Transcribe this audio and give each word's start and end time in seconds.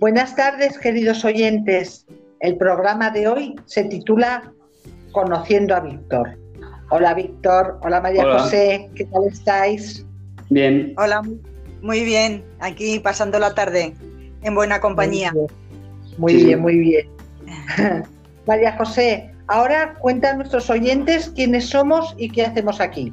Buenas 0.00 0.34
tardes, 0.34 0.78
queridos 0.78 1.26
oyentes. 1.26 2.06
El 2.40 2.56
programa 2.56 3.10
de 3.10 3.28
hoy 3.28 3.54
se 3.66 3.84
titula 3.84 4.50
Conociendo 5.12 5.76
a 5.76 5.80
Víctor. 5.80 6.38
Hola, 6.88 7.12
Víctor. 7.12 7.78
Hola, 7.82 8.00
María 8.00 8.24
José. 8.24 8.88
¿Qué 8.94 9.04
tal 9.04 9.26
estáis? 9.26 10.06
Bien. 10.48 10.94
Hola, 10.96 11.20
muy 11.82 12.02
bien. 12.02 12.42
Aquí 12.60 12.98
pasando 13.00 13.38
la 13.38 13.54
tarde 13.54 13.94
en 14.40 14.54
buena 14.54 14.80
compañía. 14.80 15.34
Muy 16.16 16.44
bien, 16.44 16.60
muy 16.60 16.78
bien. 16.78 17.06
María 18.46 18.78
José, 18.78 19.30
ahora 19.48 19.96
cuenta 19.98 20.30
a 20.30 20.34
nuestros 20.34 20.70
oyentes 20.70 21.30
quiénes 21.36 21.68
somos 21.68 22.14
y 22.16 22.30
qué 22.30 22.46
hacemos 22.46 22.80
aquí. 22.80 23.12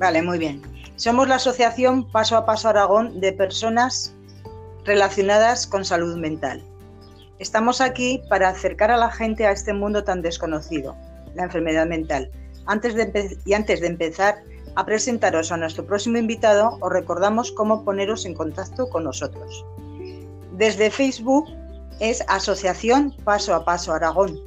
Vale, 0.00 0.22
muy 0.22 0.40
bien. 0.40 0.60
Somos 0.96 1.28
la 1.28 1.36
Asociación 1.36 2.10
Paso 2.10 2.36
a 2.36 2.44
Paso 2.44 2.68
Aragón 2.68 3.20
de 3.20 3.32
personas 3.32 4.17
relacionadas 4.88 5.66
con 5.66 5.84
salud 5.84 6.16
mental. 6.16 6.64
Estamos 7.38 7.80
aquí 7.80 8.20
para 8.28 8.48
acercar 8.48 8.90
a 8.90 8.96
la 8.96 9.10
gente 9.10 9.46
a 9.46 9.52
este 9.52 9.72
mundo 9.72 10.02
tan 10.02 10.22
desconocido, 10.22 10.96
la 11.34 11.44
enfermedad 11.44 11.86
mental. 11.86 12.30
Antes 12.66 12.94
de 12.94 13.38
y 13.44 13.52
antes 13.52 13.80
de 13.80 13.86
empezar 13.86 14.42
a 14.74 14.84
presentaros 14.84 15.52
a 15.52 15.56
nuestro 15.56 15.86
próximo 15.86 16.18
invitado, 16.18 16.78
os 16.80 16.92
recordamos 16.92 17.52
cómo 17.52 17.84
poneros 17.84 18.26
en 18.26 18.34
contacto 18.34 18.88
con 18.88 19.04
nosotros. 19.04 19.64
Desde 20.56 20.90
Facebook 20.90 21.46
es 22.00 22.24
Asociación 22.26 23.14
Paso 23.24 23.54
a 23.54 23.64
Paso 23.64 23.92
Aragón. 23.92 24.40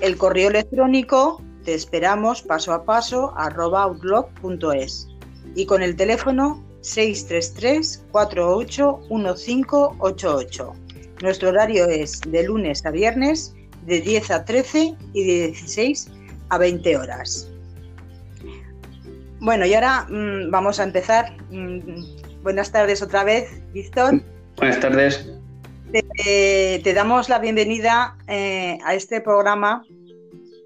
El 0.00 0.16
correo 0.16 0.48
electrónico 0.48 1.42
te 1.64 1.74
esperamos 1.74 2.42
paso 2.42 2.72
a 2.72 2.84
paso 2.84 3.34
outlook.es 3.36 5.08
y 5.54 5.66
con 5.66 5.82
el 5.82 5.96
teléfono 5.96 6.64
633 6.80 8.04
481588. 8.10 10.72
Nuestro 11.22 11.48
horario 11.48 11.86
es 11.86 12.20
de 12.20 12.42
lunes 12.44 12.86
a 12.86 12.90
viernes 12.90 13.54
de 13.86 14.00
10 14.00 14.30
a 14.30 14.44
13 14.44 14.94
y 15.14 15.24
de 15.24 15.46
16 15.48 16.10
a 16.50 16.58
20 16.58 16.96
horas. 16.96 17.50
Bueno, 19.40 19.66
y 19.66 19.74
ahora 19.74 20.06
mm, 20.08 20.50
vamos 20.50 20.80
a 20.80 20.84
empezar. 20.84 21.36
Mm, 21.50 22.42
buenas 22.42 22.72
tardes 22.72 23.02
otra 23.02 23.24
vez, 23.24 23.60
Víctor. 23.72 24.22
Buenas 24.56 24.80
tardes. 24.80 25.28
Te, 25.92 26.92
damos 26.94 27.28
la 27.28 27.38
bienvenida 27.38 28.16
eh, 28.26 28.78
a 28.84 28.94
este 28.94 29.20
programa 29.22 29.84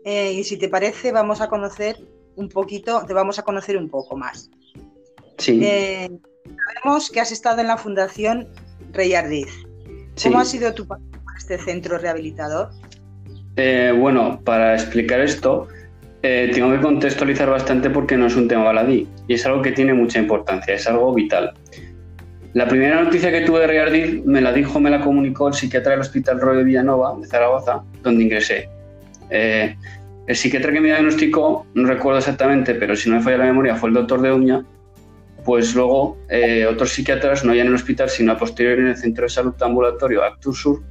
eh, 0.05 0.33
y 0.33 0.43
si 0.43 0.57
te 0.57 0.69
parece 0.69 1.13
vamos 1.13 1.41
a 1.41 1.49
conocer 1.49 1.97
un 2.35 2.49
poquito, 2.49 3.05
te 3.07 3.15
vamos 3.15 3.39
a 3.39 3.43
conocer 3.43 3.77
un 3.77 3.89
poco 3.89 4.17
más. 4.17 4.51
Sí. 5.39 5.61
Eh, 5.63 6.11
sabemos 6.75 7.11
que 7.11 7.21
has 7.21 7.33
estado 7.33 7.61
en 7.61 7.69
la 7.69 7.77
Fundación 7.77 8.49
Rey 8.93 9.15
Ardiz. 9.15 9.49
¿Cómo 10.23 10.39
ha 10.39 10.45
sido 10.45 10.73
tu 10.75 10.87
papel 10.87 11.07
en 11.13 11.37
este 11.37 11.59
centro 11.59 11.99
rehabilitador? 11.99 12.71
bueno, 13.99 14.41
para 14.45 14.75
explicar 14.75 15.21
esto, 15.21 15.69
tengo 16.23 16.73
que 16.73 16.81
contextualizar 16.81 17.51
bastante 17.51 17.91
porque 17.91 18.17
no 18.17 18.27
es 18.27 18.37
un 18.37 18.49
tema 18.49 18.65
baladí 18.65 19.07
y 19.29 19.35
es 19.35 19.45
algo 19.45 19.61
que 19.61 19.73
tiene 19.73 19.93
mucha 19.93 20.19
importancia, 20.19 20.75
es 20.75 20.87
algo 20.87 21.13
vital. 21.13 21.53
La 22.55 22.69
primera 22.69 23.03
noticia 23.03 23.31
que 23.31 23.41
tuve 23.43 23.61
de 23.61 23.67
Riardiz 23.67 24.25
me 24.27 24.43
la 24.43 24.53
dijo, 24.53 24.79
me 24.79 24.91
la 24.91 25.01
comunicó 25.01 25.49
el 25.49 25.55
psiquiatra 25.55 25.93
del 25.93 26.01
Hospital 26.03 26.39
Roy 26.39 26.59
de 26.59 26.65
Villanova, 26.65 27.17
de 27.19 27.27
Zaragoza, 27.27 27.83
donde 28.03 28.25
ingresé. 28.25 28.69
Eh, 29.31 29.75
el 30.27 30.37
psiquiatra 30.37 30.71
que 30.71 30.81
me 30.81 30.89
diagnosticó, 30.89 31.67
no 31.73 31.89
recuerdo 31.89 32.19
exactamente, 32.19 32.75
pero 32.75 32.95
si 32.95 33.09
no 33.09 33.17
me 33.17 33.23
falla 33.23 33.39
la 33.39 33.45
memoria, 33.47 33.75
fue 33.75 33.89
el 33.89 33.95
doctor 33.95 34.21
de 34.21 34.33
Uña. 34.33 34.63
Pues 35.45 35.75
luego 35.75 36.19
eh, 36.29 36.67
otros 36.67 36.91
psiquiatras, 36.91 37.45
no 37.45 37.55
ya 37.55 37.63
en 37.63 37.69
el 37.69 37.75
hospital, 37.75 38.09
sino 38.09 38.33
a 38.33 38.39
posteriori 38.39 38.83
en 38.83 38.89
el 38.89 38.97
Centro 38.97 39.25
de 39.25 39.31
Salud 39.31 39.55
Ambulatorio 39.61 40.23
Actur 40.23 40.55
Sur, 40.55 40.83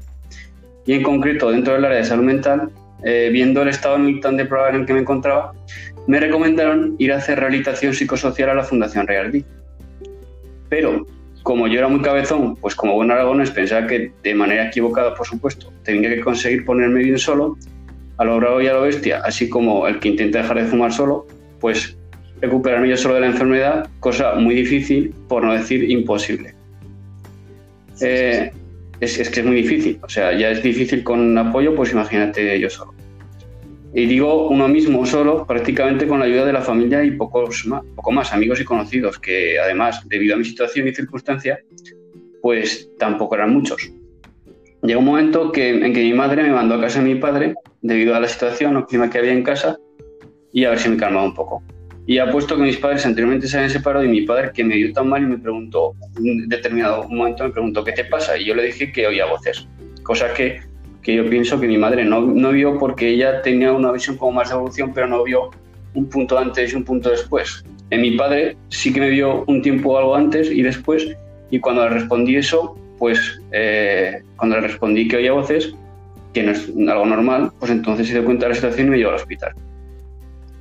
y 0.85 0.93
en 0.93 1.03
concreto 1.03 1.51
dentro 1.51 1.73
del 1.73 1.85
área 1.85 1.99
de 1.99 2.03
salud 2.03 2.23
mental, 2.23 2.69
eh, 3.03 3.29
viendo 3.31 3.61
el 3.61 3.69
estado 3.69 3.97
tan 4.21 4.37
deplorable 4.37 4.75
en 4.75 4.81
el 4.81 4.87
que 4.87 4.93
me 4.93 4.99
encontraba, 4.99 5.53
me 6.07 6.19
recomendaron 6.19 6.95
ir 6.99 7.13
a 7.13 7.17
hacer 7.17 7.39
rehabilitación 7.39 7.93
psicosocial 7.93 8.49
a 8.49 8.55
la 8.55 8.63
Fundación 8.63 9.07
Riardiz. 9.07 9.45
Pero 10.69 11.05
como 11.43 11.67
yo 11.67 11.79
era 11.79 11.87
muy 11.87 12.01
cabezón, 12.01 12.55
pues 12.55 12.75
como 12.75 12.95
buen 12.95 13.11
aragonés 13.11 13.51
pensaba 13.51 13.87
que 13.87 14.11
de 14.21 14.35
manera 14.35 14.67
equivocada, 14.67 15.13
por 15.15 15.25
supuesto, 15.25 15.71
tenía 15.83 16.09
que 16.09 16.21
conseguir 16.21 16.65
ponerme 16.65 17.03
bien 17.03 17.17
solo, 17.17 17.57
a 18.17 18.25
lo 18.25 18.37
bravo 18.37 18.61
y 18.61 18.67
a 18.67 18.73
lo 18.73 18.81
bestia, 18.81 19.21
así 19.23 19.49
como 19.49 19.87
el 19.87 19.99
que 19.99 20.09
intenta 20.09 20.41
dejar 20.41 20.57
de 20.57 20.65
fumar 20.65 20.93
solo, 20.93 21.25
pues 21.59 21.97
recuperarme 22.41 22.89
yo 22.89 22.97
solo 22.97 23.15
de 23.15 23.21
la 23.21 23.27
enfermedad, 23.27 23.89
cosa 23.99 24.35
muy 24.35 24.55
difícil, 24.55 25.13
por 25.27 25.43
no 25.43 25.53
decir 25.53 25.89
imposible. 25.89 26.53
Eh, 28.01 28.51
es, 28.99 29.19
es, 29.19 29.29
que 29.29 29.39
es 29.41 29.45
muy 29.45 29.57
difícil, 29.57 29.99
o 30.01 30.09
sea, 30.09 30.37
ya 30.37 30.49
es 30.49 30.63
difícil 30.63 31.03
con 31.03 31.37
apoyo, 31.37 31.75
pues 31.75 31.91
imagínate 31.91 32.59
yo 32.59 32.69
solo 32.69 32.93
y 33.93 34.05
digo 34.05 34.47
uno 34.47 34.67
mismo 34.67 35.05
solo, 35.05 35.45
prácticamente 35.45 36.07
con 36.07 36.19
la 36.19 36.25
ayuda 36.25 36.45
de 36.45 36.53
la 36.53 36.61
familia 36.61 37.03
y 37.03 37.11
pocos 37.11 37.65
más, 37.65 37.83
poco 37.95 38.11
más 38.11 38.31
amigos 38.31 38.61
y 38.61 38.63
conocidos, 38.63 39.19
que 39.19 39.59
además, 39.59 40.07
debido 40.07 40.35
a 40.35 40.37
mi 40.37 40.45
situación 40.45 40.87
y 40.87 40.93
circunstancia, 40.93 41.59
pues 42.41 42.89
tampoco 42.97 43.35
eran 43.35 43.53
muchos. 43.53 43.91
Llegó 44.81 44.99
un 44.99 45.05
momento 45.05 45.51
que, 45.51 45.69
en 45.69 45.93
que 45.93 46.03
mi 46.03 46.13
madre 46.13 46.43
me 46.43 46.51
mandó 46.51 46.75
a 46.75 46.81
casa 46.81 46.99
de 47.01 47.13
mi 47.13 47.19
padre, 47.19 47.53
debido 47.81 48.15
a 48.15 48.19
la 48.19 48.27
situación 48.27 48.77
o 48.77 48.85
clima 48.85 49.09
que 49.09 49.17
había 49.17 49.33
en 49.33 49.43
casa, 49.43 49.77
y 50.53 50.63
a 50.63 50.69
ver 50.69 50.79
si 50.79 50.89
me 50.89 50.97
calmaba 50.97 51.25
un 51.25 51.35
poco. 51.35 51.61
Y 52.07 52.17
ha 52.17 52.31
puesto 52.31 52.55
que 52.55 52.63
mis 52.63 52.77
padres 52.77 53.05
anteriormente 53.05 53.47
se 53.47 53.57
habían 53.57 53.71
separado 53.71 54.03
y 54.03 54.09
mi 54.09 54.21
padre, 54.21 54.51
que 54.53 54.63
me 54.63 54.75
vio 54.75 54.91
tan 54.91 55.07
mal 55.07 55.23
y 55.23 55.27
me 55.27 55.37
preguntó, 55.37 55.93
en 56.17 56.49
determinado 56.49 57.07
momento 57.07 57.43
me 57.43 57.51
preguntó, 57.51 57.83
¿qué 57.83 57.91
te 57.91 58.05
pasa? 58.05 58.37
Y 58.37 58.45
yo 58.45 58.55
le 58.55 58.63
dije 58.63 58.91
que 58.91 59.07
oía 59.07 59.25
voces, 59.25 59.67
cosa 60.03 60.33
que 60.33 60.61
que 61.01 61.15
yo 61.15 61.29
pienso 61.29 61.59
que 61.59 61.67
mi 61.67 61.77
madre 61.77 62.05
no, 62.05 62.21
no 62.21 62.51
vio 62.51 62.77
porque 62.77 63.09
ella 63.09 63.41
tenía 63.41 63.73
una 63.73 63.91
visión 63.91 64.17
como 64.17 64.33
más 64.33 64.49
de 64.49 64.55
evolución, 64.55 64.91
pero 64.93 65.07
no 65.07 65.23
vio 65.23 65.49
un 65.93 66.07
punto 66.07 66.37
antes 66.37 66.71
y 66.71 66.75
un 66.75 66.83
punto 66.83 67.09
después. 67.09 67.63
En 67.89 68.01
mi 68.01 68.11
padre 68.11 68.55
sí 68.69 68.93
que 68.93 68.99
me 68.99 69.09
vio 69.09 69.43
un 69.47 69.61
tiempo 69.61 69.97
algo 69.97 70.15
antes 70.15 70.49
y 70.49 70.61
después, 70.61 71.07
y 71.49 71.59
cuando 71.59 71.83
le 71.83 71.89
respondí 71.89 72.35
eso, 72.35 72.77
pues 72.97 73.41
eh, 73.51 74.21
cuando 74.35 74.57
le 74.57 74.67
respondí 74.67 75.07
que 75.07 75.17
oía 75.17 75.33
voces, 75.33 75.73
que 76.33 76.43
no 76.43 76.51
es 76.51 76.69
algo 76.87 77.05
normal, 77.05 77.51
pues 77.59 77.71
entonces 77.71 78.07
se 78.07 78.13
dio 78.13 78.23
cuenta 78.23 78.45
de 78.45 78.49
la 78.49 78.55
situación 78.55 78.87
y 78.87 78.89
me 78.91 78.97
llevó 78.97 79.09
al 79.09 79.15
hospital. 79.17 79.53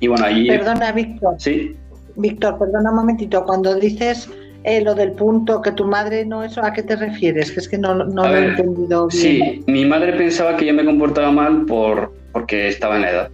Y 0.01 0.07
bueno, 0.07 0.25
allí... 0.25 0.47
Perdona, 0.47 0.91
Víctor. 0.91 1.35
Sí. 1.37 1.77
Víctor, 2.17 2.59
perdona 2.59 2.89
un 2.89 2.97
momentito. 2.97 3.45
Cuando 3.45 3.75
dices 3.75 4.29
eh, 4.63 4.81
lo 4.81 4.93
del 4.93 5.13
punto 5.13 5.61
que 5.61 5.71
tu 5.71 5.85
madre 5.85 6.23
no 6.23 6.43
eso 6.43 6.63
a 6.63 6.71
qué 6.71 6.83
te 6.83 6.95
refieres 6.95 7.51
que 7.51 7.59
es 7.61 7.67
que 7.67 7.79
no, 7.79 7.95
no 7.95 8.27
lo 8.27 8.35
he 8.35 8.45
entendido 8.45 9.07
bien. 9.07 9.19
sí 9.19 9.63
mi 9.65 9.85
madre 9.85 10.13
pensaba 10.13 10.55
que 10.55 10.67
yo 10.67 10.73
me 10.75 10.85
comportaba 10.85 11.31
mal 11.31 11.65
por 11.65 12.13
porque 12.31 12.67
estaba 12.67 12.95
en 12.97 13.01
la 13.01 13.09
edad. 13.09 13.29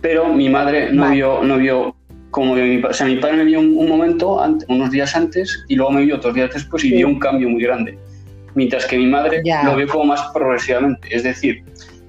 Pero 0.00 0.32
mi 0.32 0.48
madre 0.48 0.90
no 0.90 1.10
vio 1.10 1.42
no 1.42 1.58
vio 1.58 1.94
como 2.30 2.54
mi, 2.54 2.82
o 2.82 2.92
sea 2.92 3.06
mi 3.06 3.16
padre 3.16 3.36
me 3.36 3.44
vio 3.44 3.60
un, 3.60 3.86
momento 3.86 4.42
unos 4.68 4.90
días 4.90 5.14
antes 5.14 5.62
y 5.68 5.76
luego 5.76 5.92
me 5.92 6.02
vio 6.02 6.16
otros 6.16 6.34
días 6.34 6.50
después 6.54 6.82
y 6.84 6.90
vio 6.90 7.06
un 7.06 7.18
cambio 7.18 7.50
muy 7.50 7.62
grande. 7.62 7.98
Mientras 8.54 8.86
que 8.86 8.96
mi 8.96 9.06
madre 9.06 9.42
lo 9.64 9.76
vio 9.76 9.86
como 9.88 10.06
más 10.06 10.22
progresivamente. 10.32 11.06
Es 11.10 11.22
decir 11.22 11.62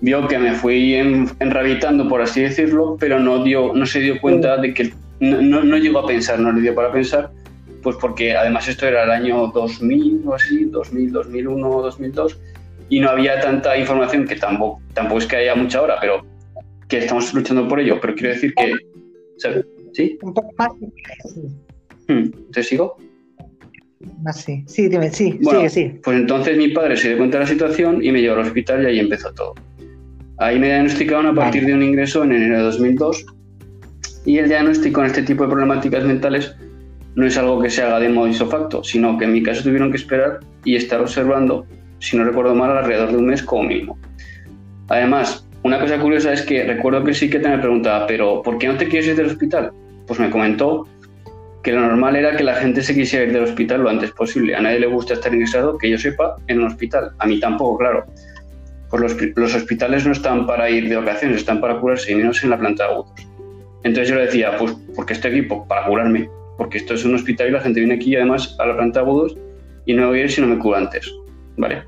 vio 0.03 0.27
que 0.27 0.37
me 0.37 0.53
fui 0.53 0.93
en, 0.93 1.27
enrabitando 1.39 2.07
por 2.07 2.21
así 2.21 2.41
decirlo 2.41 2.97
pero 2.99 3.19
no 3.19 3.43
dio 3.43 3.73
no 3.73 3.85
se 3.85 3.99
dio 3.99 4.21
cuenta 4.21 4.57
de 4.57 4.73
que 4.73 4.93
no, 5.19 5.41
no, 5.41 5.63
no 5.63 5.77
llegó 5.77 5.99
a 5.99 6.05
pensar 6.05 6.39
no 6.39 6.51
le 6.51 6.61
dio 6.61 6.75
para 6.75 6.91
pensar 6.91 7.31
pues 7.83 7.97
porque 7.97 8.35
además 8.35 8.67
esto 8.67 8.87
era 8.87 9.03
el 9.03 9.11
año 9.11 9.47
2000 9.47 10.23
o 10.25 10.33
así, 10.33 10.65
2000, 10.65 11.11
2001, 11.11 11.81
2002, 11.81 12.39
y 12.89 12.99
no 12.99 13.09
había 13.09 13.39
tanta 13.41 13.77
información 13.77 14.25
que 14.25 14.37
tampoco, 14.37 14.81
tampoco 14.93 15.19
es 15.19 15.27
que 15.27 15.35
haya 15.35 15.53
mucha 15.53 15.81
hora, 15.81 15.97
pero 15.99 16.25
que 16.87 16.99
estamos 16.99 17.33
luchando 17.33 17.67
por 17.67 17.79
ello. 17.79 17.99
Pero 18.01 18.15
quiero 18.15 18.29
decir 18.29 18.53
que. 18.55 18.73
¿Sí? 19.93 20.17
Un 20.21 20.33
poco 20.33 20.49
más. 20.57 20.69
Hmm, 22.07 22.29
¿Te 22.51 22.63
sigo? 22.63 22.97
sí, 24.33 24.63
sí, 24.67 24.89
dime, 24.89 25.09
sí, 25.09 25.39
sigue, 25.41 25.69
sí. 25.69 25.99
Pues 26.03 26.17
entonces 26.17 26.57
mi 26.57 26.69
padre 26.69 26.97
se 26.97 27.09
dio 27.09 27.17
cuenta 27.17 27.37
de 27.37 27.45
la 27.45 27.49
situación 27.49 28.03
y 28.03 28.11
me 28.11 28.21
llevó 28.21 28.35
al 28.35 28.47
hospital 28.47 28.83
y 28.83 28.85
ahí 28.87 28.99
empezó 28.99 29.33
todo. 29.33 29.53
Ahí 30.43 30.59
me 30.59 30.67
diagnosticaron 30.67 31.27
a 31.27 31.33
partir 31.33 31.65
de 31.65 31.73
un 31.73 31.81
ingreso 31.81 32.21
en 32.21 32.33
enero 32.33 32.57
de 32.57 32.63
2002 32.63 33.25
y 34.25 34.39
el 34.39 34.49
diagnóstico 34.49 34.99
en 34.99 35.05
este 35.05 35.23
tipo 35.23 35.43
de 35.45 35.49
problemáticas 35.49 36.03
mentales 36.03 36.53
no 37.15 37.25
es 37.25 37.37
algo 37.37 37.61
que 37.61 37.69
se 37.69 37.81
haga 37.81 38.01
de 38.01 38.09
modo 38.09 38.27
isofacto, 38.27 38.83
sino 38.83 39.17
que 39.17 39.23
en 39.23 39.31
mi 39.31 39.41
caso 39.41 39.63
tuvieron 39.63 39.89
que 39.89 39.95
esperar 39.95 40.41
y 40.65 40.75
estar 40.75 40.99
observando, 40.99 41.65
si 41.99 42.17
no 42.17 42.25
recuerdo 42.25 42.55
mal, 42.55 42.77
alrededor 42.77 43.11
de 43.11 43.17
un 43.19 43.27
mes 43.27 43.41
como 43.41 43.63
mínimo. 43.63 43.97
Además, 44.89 45.47
una 45.63 45.79
cosa 45.79 45.97
curiosa 45.97 46.33
es 46.33 46.41
que 46.41 46.65
recuerdo 46.65 47.05
que 47.05 47.11
el 47.11 47.15
psiquiatra 47.15 47.55
me 47.55 47.59
preguntaba, 47.59 48.05
pero 48.05 48.41
¿por 48.41 48.57
qué 48.57 48.67
no 48.67 48.75
te 48.75 48.89
quieres 48.89 49.07
ir 49.07 49.15
del 49.15 49.27
hospital? 49.27 49.71
Pues 50.07 50.19
me 50.19 50.29
comentó 50.29 50.85
que 51.63 51.71
lo 51.71 51.79
normal 51.79 52.17
era 52.17 52.35
que 52.35 52.43
la 52.43 52.55
gente 52.55 52.83
se 52.83 52.93
quisiera 52.93 53.27
ir 53.27 53.31
del 53.31 53.43
hospital 53.43 53.83
lo 53.83 53.89
antes 53.89 54.11
posible. 54.11 54.57
A 54.57 54.59
nadie 54.59 54.81
le 54.81 54.87
gusta 54.87 55.13
estar 55.13 55.33
ingresado, 55.33 55.77
que 55.77 55.89
yo 55.89 55.97
sepa, 55.97 56.35
en 56.47 56.59
un 56.59 56.67
hospital. 56.67 57.11
A 57.19 57.27
mí 57.27 57.39
tampoco, 57.39 57.77
claro. 57.77 58.03
Pues 58.93 59.01
los, 59.01 59.17
los 59.35 59.55
hospitales 59.55 60.05
no 60.05 60.11
están 60.11 60.45
para 60.45 60.69
ir 60.69 60.87
de 60.87 60.97
vacaciones, 60.97 61.37
están 61.37 61.59
para 61.59 61.79
curarse, 61.79 62.11
y 62.11 62.15
menos 62.15 62.43
en 62.43 62.51
la 62.51 62.59
planta 62.59 62.83
de 62.83 62.93
agudos. 62.93 63.27
Entonces 63.83 64.09
yo 64.09 64.15
le 64.15 64.25
decía, 64.27 64.55
pues, 64.59 64.73
¿por 64.95 65.07
qué 65.07 65.13
estoy 65.13 65.31
aquí? 65.31 65.41
Para 65.67 65.87
curarme 65.87 66.29
porque 66.57 66.77
esto 66.77 66.93
es 66.93 67.03
un 67.03 67.15
hospital 67.15 67.49
y 67.49 67.51
la 67.51 67.61
gente 67.61 67.79
viene 67.79 67.95
aquí 67.95 68.15
además 68.15 68.55
a 68.59 68.65
la 68.65 68.75
planta 68.75 68.99
de 68.99 69.05
agudos 69.05 69.37
y 69.85 69.93
no 69.93 70.07
voy 70.07 70.19
a 70.19 70.23
ir 70.23 70.31
si 70.31 70.41
no 70.41 70.47
me 70.47 70.57
curo 70.57 70.77
antes, 70.77 71.11
¿vale? 71.57 71.83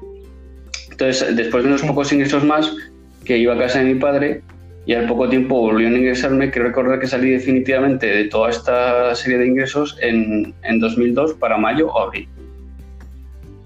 Entonces, 0.91 1.35
después 1.35 1.63
de 1.63 1.69
unos 1.69 1.81
pocos 1.83 2.11
ingresos 2.11 2.43
más, 2.43 2.75
que 3.23 3.37
iba 3.37 3.53
a 3.53 3.57
casa 3.57 3.79
de 3.79 3.85
mi 3.85 3.95
padre, 3.99 4.41
y 4.85 4.93
al 4.93 5.07
poco 5.07 5.29
tiempo 5.29 5.59
volvió 5.59 5.87
a 5.87 5.91
ingresarme, 5.91 6.51
quiero 6.51 6.67
recordar 6.67 6.99
que 6.99 7.07
salí 7.07 7.31
definitivamente 7.31 8.05
de 8.05 8.25
toda 8.25 8.49
esta 8.49 9.15
serie 9.15 9.37
de 9.39 9.47
ingresos 9.47 9.97
en, 10.01 10.53
en 10.63 10.79
2002 10.79 11.33
para 11.35 11.57
mayo 11.57 11.87
o 11.87 11.99
abril. 11.99 12.27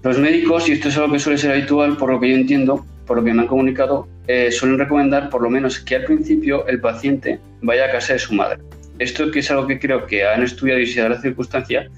Los 0.02 0.18
médicos, 0.18 0.68
y 0.68 0.72
esto 0.72 0.88
es 0.88 0.96
algo 0.96 1.12
que 1.12 1.18
suele 1.18 1.38
ser 1.38 1.52
habitual 1.52 1.96
por 1.96 2.10
lo 2.10 2.20
que 2.20 2.30
yo 2.30 2.36
entiendo, 2.36 2.86
por 3.10 3.16
lo 3.16 3.24
que 3.24 3.34
me 3.34 3.42
han 3.42 3.48
comunicado, 3.48 4.06
eh, 4.28 4.52
suelen 4.52 4.78
recomendar 4.78 5.30
por 5.30 5.42
lo 5.42 5.50
menos 5.50 5.80
que 5.80 5.96
al 5.96 6.04
principio 6.04 6.64
el 6.68 6.80
paciente 6.80 7.40
vaya 7.60 7.86
a 7.86 7.90
casa 7.90 8.12
de 8.12 8.20
su 8.20 8.34
madre. 8.34 8.60
Esto 9.00 9.32
que 9.32 9.40
es 9.40 9.50
algo 9.50 9.66
que 9.66 9.80
creo 9.80 10.06
que 10.06 10.24
han 10.24 10.44
estudiado 10.44 10.78
y 10.78 10.86
se 10.86 11.00
da 11.00 11.08
la 11.08 11.20
circunstancia 11.20 11.90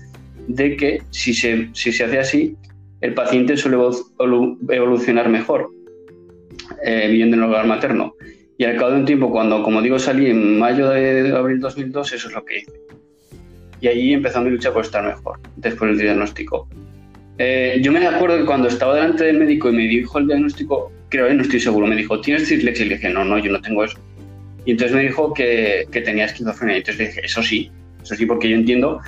de 0.48 0.74
que 0.74 1.02
si 1.10 1.34
se, 1.34 1.68
si 1.74 1.92
se 1.92 2.04
hace 2.04 2.18
así, 2.18 2.56
el 3.02 3.12
paciente 3.12 3.58
suele 3.58 3.76
evolucionar 4.70 5.28
mejor 5.28 5.68
eh, 6.82 7.08
viviendo 7.08 7.36
en 7.36 7.42
el 7.42 7.48
hogar 7.50 7.66
materno. 7.66 8.14
Y 8.56 8.64
al 8.64 8.78
cabo 8.78 8.92
de 8.92 9.00
un 9.00 9.04
tiempo, 9.04 9.30
cuando, 9.30 9.62
como 9.62 9.82
digo, 9.82 9.98
salí 9.98 10.30
en 10.30 10.58
mayo 10.58 10.88
de 10.88 11.30
abril 11.36 11.60
2002, 11.60 12.10
eso 12.14 12.28
es 12.28 12.34
lo 12.34 12.42
que 12.42 12.60
hice. 12.60 12.72
Y 13.82 13.88
allí 13.88 14.14
empezó 14.14 14.40
mi 14.40 14.48
lucha 14.48 14.72
por 14.72 14.82
estar 14.82 15.04
mejor, 15.04 15.38
después 15.56 15.90
del 15.90 16.06
diagnóstico. 16.06 16.66
Eh, 17.36 17.80
yo 17.82 17.92
me 17.92 18.06
acuerdo 18.06 18.38
que 18.38 18.46
cuando 18.46 18.68
estaba 18.68 18.94
delante 18.94 19.24
del 19.24 19.38
médico 19.38 19.68
y 19.68 19.72
me 19.72 19.82
dijo 19.82 20.18
el 20.18 20.26
diagnóstico, 20.26 20.90
creo 21.12 21.28
que 21.28 21.34
no 21.34 21.42
estoy 21.42 21.60
seguro, 21.60 21.86
me 21.86 21.94
dijo, 21.94 22.20
¿tienes 22.22 22.48
dislexia? 22.48 22.86
Y 22.86 22.88
le 22.88 22.94
dije, 22.96 23.10
no, 23.10 23.22
no, 23.22 23.38
yo 23.38 23.52
no 23.52 23.60
tengo 23.60 23.84
eso. 23.84 23.98
Y 24.64 24.72
entonces 24.72 24.96
me 24.96 25.02
dijo 25.02 25.34
que, 25.34 25.86
que 25.92 26.00
tenía 26.00 26.24
esquizofrenia. 26.24 26.76
Y 26.76 26.78
entonces 26.78 26.98
le 26.98 27.06
dije, 27.08 27.20
eso 27.24 27.42
sí, 27.42 27.70
eso 28.02 28.14
sí, 28.14 28.24
porque 28.24 28.48
yo 28.48 28.56
entiendo 28.56 29.00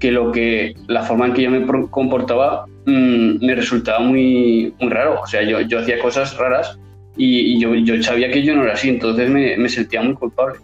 que 0.00 0.10
lo 0.10 0.32
que 0.32 0.74
la 0.88 1.04
forma 1.04 1.26
en 1.26 1.32
que 1.32 1.42
yo 1.42 1.50
me 1.52 1.64
comportaba 1.90 2.66
mm, 2.86 3.46
me 3.46 3.54
resultaba 3.54 4.00
muy, 4.00 4.74
muy 4.80 4.90
raro. 4.90 5.20
O 5.22 5.26
sea, 5.28 5.42
yo, 5.42 5.60
yo 5.60 5.78
hacía 5.78 6.00
cosas 6.00 6.36
raras 6.36 6.76
y, 7.16 7.60
yo, 7.60 7.72
yo, 7.76 8.02
sabía 8.02 8.32
que 8.32 8.42
yo 8.42 8.56
no 8.56 8.64
era 8.64 8.72
así, 8.72 8.88
entonces 8.88 9.30
me, 9.30 9.56
me, 9.56 9.68
sentía 9.68 10.02
muy 10.02 10.14
culpable. 10.14 10.58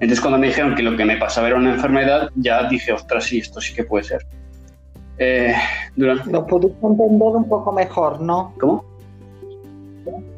Entonces 0.00 0.20
cuando 0.20 0.38
me 0.38 0.48
dijeron 0.48 0.74
que 0.74 0.82
lo 0.82 0.96
que 0.96 1.04
me 1.04 1.18
pasaba 1.18 1.46
era 1.46 1.56
una 1.56 1.74
enfermedad, 1.74 2.30
ya 2.34 2.68
dije, 2.68 2.92
ostras, 2.92 3.24
sí, 3.24 3.38
esto 3.38 3.60
sí 3.60 3.72
que 3.74 3.84
puede 3.84 4.02
ser. 4.02 4.26
Eh, 5.18 5.54
Lo 5.94 6.44
pudiste 6.46 6.84
entender 6.84 7.28
un 7.28 7.48
poco 7.48 7.70
mejor, 7.70 8.20
¿no? 8.20 8.52
¿Cómo? 8.58 8.91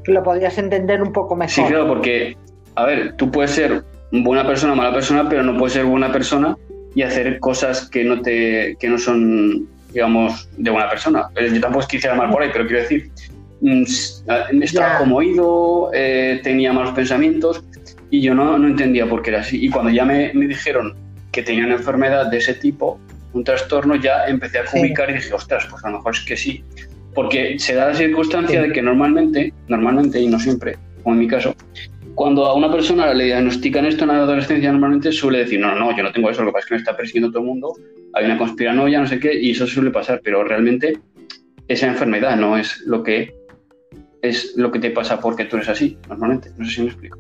Lo 0.06 0.22
podrías 0.22 0.56
entender 0.58 1.02
un 1.02 1.12
poco 1.12 1.36
mejor. 1.36 1.54
Sí, 1.54 1.64
claro, 1.64 1.86
porque, 1.88 2.36
a 2.74 2.84
ver, 2.84 3.16
tú 3.16 3.30
puedes 3.30 3.52
ser 3.52 3.84
buena 4.10 4.46
persona 4.46 4.74
o 4.74 4.76
mala 4.76 4.92
persona, 4.92 5.28
pero 5.28 5.42
no 5.42 5.56
puedes 5.56 5.74
ser 5.74 5.84
buena 5.84 6.12
persona 6.12 6.56
y 6.94 7.02
hacer 7.02 7.40
cosas 7.40 7.88
que 7.88 8.04
no, 8.04 8.22
te, 8.22 8.76
que 8.78 8.88
no 8.88 8.98
son, 8.98 9.68
digamos, 9.92 10.48
de 10.56 10.70
buena 10.70 10.88
persona. 10.88 11.28
Eh, 11.36 11.50
yo 11.52 11.60
tampoco 11.60 11.86
quisiera 11.86 12.14
mal 12.14 12.30
por 12.30 12.42
ahí, 12.42 12.50
pero 12.52 12.66
quiero 12.66 12.82
decir, 12.82 13.10
mm, 13.60 13.84
estaba 14.62 14.98
como 14.98 15.16
oído, 15.16 15.90
eh, 15.92 16.40
tenía 16.42 16.72
malos 16.72 16.92
pensamientos 16.92 17.64
y 18.10 18.20
yo 18.20 18.34
no, 18.34 18.56
no, 18.58 18.68
entendía 18.68 19.08
por 19.08 19.22
qué 19.22 19.30
era 19.30 19.40
así. 19.40 19.64
Y 19.64 19.70
cuando 19.70 19.90
ya 19.90 20.04
me, 20.04 20.32
me, 20.34 20.46
dijeron 20.46 20.94
que 21.32 21.42
tenía 21.42 21.64
una 21.64 21.74
enfermedad 21.74 22.26
de 22.26 22.38
ese 22.38 22.54
tipo, 22.54 23.00
un 23.32 23.42
trastorno, 23.42 23.96
ya 23.96 24.26
empecé 24.26 24.58
a 24.58 24.64
ubicar 24.72 25.10
y 25.10 25.14
dije, 25.14 25.34
ostras, 25.34 25.66
pues 25.68 25.84
a 25.84 25.90
lo 25.90 25.96
mejor 25.96 26.14
es 26.14 26.20
que 26.20 26.36
sí. 26.36 26.64
Porque 27.14 27.58
se 27.58 27.74
da 27.74 27.88
la 27.88 27.94
circunstancia 27.94 28.62
de 28.62 28.72
que 28.72 28.82
normalmente, 28.82 29.52
normalmente 29.68 30.20
y 30.20 30.26
no 30.26 30.38
siempre, 30.38 30.76
como 31.02 31.14
en 31.14 31.20
mi 31.20 31.28
caso, 31.28 31.54
cuando 32.14 32.46
a 32.46 32.54
una 32.54 32.70
persona 32.70 33.12
le 33.12 33.24
diagnostican 33.24 33.86
esto 33.86 34.04
en 34.04 34.08
la 34.08 34.18
adolescencia, 34.18 34.70
normalmente 34.70 35.12
suele 35.12 35.38
decir, 35.38 35.60
no, 35.60 35.74
no, 35.74 35.96
yo 35.96 36.02
no 36.02 36.12
tengo 36.12 36.30
eso, 36.30 36.42
lo 36.42 36.50
que 36.50 36.52
pasa 36.52 36.64
es 36.64 36.68
que 36.68 36.74
me 36.74 36.78
está 36.78 36.96
persiguiendo 36.96 37.30
todo 37.30 37.42
el 37.42 37.48
mundo, 37.48 37.74
hay 38.14 38.24
una 38.24 38.38
conspiranoia, 38.38 39.00
no 39.00 39.06
sé 39.06 39.18
qué, 39.18 39.34
y 39.34 39.50
eso 39.50 39.66
suele 39.66 39.90
pasar, 39.90 40.20
pero 40.22 40.44
realmente 40.44 40.98
esa 41.68 41.86
enfermedad 41.86 42.36
no 42.36 42.56
es 42.56 42.80
lo 42.86 43.02
que 43.02 43.34
es 44.22 44.54
lo 44.56 44.70
que 44.70 44.78
te 44.78 44.90
pasa 44.90 45.20
porque 45.20 45.44
tú 45.44 45.56
eres 45.56 45.68
así, 45.68 45.98
normalmente. 46.08 46.50
No 46.56 46.64
sé 46.64 46.70
si 46.72 46.80
me 46.82 46.86
explico. 46.88 47.18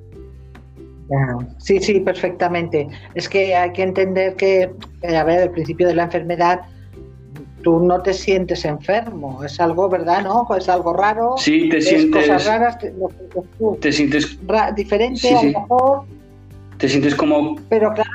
Sí, 1.58 1.78
sí, 1.78 2.00
perfectamente. 2.00 2.88
Es 3.14 3.28
que 3.28 3.54
hay 3.54 3.72
que 3.72 3.82
entender 3.82 4.36
que, 4.36 4.70
eh, 5.02 5.16
a 5.16 5.24
ver, 5.24 5.40
el 5.40 5.50
principio 5.50 5.86
de 5.86 5.94
la 5.94 6.04
enfermedad, 6.04 6.60
tú 7.64 7.80
no 7.80 8.02
te 8.02 8.12
sientes 8.12 8.64
enfermo, 8.64 9.42
es 9.42 9.58
algo, 9.58 9.88
¿verdad? 9.88 10.22
¿No? 10.22 10.46
Es 10.56 10.68
algo 10.68 10.92
raro. 10.92 11.34
Sí, 11.38 11.68
te 11.70 11.80
sientes. 11.80 12.28
Cosas 12.28 12.46
raras, 12.46 12.78
te 13.80 13.92
sientes. 13.92 14.38
diferente, 14.76 15.28
a 15.34 15.42
lo 15.42 15.60
mejor. 15.60 16.04
Te 16.78 16.88
sientes 16.88 17.14
como. 17.14 17.56
Pero 17.68 17.92
claro, 17.94 18.10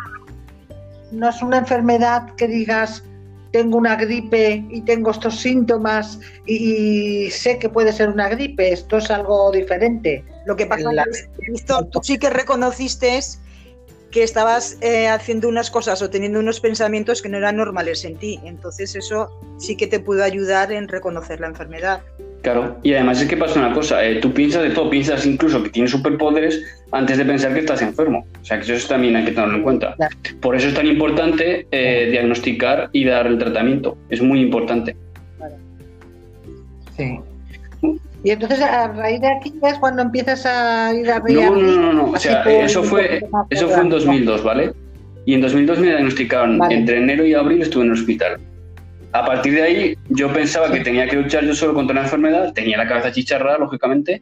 no 1.11 1.29
es 1.29 1.41
una 1.41 1.57
enfermedad 1.57 2.29
que 2.35 2.47
digas, 2.47 3.03
tengo 3.51 3.77
una 3.77 3.95
gripe 3.95 4.63
y 4.69 4.81
tengo 4.81 5.09
estos 5.09 5.39
síntomas 5.39 6.19
y, 6.45 7.29
sé 7.31 7.57
que 7.57 7.67
puede 7.67 7.91
ser 7.91 8.09
una 8.09 8.29
gripe, 8.29 8.71
esto 8.71 8.97
es 8.97 9.09
algo 9.09 9.51
diferente. 9.51 10.23
Lo 10.45 10.55
que 10.55 10.67
pasa 10.67 10.89
es 11.11 11.27
que 11.67 11.73
tú 11.91 11.99
sí 12.03 12.19
que 12.19 12.29
reconociste 12.29 13.19
que 14.11 14.23
estabas 14.23 14.77
eh, 14.81 15.07
haciendo 15.07 15.47
unas 15.47 15.69
cosas 15.69 16.01
o 16.01 16.09
teniendo 16.09 16.39
unos 16.39 16.59
pensamientos 16.59 17.21
que 17.21 17.29
no 17.29 17.37
eran 17.37 17.57
normales 17.57 18.05
en 18.05 18.15
ti, 18.15 18.39
entonces 18.43 18.95
eso 18.95 19.29
sí 19.57 19.75
que 19.75 19.87
te 19.87 19.99
pudo 19.99 20.23
ayudar 20.23 20.71
en 20.71 20.87
reconocer 20.87 21.39
la 21.39 21.47
enfermedad. 21.47 22.01
Claro, 22.41 22.77
y 22.83 22.93
además 22.93 23.21
es 23.21 23.27
que 23.27 23.35
pasa 23.35 23.59
una 23.59 23.73
cosa, 23.73 24.03
eh, 24.05 24.15
tú 24.15 24.33
piensas 24.33 24.63
de 24.63 24.69
todo, 24.69 24.89
piensas 24.89 25.25
incluso 25.25 25.61
que 25.61 25.69
tienes 25.69 25.91
superpoderes 25.91 26.63
antes 26.91 27.17
de 27.17 27.25
pensar 27.25 27.53
que 27.53 27.59
estás 27.59 27.81
enfermo. 27.81 28.25
O 28.41 28.45
sea, 28.45 28.59
que 28.59 28.73
eso 28.73 28.87
también 28.87 29.17
hay 29.17 29.25
que 29.25 29.31
tenerlo 29.31 29.57
en 29.57 29.63
cuenta. 29.63 29.95
Por 30.39 30.55
eso 30.55 30.69
es 30.69 30.73
tan 30.73 30.87
importante 30.87 31.67
eh, 31.69 32.07
diagnosticar 32.09 32.89
y 32.93 33.03
dar 33.03 33.27
el 33.27 33.37
tratamiento. 33.37 33.97
Es 34.09 34.21
muy 34.21 34.39
importante. 34.39 34.95
Sí. 36.95 37.19
Y 38.23 38.31
entonces 38.31 38.61
a 38.61 38.87
raíz 38.89 39.21
de 39.21 39.27
aquí 39.27 39.53
es 39.63 39.79
cuando 39.79 40.01
empiezas 40.01 40.45
a 40.45 40.93
ir 40.93 41.09
a 41.09 41.19
No, 41.19 41.55
no, 41.55 41.81
no, 41.81 41.93
no. 41.93 42.11
O 42.11 42.17
sea, 42.17 42.43
eso 42.43 42.83
fue, 42.83 43.21
eso 43.49 43.69
fue 43.69 43.81
en 43.81 43.89
2002, 43.89 44.43
¿vale? 44.43 44.73
Y 45.25 45.35
en 45.35 45.41
2002 45.41 45.79
me 45.79 45.87
diagnosticaron, 45.87 46.59
entre 46.71 46.97
enero 46.97 47.25
y 47.25 47.33
abril 47.33 47.61
estuve 47.61 47.83
en 47.83 47.91
el 47.91 47.93
hospital. 47.93 48.39
A 49.11 49.25
partir 49.25 49.53
de 49.53 49.61
ahí, 49.61 49.97
yo 50.09 50.31
pensaba 50.31 50.71
que 50.71 50.81
tenía 50.81 51.07
que 51.07 51.15
luchar 51.15 51.45
yo 51.45 51.55
solo 51.55 51.73
contra 51.73 51.95
la 51.95 52.03
enfermedad, 52.03 52.53
tenía 52.53 52.77
la 52.77 52.87
cabeza 52.87 53.11
chicharrada, 53.11 53.57
lógicamente, 53.57 54.21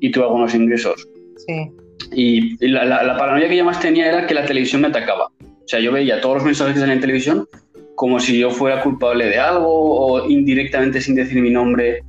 y 0.00 0.10
tuve 0.10 0.24
algunos 0.24 0.54
ingresos. 0.54 1.06
Sí. 1.46 1.70
Y 2.12 2.68
la, 2.68 2.84
la, 2.84 3.16
paranoia 3.16 3.48
que 3.48 3.56
yo 3.56 3.64
más 3.64 3.80
tenía 3.80 4.08
era 4.08 4.26
que 4.26 4.34
la 4.34 4.46
televisión 4.46 4.82
me 4.82 4.88
atacaba. 4.88 5.26
O 5.26 5.68
sea, 5.68 5.80
yo 5.80 5.92
veía 5.92 6.20
todos 6.20 6.36
los 6.36 6.44
mensajes 6.44 6.74
que 6.74 6.80
salían 6.80 6.98
en 6.98 7.00
televisión 7.00 7.48
como 7.94 8.18
si 8.18 8.38
yo 8.38 8.50
fuera 8.50 8.82
culpable 8.82 9.26
de 9.26 9.38
algo 9.38 9.68
o 9.68 10.28
indirectamente 10.28 11.00
sin 11.00 11.14
decir 11.14 11.40
mi 11.40 11.50
nombre. 11.50 12.02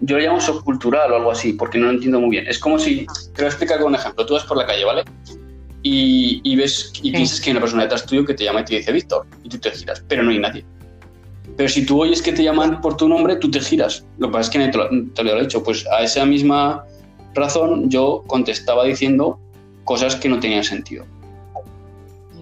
Yo 0.00 0.18
lo 0.18 0.22
llamo 0.22 0.40
shock 0.40 0.62
cultural 0.62 1.10
o 1.12 1.16
algo 1.16 1.30
así, 1.30 1.52
porque 1.54 1.78
no 1.78 1.86
lo 1.86 1.92
entiendo 1.92 2.20
muy 2.20 2.30
bien. 2.30 2.46
Es 2.46 2.58
como 2.58 2.78
si, 2.78 3.06
te 3.06 3.42
voy 3.42 3.44
a 3.44 3.48
explicar 3.48 3.78
con 3.78 3.88
un 3.88 3.94
ejemplo. 3.94 4.26
Tú 4.26 4.34
vas 4.34 4.44
por 4.44 4.56
la 4.56 4.66
calle, 4.66 4.84
¿vale? 4.84 5.04
Y, 5.82 6.40
y 6.44 6.56
ves 6.56 6.92
y 7.02 7.12
piensas 7.12 7.40
que 7.40 7.50
hay 7.50 7.52
una 7.52 7.60
persona 7.60 7.84
detrás 7.84 8.04
tuyo 8.04 8.24
que 8.24 8.34
te 8.34 8.44
llama 8.44 8.60
y 8.60 8.64
te 8.64 8.76
dice 8.76 8.92
Víctor, 8.92 9.24
y 9.44 9.48
tú 9.48 9.58
te 9.58 9.70
giras, 9.70 10.02
pero 10.08 10.22
no 10.22 10.30
hay 10.30 10.38
nadie. 10.38 10.64
Pero 11.56 11.68
si 11.68 11.86
tú 11.86 12.02
oyes 12.02 12.20
que 12.20 12.32
te 12.32 12.42
llaman 12.42 12.80
por 12.80 12.96
tu 12.96 13.08
nombre, 13.08 13.36
tú 13.36 13.50
te 13.50 13.60
giras. 13.60 14.04
Lo 14.18 14.28
que 14.28 14.32
pasa 14.32 14.50
es 14.50 14.50
que 14.50 14.68
te 14.68 14.78
lo, 14.78 14.88
te 15.14 15.24
lo 15.24 15.36
he 15.36 15.40
dicho. 15.42 15.62
Pues 15.62 15.86
a 15.86 16.02
esa 16.02 16.26
misma 16.26 16.84
razón 17.34 17.88
yo 17.88 18.24
contestaba 18.26 18.84
diciendo 18.84 19.38
cosas 19.84 20.16
que 20.16 20.28
no 20.28 20.38
tenían 20.40 20.64
sentido. 20.64 21.04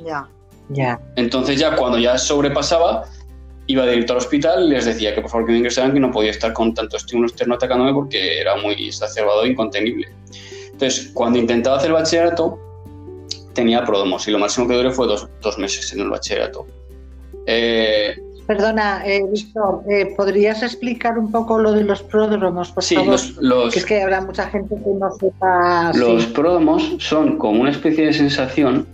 Ya. 0.04 0.26
Ya. 0.70 1.00
Entonces 1.16 1.58
ya 1.58 1.76
cuando 1.76 1.99
ya 1.99 2.18
sobrepasaba, 2.18 3.04
iba 3.66 3.87
directo 3.87 4.12
al 4.12 4.18
hospital 4.18 4.64
y 4.64 4.71
les 4.71 4.85
decía 4.85 5.14
que 5.14 5.21
por 5.21 5.30
favor 5.30 5.47
que 5.47 5.52
me 5.52 5.59
ingresaran, 5.59 5.92
que 5.92 6.00
no 6.00 6.11
podía 6.11 6.30
estar 6.30 6.52
con 6.52 6.75
tanto 6.75 6.97
estímulo 6.97 7.28
externo 7.28 7.54
atacándome 7.54 7.92
porque 7.92 8.40
era 8.40 8.56
muy 8.56 8.75
exacerbado 8.88 9.44
e 9.44 9.50
incontenible. 9.50 10.09
Entonces, 10.73 11.11
cuando 11.14 11.38
intentaba 11.38 11.76
hacer 11.76 11.92
bachillerato, 11.92 12.59
tenía 13.54 13.85
prodomos 13.85 14.26
y 14.28 14.33
lo 14.33 14.38
máximo 14.38 14.68
que 14.68 14.75
duré 14.75 14.90
fue 14.90 15.06
dos, 15.06 15.28
dos 15.40 15.59
meses 15.59 15.92
en 15.92 16.00
el 16.00 16.11
bachillerato. 16.11 16.66
Eh, 17.47 18.16
Perdona, 18.47 19.02
eh, 19.06 19.23
Víctor, 19.33 19.83
eh, 19.88 20.12
¿podrías 20.16 20.62
explicar 20.62 21.18
un 21.18 21.33
poco 21.33 21.59
lo 21.59 21.73
de 21.73 21.85
los 21.85 22.02
pródromos, 22.02 22.71
por 22.73 22.85
sí, 22.85 22.94
favor? 22.94 23.18
Los, 23.40 23.73
que 23.73 23.78
es 23.78 23.87
que 23.87 24.02
habrá 24.02 24.21
mucha 24.21 24.49
gente 24.49 24.75
que 24.75 24.90
no 24.90 25.11
sepa... 25.12 25.92
Los 25.94 26.26
pródromos 26.26 26.97
son 26.99 27.38
como 27.38 27.62
una 27.62 27.71
especie 27.71 28.06
de 28.06 28.12
sensación 28.12 28.87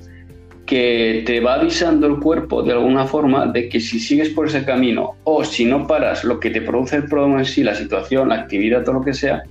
que 0.71 1.25
te 1.27 1.41
va 1.41 1.55
avisando 1.55 2.07
el 2.07 2.21
cuerpo 2.21 2.62
de 2.62 2.73
alguna 2.73 3.05
forma 3.05 3.47
de 3.47 3.69
que 3.69 3.81
si 3.81 3.99
sigues 3.99 4.29
por 4.29 4.47
ese 4.47 4.65
camino 4.65 5.17
o 5.25 5.45
si 5.45 5.65
no 5.65 5.85
paras 5.85 6.23
lo 6.23 6.39
que 6.39 6.50
te 6.50 6.62
produce 6.62 6.95
el 6.95 7.07
pródromo 7.07 7.41
en 7.41 7.45
sí, 7.45 7.65
la 7.65 7.75
situación, 7.75 8.29
la 8.29 8.37
actividad, 8.37 8.85
todo 8.85 8.95
lo 8.95 9.03
que 9.03 9.12
sea, 9.12 9.43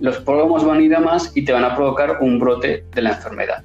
los 0.00 0.18
pródromos 0.18 0.62
van 0.62 0.80
a 0.80 0.82
ir 0.82 0.94
a 0.94 1.00
más 1.00 1.34
y 1.34 1.42
te 1.42 1.52
van 1.52 1.64
a 1.64 1.74
provocar 1.74 2.18
un 2.20 2.38
brote 2.38 2.84
de 2.94 3.02
la 3.02 3.12
enfermedad. 3.14 3.64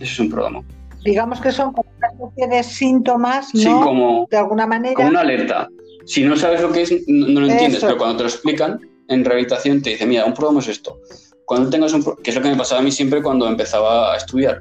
Eso 0.00 0.12
es 0.12 0.18
un 0.18 0.30
pródromo 0.30 0.64
digamos 1.04 1.40
que 1.40 1.52
son 1.52 1.72
como 1.72 1.88
una 1.96 2.08
especie 2.08 2.48
de 2.48 2.62
síntomas, 2.62 3.54
¿no? 3.54 3.60
Sí, 3.60 3.68
como, 3.68 4.26
de 4.30 4.36
alguna 4.36 4.66
manera. 4.66 4.94
Como 4.94 5.10
una 5.10 5.20
alerta. 5.20 5.68
Si 6.06 6.24
no 6.24 6.36
sabes 6.36 6.60
lo 6.60 6.72
que 6.72 6.82
es, 6.82 6.92
no, 7.06 7.40
lo 7.40 7.46
entiendes, 7.46 7.80
pero 7.80 7.96
cuando 7.96 8.16
te 8.16 8.22
lo 8.24 8.28
explican 8.28 8.80
en 9.08 9.24
rehabilitación 9.24 9.80
te 9.80 9.90
dicen, 9.90 10.08
mira, 10.08 10.24
un 10.24 10.34
problema 10.34 10.60
es 10.60 10.68
esto. 10.68 10.98
Cuando 11.44 11.70
tengas 11.70 11.92
un 11.92 12.02
que 12.02 12.30
es 12.30 12.36
lo 12.36 12.42
que 12.42 12.50
me 12.50 12.56
pasaba 12.56 12.80
a 12.80 12.84
mí 12.84 12.90
siempre 12.90 13.22
cuando 13.22 13.46
empezaba 13.46 14.12
a 14.12 14.16
estudiar. 14.16 14.60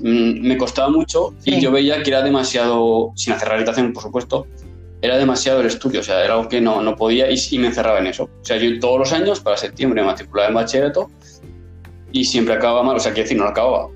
Mm, 0.00 0.46
me 0.46 0.56
costaba 0.56 0.88
mucho 0.88 1.34
y 1.44 1.60
yo 1.60 1.70
veía 1.70 2.02
que 2.02 2.10
era 2.10 2.22
demasiado, 2.22 3.12
sin 3.16 3.32
hacer 3.32 3.48
rehabilitación, 3.48 3.92
por 3.92 4.02
supuesto, 4.02 4.46
era 5.00 5.18
demasiado 5.18 5.60
el 5.60 5.66
estudio, 5.66 6.00
o 6.00 6.02
sea, 6.02 6.24
era 6.24 6.34
algo 6.34 6.48
que 6.48 6.60
no, 6.60 6.82
no 6.82 6.96
podía 6.96 7.28
y, 7.30 7.58
me 7.58 7.68
encerraba 7.68 7.98
en 7.98 8.08
eso. 8.08 8.24
O 8.24 8.44
sea, 8.44 8.56
yo 8.56 8.78
todos 8.80 8.98
los 8.98 9.12
años, 9.12 9.40
para 9.40 9.56
septiembre, 9.56 10.00
me 10.00 10.06
matriculaba 10.06 10.48
en 10.48 10.54
bachillerato 10.54 11.10
y 12.12 12.24
siempre 12.24 12.54
acababa 12.54 12.82
mal, 12.82 12.96
o 12.96 13.00
sea, 13.00 13.12
quiero 13.12 13.24
decir, 13.24 13.38
no 13.38 13.44
lo 13.44 13.50
acababa. 13.50 13.88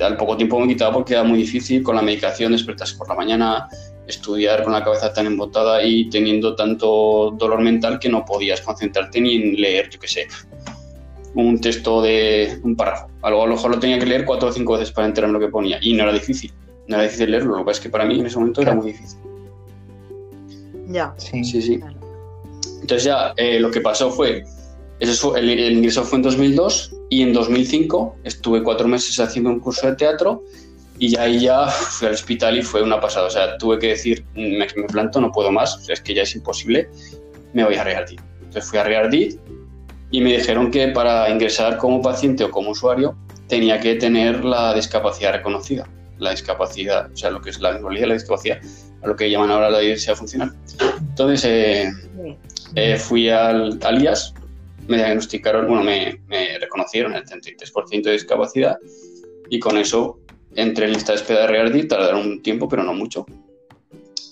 Al 0.00 0.16
poco 0.16 0.36
tiempo 0.36 0.58
me 0.58 0.68
quitaba 0.68 0.92
porque 0.92 1.14
era 1.14 1.24
muy 1.24 1.38
difícil 1.38 1.82
con 1.82 1.96
la 1.96 2.02
medicación, 2.02 2.52
despertarse 2.52 2.96
por 2.96 3.08
la 3.08 3.14
mañana, 3.14 3.68
estudiar 4.06 4.62
con 4.62 4.72
la 4.72 4.84
cabeza 4.84 5.12
tan 5.12 5.26
embotada 5.26 5.82
y 5.82 6.08
teniendo 6.10 6.54
tanto 6.54 7.34
dolor 7.36 7.60
mental 7.60 7.98
que 7.98 8.08
no 8.08 8.24
podías 8.24 8.60
concentrarte 8.60 9.20
ni 9.20 9.36
en 9.36 9.60
leer, 9.60 9.88
yo 9.90 9.98
qué 9.98 10.08
sé, 10.08 10.28
un 11.34 11.60
texto 11.60 12.02
de 12.02 12.58
un 12.62 12.76
párrafo. 12.76 13.08
A 13.22 13.30
lo 13.30 13.46
mejor 13.46 13.70
lo 13.70 13.78
tenía 13.78 13.98
que 13.98 14.06
leer 14.06 14.24
cuatro 14.24 14.48
o 14.48 14.52
cinco 14.52 14.74
veces 14.74 14.92
para 14.92 15.06
enterarme 15.06 15.38
lo 15.38 15.46
que 15.46 15.50
ponía 15.50 15.78
y 15.80 15.94
no 15.94 16.04
era 16.04 16.12
difícil, 16.12 16.52
no 16.88 16.96
era 16.96 17.04
difícil 17.04 17.30
leerlo, 17.30 17.52
lo 17.52 17.58
que 17.58 17.64
pasa 17.64 17.78
es 17.78 17.82
que 17.82 17.90
para 17.90 18.04
mí 18.04 18.20
en 18.20 18.26
ese 18.26 18.38
momento 18.38 18.62
era 18.62 18.74
muy 18.74 18.92
difícil. 18.92 19.18
Ya. 20.88 21.14
Sí, 21.16 21.44
sí. 21.44 21.62
sí. 21.62 21.80
Entonces 22.80 23.04
ya 23.04 23.32
eh, 23.36 23.58
lo 23.58 23.70
que 23.70 23.80
pasó 23.80 24.10
fue, 24.10 24.44
eso 25.00 25.36
el, 25.36 25.48
el, 25.48 25.72
ingreso 25.72 26.04
fue 26.04 26.18
en 26.18 26.22
2002 26.22 26.94
y 27.08 27.22
en 27.22 27.32
2005 27.32 28.16
estuve 28.24 28.62
cuatro 28.62 28.86
meses 28.86 29.18
haciendo 29.18 29.50
un 29.50 29.60
curso 29.60 29.86
de 29.86 29.96
teatro 29.96 30.42
y 30.98 31.16
ahí 31.16 31.40
ya 31.40 31.66
fui 31.68 32.08
al 32.08 32.14
hospital 32.14 32.58
y 32.58 32.62
fue 32.62 32.82
una 32.82 33.00
pasada. 33.00 33.26
O 33.26 33.30
sea, 33.30 33.56
tuve 33.58 33.78
que 33.78 33.88
decir, 33.88 34.24
me, 34.34 34.66
me 34.76 34.84
planto, 34.84 35.20
no 35.20 35.32
puedo 35.32 35.50
más, 35.50 35.88
es 35.88 36.00
que 36.00 36.14
ya 36.14 36.22
es 36.22 36.36
imposible, 36.36 36.88
me 37.54 37.64
voy 37.64 37.74
a 37.74 37.84
Reardit. 37.84 38.20
Entonces 38.42 38.70
fui 38.70 38.78
a 38.78 38.84
Reardit 38.84 39.40
y 40.14 40.20
me 40.20 40.36
dijeron 40.36 40.70
que 40.70 40.86
para 40.86 41.28
ingresar 41.28 41.76
como 41.76 42.00
paciente 42.00 42.44
o 42.44 42.50
como 42.52 42.70
usuario 42.70 43.16
tenía 43.48 43.80
que 43.80 43.96
tener 43.96 44.44
la 44.44 44.72
discapacidad 44.72 45.32
reconocida. 45.32 45.88
La 46.18 46.30
discapacidad, 46.30 47.10
o 47.12 47.16
sea, 47.16 47.32
lo 47.32 47.40
que 47.40 47.50
es 47.50 47.58
la 47.58 47.72
neurología, 47.72 48.06
la 48.06 48.14
discapacidad, 48.14 48.60
a 49.02 49.08
lo 49.08 49.16
que 49.16 49.28
llaman 49.28 49.50
ahora 49.50 49.70
la 49.70 49.80
diversidad 49.80 50.14
funcional. 50.14 50.54
Entonces 51.00 51.44
eh, 51.46 51.90
eh, 52.76 52.96
fui 52.96 53.28
al, 53.28 53.80
al, 53.82 54.02
IAS, 54.04 54.34
me 54.86 54.98
diagnosticaron, 54.98 55.66
bueno, 55.66 55.82
me, 55.82 56.20
me 56.28 56.60
reconocieron 56.60 57.12
el 57.16 57.24
33% 57.24 58.04
de 58.04 58.12
discapacidad 58.12 58.78
y 59.50 59.58
con 59.58 59.76
eso 59.78 60.20
entré 60.54 60.86
en 60.86 60.92
lista 60.92 61.10
de 61.10 61.18
espera 61.18 61.40
de 61.40 61.46
Reardit, 61.48 61.88
tardaron 61.88 62.20
un 62.20 62.40
tiempo, 62.40 62.68
pero 62.68 62.84
no 62.84 62.94
mucho. 62.94 63.26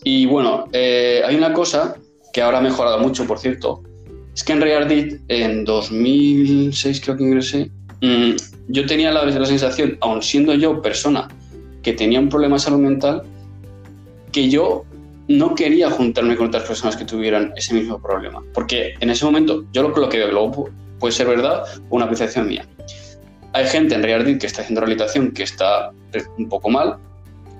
Y 0.05 0.27
bueno, 0.27 0.67
eh, 0.73 1.23
hay 1.27 1.35
una 1.35 1.53
cosa 1.53 1.97
que 2.33 2.41
ahora 2.41 2.59
ha 2.59 2.63
mejorado 2.63 3.01
mucho, 3.01 3.27
por 3.27 3.41
cierto, 3.41 3.83
es 4.35 4.45
que 4.45 4.53
en 4.53 4.61
Reardit, 4.61 5.21
en 5.29 5.65
2006 5.65 7.01
creo 7.01 7.17
que 7.17 7.23
ingresé, 7.23 7.71
mmm, 8.01 8.33
yo 8.69 8.87
tenía 8.87 9.11
la, 9.11 9.25
la, 9.25 9.47
sensación, 9.47 9.99
aun 10.01 10.23
siendo 10.23 10.55
yo 10.55 10.81
persona 10.81 11.29
que 11.83 11.93
tenía 11.93 12.21
un 12.21 12.29
problema 12.29 12.57
de 12.57 12.61
salud 12.61 12.79
mental, 12.79 13.23
que 14.31 14.49
yo 14.49 14.85
no 15.29 15.55
quería 15.55 15.91
juntarme 15.91 16.37
con 16.37 16.49
otras 16.49 16.65
personas 16.65 16.97
que 16.97 17.05
tuvieran 17.05 17.53
ese 17.57 17.75
mismo 17.75 18.01
problema. 18.01 18.43
Porque 18.55 18.95
en 19.01 19.11
ese 19.11 19.25
momento, 19.25 19.65
yo 19.73 19.83
lo, 19.83 19.89
lo 19.89 20.09
que 20.09 20.19
veo, 20.19 20.31
luego 20.31 20.71
puede 20.99 21.13
ser 21.13 21.27
verdad 21.27 21.65
o 21.91 21.97
una 21.97 22.07
apreciación 22.07 22.49
mía. 22.49 22.67
Hay 23.53 23.67
gente 23.67 23.95
en 23.95 24.03
Reardit 24.03 24.41
que 24.41 24.47
está 24.47 24.63
haciendo 24.63 24.81
rehabilitación 24.81 25.33
que 25.33 25.43
está 25.43 25.91
un 26.39 26.49
poco 26.49 26.71
mal, 26.71 26.97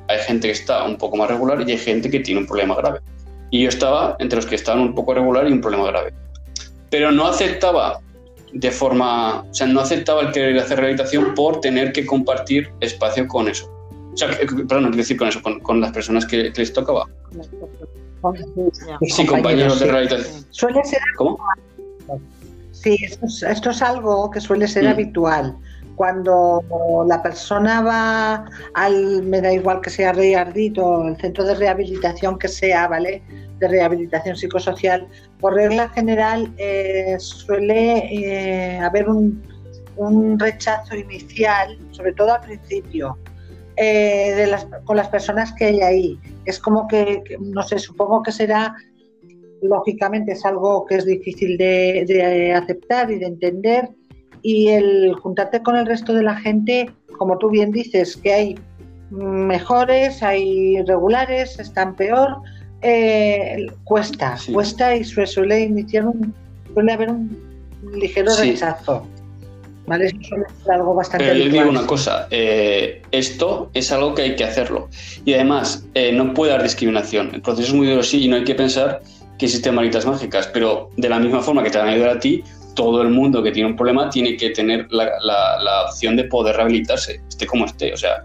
hay 0.09 0.19
gente 0.21 0.49
que 0.49 0.53
está 0.53 0.85
un 0.85 0.97
poco 0.97 1.17
más 1.17 1.29
regular 1.29 1.63
y 1.69 1.73
hay 1.73 1.79
gente 1.79 2.11
que 2.11 2.21
tiene 2.21 2.41
un 2.41 2.47
problema 2.47 2.75
grave. 2.75 3.01
Y 3.51 3.63
yo 3.63 3.69
estaba 3.69 4.17
entre 4.19 4.37
los 4.37 4.47
que 4.47 4.55
estaban 4.55 4.81
un 4.81 4.95
poco 4.95 5.13
regular 5.15 5.47
y 5.49 5.53
un 5.53 5.61
problema 5.61 5.87
grave. 5.87 6.13
Pero 6.93 7.11
no 7.11 7.27
aceptaba 7.27 8.01
de 8.53 8.71
forma, 8.71 9.41
o 9.41 9.55
sea, 9.55 9.67
no 9.67 9.81
aceptaba 9.81 10.21
el 10.21 10.33
querer 10.33 10.59
hacer 10.59 10.79
rehabilitación 10.79 11.35
por 11.35 11.61
tener 11.61 11.91
que 11.93 12.05
compartir 12.05 12.71
espacio 12.81 13.27
con 13.27 13.49
eso. 13.49 13.67
O 14.13 14.17
sea, 14.17 14.29
perdón, 14.29 14.83
no 14.83 14.89
quiero 14.91 14.97
decir 14.99 15.17
con 15.17 15.29
eso, 15.29 15.41
con, 15.41 15.59
con 15.61 15.81
las 15.81 15.91
personas 15.91 16.27
que, 16.27 16.53
que, 16.53 16.61
les 16.61 16.73
tocaba. 16.73 17.09
Sí, 19.09 19.27
compañeros 19.27 19.81
de 19.81 19.87
rehabilitación. 19.87 20.45
Suele 20.51 20.85
ser. 20.85 21.01
¿Cómo? 21.17 21.39
Sí, 22.73 22.99
esto 23.03 23.25
es, 23.25 23.43
esto 23.43 23.71
es 23.71 23.81
algo 23.81 24.31
que 24.31 24.41
suele 24.41 24.69
ser 24.69 24.85
mm. 24.85 24.89
habitual 24.89 25.57
cuando 25.97 26.63
la 27.07 27.23
persona 27.23 27.81
va 27.81 28.45
al, 28.75 29.23
me 29.23 29.41
da 29.41 29.53
igual 29.53 29.81
que 29.81 29.91
sea 29.91 30.13
Reardit 30.13 30.79
o 30.79 31.07
el 31.07 31.17
centro 31.17 31.45
de 31.45 31.55
rehabilitación 31.55 32.39
que 32.39 32.49
sea, 32.49 32.89
¿vale? 32.89 33.23
De 33.59 33.69
rehabilitación 33.69 34.37
psicosocial, 34.37 35.07
por 35.43 35.55
regla 35.55 35.89
general 35.89 36.53
eh, 36.57 37.17
suele 37.19 37.99
eh, 38.15 38.79
haber 38.79 39.09
un, 39.09 39.43
rechazo 40.39 40.97
inicial, 40.97 41.79
sobre 41.91 42.13
todo 42.15 42.33
al 42.33 42.41
principio, 42.41 43.19
eh, 43.77 44.51
con 44.85 44.97
las 44.97 45.09
personas 45.09 45.53
que 45.53 45.67
hay 45.67 45.81
ahí. 45.81 46.19
Es 46.45 46.59
como 46.59 46.89
que, 46.89 47.23
que, 47.25 47.37
no 47.39 47.63
sé, 47.63 47.79
supongo 47.79 48.23
que 48.23 48.33
será, 48.33 48.75
lógicamente 49.61 50.33
es 50.33 50.45
algo 50.47 50.87
que 50.87 50.97
es 50.97 51.05
difícil 51.05 51.59
de, 51.59 52.05
de 52.07 52.53
aceptar 52.53 53.11
y 53.11 53.19
de 53.19 53.27
entender 53.27 53.91
y 54.43 54.69
el 54.69 55.15
juntarte 55.15 55.63
con 55.63 55.77
el 55.77 55.87
resto 55.87 56.15
de 56.15 56.23
la 56.23 56.37
gente, 56.37 56.91
como 57.19 57.37
tú 57.39 57.51
bien 57.51 57.71
dices, 57.71 58.17
que 58.17 58.33
hay 58.33 58.59
mejores, 59.11 60.23
hay 60.23 60.83
regulares, 60.83 61.59
están 61.59 61.95
peor, 61.97 62.39
eh, 62.83 63.67
cuesta, 63.85 64.37
sí. 64.37 64.53
cuesta 64.53 64.95
y 64.95 65.05
suele 65.05 65.61
iniciar 65.61 66.07
un, 66.07 66.35
suele 66.73 66.93
haber 66.93 67.11
un 67.11 67.37
ligero 67.95 68.31
sí. 68.33 68.53
rechazo. 68.53 69.07
¿Vale? 69.87 70.07
Eso 70.07 70.17
suele 70.23 70.45
ser 70.63 70.75
algo 70.75 70.95
bastante 70.95 71.25
Pero 71.25 71.39
yo 71.39 71.51
digo 71.51 71.69
una 71.69 71.87
cosa, 71.87 72.29
eh, 72.31 73.03
esto 73.11 73.71
es 73.75 73.91
algo 73.91 74.15
que 74.15 74.23
hay 74.23 74.37
que 74.37 74.45
hacerlo. 74.45 74.89
Y 75.25 75.35
además, 75.35 75.85
eh, 75.95 76.13
no 76.13 76.35
puede 76.35 76.53
haber 76.53 76.65
discriminación. 76.65 77.31
El 77.35 77.43
proceso 77.43 77.69
es 77.69 77.75
muy 77.75 77.89
duro, 77.89 78.03
sí, 78.03 78.25
y 78.25 78.29
no 78.29 78.37
hay 78.37 78.45
que 78.45 78.55
pensar 78.55 79.03
que 79.39 79.47
existen 79.47 79.75
maritas 79.75 80.07
mágicas, 80.07 80.49
pero 80.53 80.91
de 80.97 81.09
la 81.09 81.19
misma 81.19 81.41
forma 81.41 81.65
que 81.65 81.71
te 81.71 81.79
van 81.79 81.89
a 81.89 81.93
ayudar 81.93 82.11
a 82.11 82.21
ti, 82.21 82.45
todo 82.75 83.03
el 83.03 83.11
mundo 83.11 83.43
que 83.43 83.51
tiene 83.51 83.71
un 83.71 83.77
problema 83.77 84.09
tiene 84.09 84.37
que 84.37 84.51
tener 84.51 84.87
la, 84.91 85.11
la, 85.21 85.61
la, 85.63 85.85
opción 85.87 86.17
de 86.17 86.25
poder 86.25 86.57
rehabilitarse, 86.57 87.21
esté 87.29 87.47
como 87.47 87.67
esté. 87.67 87.93
O 87.93 87.97
sea, 87.97 88.23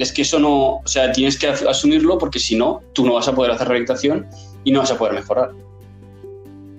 es 0.00 0.12
que 0.12 0.22
eso 0.22 0.38
no, 0.38 0.76
o 0.76 0.86
sea, 0.86 1.12
tienes 1.12 1.38
que 1.38 1.46
asumirlo 1.46 2.16
porque 2.16 2.38
si 2.38 2.56
no, 2.56 2.80
tú 2.94 3.04
no 3.04 3.14
vas 3.14 3.28
a 3.28 3.34
poder 3.34 3.52
hacer 3.52 3.68
rehabilitación 3.68 4.26
y 4.64 4.72
no 4.72 4.80
vas 4.80 4.90
a 4.90 4.96
poder 4.96 5.12
mejorar. 5.12 5.50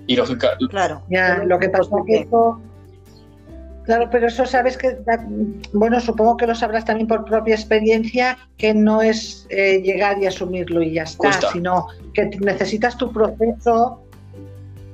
Y 0.08 0.16
lógica. 0.16 0.58
Claro. 0.72 1.04
Ya, 1.08 1.44
lo 1.46 1.60
que 1.60 1.70
pasa 1.70 1.92
es 2.00 2.06
que 2.08 2.16
eso. 2.24 2.60
Claro, 3.84 4.10
pero 4.12 4.28
eso 4.28 4.46
sabes 4.48 4.76
que, 4.76 4.98
bueno, 5.72 6.00
supongo 6.00 6.36
que 6.36 6.48
lo 6.48 6.56
sabrás 6.56 6.84
también 6.84 7.08
por 7.08 7.24
propia 7.26 7.54
experiencia, 7.54 8.40
que 8.58 8.74
no 8.74 9.04
es 9.04 9.46
eh, 9.50 9.82
llegar 9.84 10.18
y 10.20 10.26
asumirlo 10.26 10.82
y 10.82 10.94
ya 10.94 11.04
está, 11.04 11.18
Cuesta. 11.18 11.52
sino 11.52 11.88
que 12.16 12.26
necesitas 12.40 12.98
tu 12.98 13.12
proceso 13.12 14.02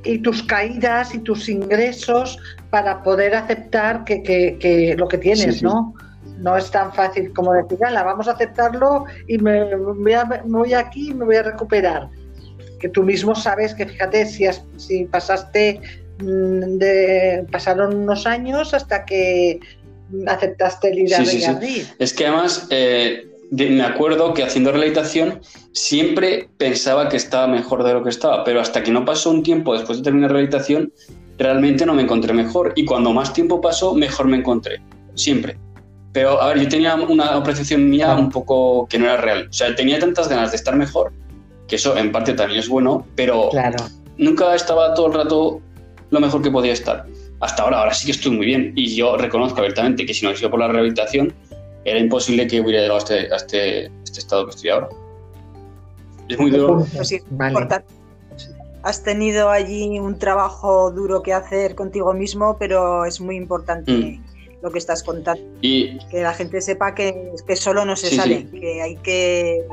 y 0.04 0.20
tus 0.20 0.44
caídas 0.44 1.16
y 1.16 1.20
tus 1.20 1.48
ingresos 1.48 2.40
para 2.72 3.04
poder 3.04 3.36
aceptar 3.36 4.04
que, 4.04 4.22
que, 4.22 4.58
que 4.60 4.96
lo 4.98 5.08
que 5.08 5.18
tienes, 5.18 5.54
sí, 5.54 5.60
sí. 5.60 5.66
¿no? 5.66 5.94
No 6.38 6.56
es 6.56 6.70
tan 6.72 6.94
fácil 6.94 7.34
como 7.34 7.54
decir, 7.54 7.80
la 7.80 8.04
vamos 8.04 8.28
a 8.28 8.32
aceptarlo 8.32 9.06
y 9.28 9.38
me 9.38 9.76
voy, 9.76 10.14
a, 10.14 10.26
me 10.26 10.40
voy, 10.46 10.74
aquí 10.74 11.10
y 11.10 11.14
me 11.14 11.26
voy 11.26 11.36
a 11.36 11.44
recuperar. 11.44 12.10
Que 12.80 12.90
tú 12.90 13.04
mismo 13.04 13.34
sabes 13.36 13.74
que, 13.74 13.88
fíjate, 13.88 14.26
si, 14.26 14.46
has, 14.46 14.64
si 14.78 15.06
pasaste, 15.06 15.82
mm, 16.20 16.78
de, 16.78 17.46
pasaron 17.52 17.96
unos 17.96 18.28
años 18.28 18.74
hasta 18.74 19.06
que 19.06 19.60
aceptaste 20.28 20.90
el 20.90 21.00
ir 21.00 21.16
a 21.16 21.26
sí, 21.26 21.42
sí, 21.42 21.88
Es 22.00 22.14
que 22.14 22.28
además, 22.28 22.68
eh, 22.70 23.28
me 23.52 23.84
acuerdo 23.84 24.34
que 24.34 24.44
haciendo 24.44 24.72
rehabilitación 24.72 25.42
siempre 25.72 26.50
pensaba 26.58 27.10
que 27.10 27.18
estaba 27.18 27.48
mejor 27.48 27.84
de 27.84 27.94
lo 27.94 28.04
que 28.04 28.10
estaba, 28.10 28.44
pero 28.44 28.60
hasta 28.62 28.84
que 28.84 28.92
no 28.92 29.06
pasó 29.06 29.32
un 29.32 29.44
tiempo 29.44 29.74
después 29.74 30.00
de 30.00 30.04
terminar 30.04 30.32
rehabilitación, 30.32 30.92
realmente 31.38 31.86
no 31.86 31.94
me 31.94 32.04
encontré 32.04 32.34
mejor. 32.34 32.74
Y 32.76 32.86
cuando 32.86 33.14
más 33.14 33.34
tiempo 33.34 33.62
pasó, 33.62 33.94
mejor 33.94 34.28
me 34.28 34.38
encontré. 34.38 34.82
Siempre. 35.16 35.58
Pero, 36.18 36.42
a 36.42 36.48
ver, 36.48 36.62
yo 36.62 36.68
tenía 36.68 36.96
una 36.96 37.44
percepción 37.44 37.88
mía 37.88 38.16
un 38.16 38.32
poco 38.32 38.88
que 38.88 38.98
no 38.98 39.06
era 39.06 39.18
real. 39.18 39.48
O 39.52 39.54
sea, 39.54 39.76
tenía 39.76 40.00
tantas 40.00 40.28
ganas 40.28 40.50
de 40.50 40.58
estar 40.58 40.76
mejor, 40.76 41.14
que 41.68 41.76
eso 41.76 41.96
en 41.96 42.12
parte 42.12 42.34
también 42.34 42.60
es 42.60 42.68
bueno, 42.68 43.06
pero 43.14 43.50
claro. 43.52 43.86
nunca 44.18 44.56
estaba 44.56 44.96
todo 44.96 45.06
el 45.10 45.14
rato 45.14 45.62
lo 46.10 46.20
mejor 46.20 46.42
que 46.42 46.50
podía 46.50 46.74
estar. 46.74 47.06
Hasta 47.40 47.62
ahora, 47.62 47.82
ahora 47.82 47.94
sí 47.94 48.08
que 48.08 48.14
estoy 48.14 48.32
muy 48.32 48.48
bien. 48.48 48.74
Y 48.76 48.96
yo 48.96 49.16
reconozco 49.16 49.60
abiertamente 49.60 50.08
que 50.08 50.14
si 50.16 50.24
no 50.24 50.30
hubiese 50.30 50.40
sido 50.40 50.50
por 50.50 50.60
la 50.60 50.70
rehabilitación, 50.70 51.36
era 51.86 52.00
imposible 52.00 52.48
que 52.48 52.62
hubiera 52.62 52.82
llegado 52.82 52.96
a 52.96 52.98
este, 52.98 53.32
a 53.32 53.36
este, 53.36 53.86
este 54.04 54.20
estado 54.20 54.46
que 54.46 54.56
estoy 54.56 54.72
ahora. 54.72 54.90
Es 56.30 56.40
muy 56.40 56.50
duro. 56.50 56.84
Pues 56.96 57.10
sí, 57.10 57.20
vale. 57.30 57.68
Has 58.82 59.04
tenido 59.04 59.52
allí 59.52 60.00
un 60.00 60.18
trabajo 60.18 60.90
duro 60.90 61.22
que 61.22 61.34
hacer 61.34 61.76
contigo 61.76 62.12
mismo, 62.16 62.58
pero 62.58 63.06
es 63.06 63.22
muy 63.22 63.36
importante 63.36 63.92
mm. 63.92 64.37
Lo 64.62 64.72
que 64.72 64.80
estás 64.80 65.04
contando. 65.04 65.44
Y... 65.62 65.98
Que 66.10 66.22
la 66.22 66.34
gente 66.34 66.62
sepa 66.62 66.96
que, 66.96 67.32
que 67.46 67.56
solo 67.56 67.86
no 67.86 67.96
se 67.96 68.10
sí, 68.10 68.16
sale, 68.16 68.48
sí. 68.52 68.60
que 68.60 68.82
hay 68.82 68.96
que 68.98 69.66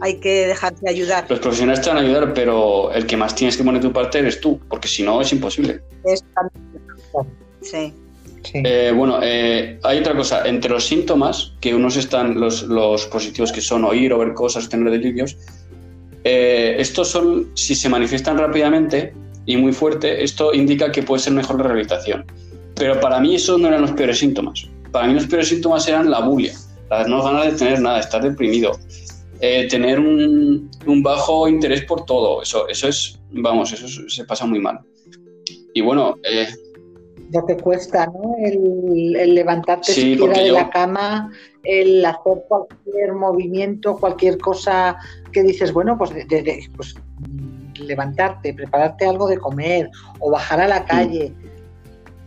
hay 0.00 0.20
que 0.20 0.46
dejarse 0.46 0.88
ayudar. 0.88 1.26
Los 1.28 1.40
profesionales 1.40 1.82
te 1.82 1.88
van 1.88 1.98
a 1.98 2.00
ayudar, 2.02 2.32
pero 2.32 2.92
el 2.92 3.06
que 3.06 3.16
más 3.16 3.34
tienes 3.34 3.56
que 3.56 3.64
poner 3.64 3.80
tu 3.80 3.92
parte 3.92 4.18
eres 4.20 4.40
tú, 4.40 4.60
porque 4.68 4.88
si 4.88 5.02
no 5.02 5.20
es 5.20 5.32
imposible. 5.32 5.80
Es 6.04 6.24
sí. 7.62 7.92
Sí. 8.44 8.62
Eh, 8.64 8.92
bueno, 8.94 9.18
eh, 9.20 9.80
hay 9.82 9.98
otra 9.98 10.14
cosa. 10.14 10.46
Entre 10.46 10.70
los 10.70 10.86
síntomas, 10.86 11.54
que 11.60 11.74
unos 11.74 11.96
están 11.96 12.38
los, 12.38 12.62
los, 12.62 13.06
positivos 13.06 13.50
que 13.50 13.60
son 13.60 13.84
oír 13.84 14.12
o 14.12 14.18
ver 14.18 14.32
cosas, 14.32 14.68
tener 14.68 14.90
delirios, 14.92 15.36
eh, 16.24 16.76
estos 16.78 17.08
son, 17.08 17.50
si 17.54 17.74
se 17.74 17.88
manifiestan 17.88 18.38
rápidamente 18.38 19.12
y 19.44 19.56
muy 19.56 19.72
fuerte, 19.72 20.22
esto 20.22 20.54
indica 20.54 20.92
que 20.92 21.02
puede 21.02 21.20
ser 21.20 21.32
mejor 21.32 21.56
la 21.56 21.64
rehabilitación. 21.64 22.24
Pero 22.78 23.00
para 23.00 23.20
mí 23.20 23.34
eso 23.34 23.58
no 23.58 23.68
eran 23.68 23.82
los 23.82 23.92
peores 23.92 24.18
síntomas. 24.18 24.68
Para 24.92 25.06
mí 25.06 25.14
los 25.14 25.26
peores 25.26 25.48
síntomas 25.48 25.86
eran 25.88 26.10
la 26.10 26.20
bulia, 26.20 26.54
las 26.90 27.08
no 27.08 27.22
ganas 27.22 27.52
de 27.52 27.58
tener 27.58 27.80
nada, 27.80 28.00
estar 28.00 28.22
deprimido, 28.22 28.72
eh, 29.40 29.68
tener 29.68 29.98
un, 30.00 30.70
bajo 31.02 31.48
interés 31.48 31.84
por 31.84 32.04
todo. 32.04 32.42
Eso, 32.42 32.68
eso 32.68 32.88
es, 32.88 33.18
vamos, 33.30 33.72
eso 33.72 34.08
se 34.08 34.24
pasa 34.24 34.46
muy 34.46 34.60
mal. 34.60 34.80
Y 35.74 35.80
bueno, 35.80 36.16
eh, 36.22 36.48
lo 37.32 37.44
que 37.44 37.56
cuesta, 37.56 38.06
¿no? 38.06 38.36
El, 38.42 39.34
levantarte 39.34 39.92
siquiera 39.92 40.38
de 40.38 40.52
la 40.52 40.70
cama, 40.70 41.30
el 41.62 42.04
hacer 42.04 42.44
cualquier 42.48 43.12
movimiento, 43.12 43.96
cualquier 43.96 44.38
cosa 44.38 44.96
que 45.32 45.42
dices, 45.42 45.72
bueno, 45.72 45.98
pues, 45.98 46.10
pues 46.74 46.94
levantarte, 47.78 48.54
prepararte 48.54 49.06
algo 49.06 49.28
de 49.28 49.38
comer 49.38 49.90
o 50.20 50.30
bajar 50.30 50.60
a 50.60 50.68
la 50.68 50.84
calle. 50.84 51.32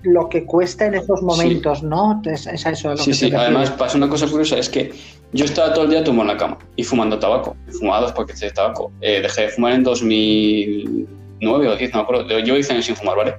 Lo 0.03 0.29
que 0.29 0.45
cuesta 0.45 0.85
en 0.85 0.95
esos 0.95 1.21
momentos, 1.21 1.83
¿no? 1.83 2.21
Es, 2.25 2.47
eso 2.47 2.97
sí, 2.97 3.13
sí, 3.13 3.31
además 3.33 3.71
pasa 3.71 3.97
una 3.97 4.09
cosa 4.09 4.27
curiosa, 4.27 4.57
es 4.57 4.69
que 4.69 4.91
yo 5.33 5.45
estaba 5.45 5.73
todo 5.73 5.85
el 5.85 5.91
día 5.91 6.03
tumbado 6.03 6.29
en 6.29 6.35
la 6.35 6.39
cama 6.39 6.57
y 6.75 6.83
fumando 6.83 7.19
tabaco. 7.19 7.55
Fumaba 7.79 8.01
dos 8.01 8.11
paquetes 8.13 8.41
de 8.41 8.51
tabaco. 8.51 8.91
Eh, 9.01 9.21
dejé 9.21 9.43
de 9.43 9.49
fumar 9.49 9.73
en 9.73 9.83
2009 9.83 11.67
o 11.67 11.75
10, 11.75 11.91
no 11.91 11.97
me 11.97 12.03
acuerdo. 12.03 12.39
Yo 12.39 12.57
hice 12.57 12.73
años 12.73 12.85
sin 12.85 12.95
fumar, 12.95 13.17
¿vale? 13.17 13.35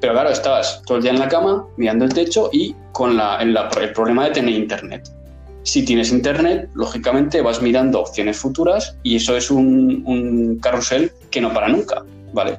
Pero 0.00 0.14
claro, 0.14 0.30
estabas 0.30 0.82
todo 0.86 0.96
el 0.96 1.02
día 1.02 1.12
en 1.12 1.18
la 1.18 1.28
cama, 1.28 1.66
mirando 1.76 2.06
el 2.06 2.14
techo 2.14 2.48
y 2.52 2.74
con 2.92 3.16
la, 3.16 3.36
el 3.36 3.92
problema 3.92 4.24
de 4.24 4.30
tener 4.30 4.54
internet. 4.54 5.10
Si 5.62 5.84
tienes 5.84 6.10
internet, 6.10 6.70
lógicamente 6.74 7.42
vas 7.42 7.60
mirando 7.60 8.00
opciones 8.00 8.38
futuras 8.38 8.96
y 9.02 9.16
eso 9.16 9.36
es 9.36 9.50
un, 9.50 10.58
carrusel 10.62 11.12
que 11.30 11.40
no 11.42 11.52
para 11.52 11.68
nunca, 11.68 12.02
¿vale? 12.32 12.58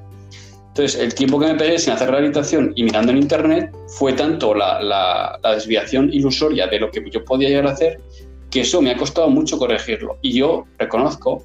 Entonces, 0.72 1.01
el 1.01 1.13
tiempo 1.13 1.38
que 1.38 1.48
me 1.48 1.56
pegué 1.56 1.78
sin 1.78 1.92
hacer 1.92 2.10
rehabilitación 2.10 2.72
y 2.75 2.84
mirando 2.84 3.12
en 3.12 3.18
internet 3.18 3.75
fue 3.98 4.13
tanto 4.13 4.56
la, 4.56 4.82
la, 4.82 5.54
desviación 5.54 6.10
ilusoria 6.13 6.66
de 6.68 6.80
lo 6.80 6.90
que 6.90 7.04
yo 7.12 7.25
podía 7.25 7.50
llegar 7.50 7.68
a 7.68 7.72
hacer 7.72 8.00
que 8.50 8.62
eso 8.62 8.82
me 8.82 8.92
ha 8.92 8.98
costado 8.98 9.30
mucho 9.30 9.58
corregirlo. 9.58 10.18
Y 10.22 10.34
yo 10.34 10.66
reconozco 10.78 11.44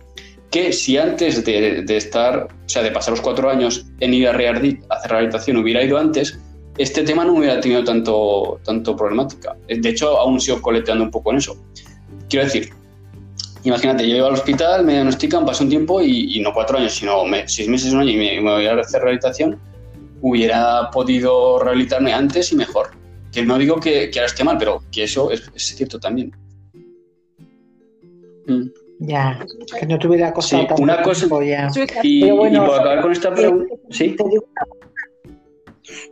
que 0.51 0.73
si 0.73 0.99
antes 0.99 1.45
de, 1.45 1.85
estar, 1.89 2.45
o 2.45 2.69
sea, 2.69 2.83
de 2.83 2.91
pasar 2.91 3.13
los 3.13 3.21
cuatro 3.21 3.49
años 3.49 3.87
en 4.01 4.15
ir 4.15 4.29
a 4.29 4.33
Reardit 4.33 4.83
a 4.91 4.97
hacer 4.97 5.11
rehabilitación 5.13 5.57
hubiera 5.57 5.83
ido 5.83 5.99
antes, 5.99 6.39
este 6.79 7.03
tema 7.05 7.25
no 7.25 7.35
hubiera 7.35 7.61
tenido 7.61 7.85
tanto, 7.85 8.61
tanto 8.65 8.95
problemática. 8.97 9.57
De 9.69 9.89
hecho, 9.89 10.19
aún 10.19 10.41
sigo 10.41 10.61
coleteando 10.61 11.05
un 11.05 11.11
poco 11.11 11.31
en 11.31 11.39
eso. 11.39 11.57
Quiero 12.29 12.45
decir, 12.45 12.71
imagínate, 13.67 14.09
yo 14.09 14.17
iba 14.17 14.29
al 14.29 14.35
hospital, 14.35 14.85
me 14.85 14.93
diagnostican, 14.93 15.45
pasa 15.45 15.65
un 15.65 15.71
tiempo 15.71 16.01
y, 16.01 16.41
no 16.41 16.53
cuatro 16.53 16.79
años, 16.79 16.95
sino 16.95 17.25
seis 17.47 17.69
meses, 17.69 17.93
un 17.93 18.01
año 18.01 18.11
y 18.11 18.17
me, 18.17 18.41
voy 18.41 18.67
a 18.67 18.75
hacer 18.75 19.01
rehabilitación, 19.01 19.59
hubiera 20.21 20.91
podido 20.91 21.59
rehabilitarme 21.59 22.13
antes 22.13 22.53
y 22.53 22.57
mejor. 22.57 22.91
Que 23.33 23.45
no 23.45 23.59
digo 23.59 23.77
que, 23.81 24.11
que 24.11 24.21
ahora 24.21 24.27
esté 24.27 24.45
mal, 24.45 24.57
pero 24.59 24.83
que 24.91 25.05
eso 25.05 25.31
es, 25.31 25.51
cierto 25.57 25.99
también. 25.99 26.33
Mm. 28.47 28.69
Ya, 29.01 29.45
que 29.79 29.87
no 29.87 29.99
tuviera 29.99 30.33
costado 30.33 30.63
sí, 30.75 30.83
una 30.83 31.03
cosa, 31.03 31.27
ya. 31.45 31.69
Y, 32.03 32.23
Pero 32.23 32.37
bueno, 32.37 32.63
y 32.63 32.67
por 32.67 32.81
acabar 32.81 33.03
con 33.03 33.13
esta 33.13 33.35
pregunta, 33.35 33.75
¿sí? 33.91 34.17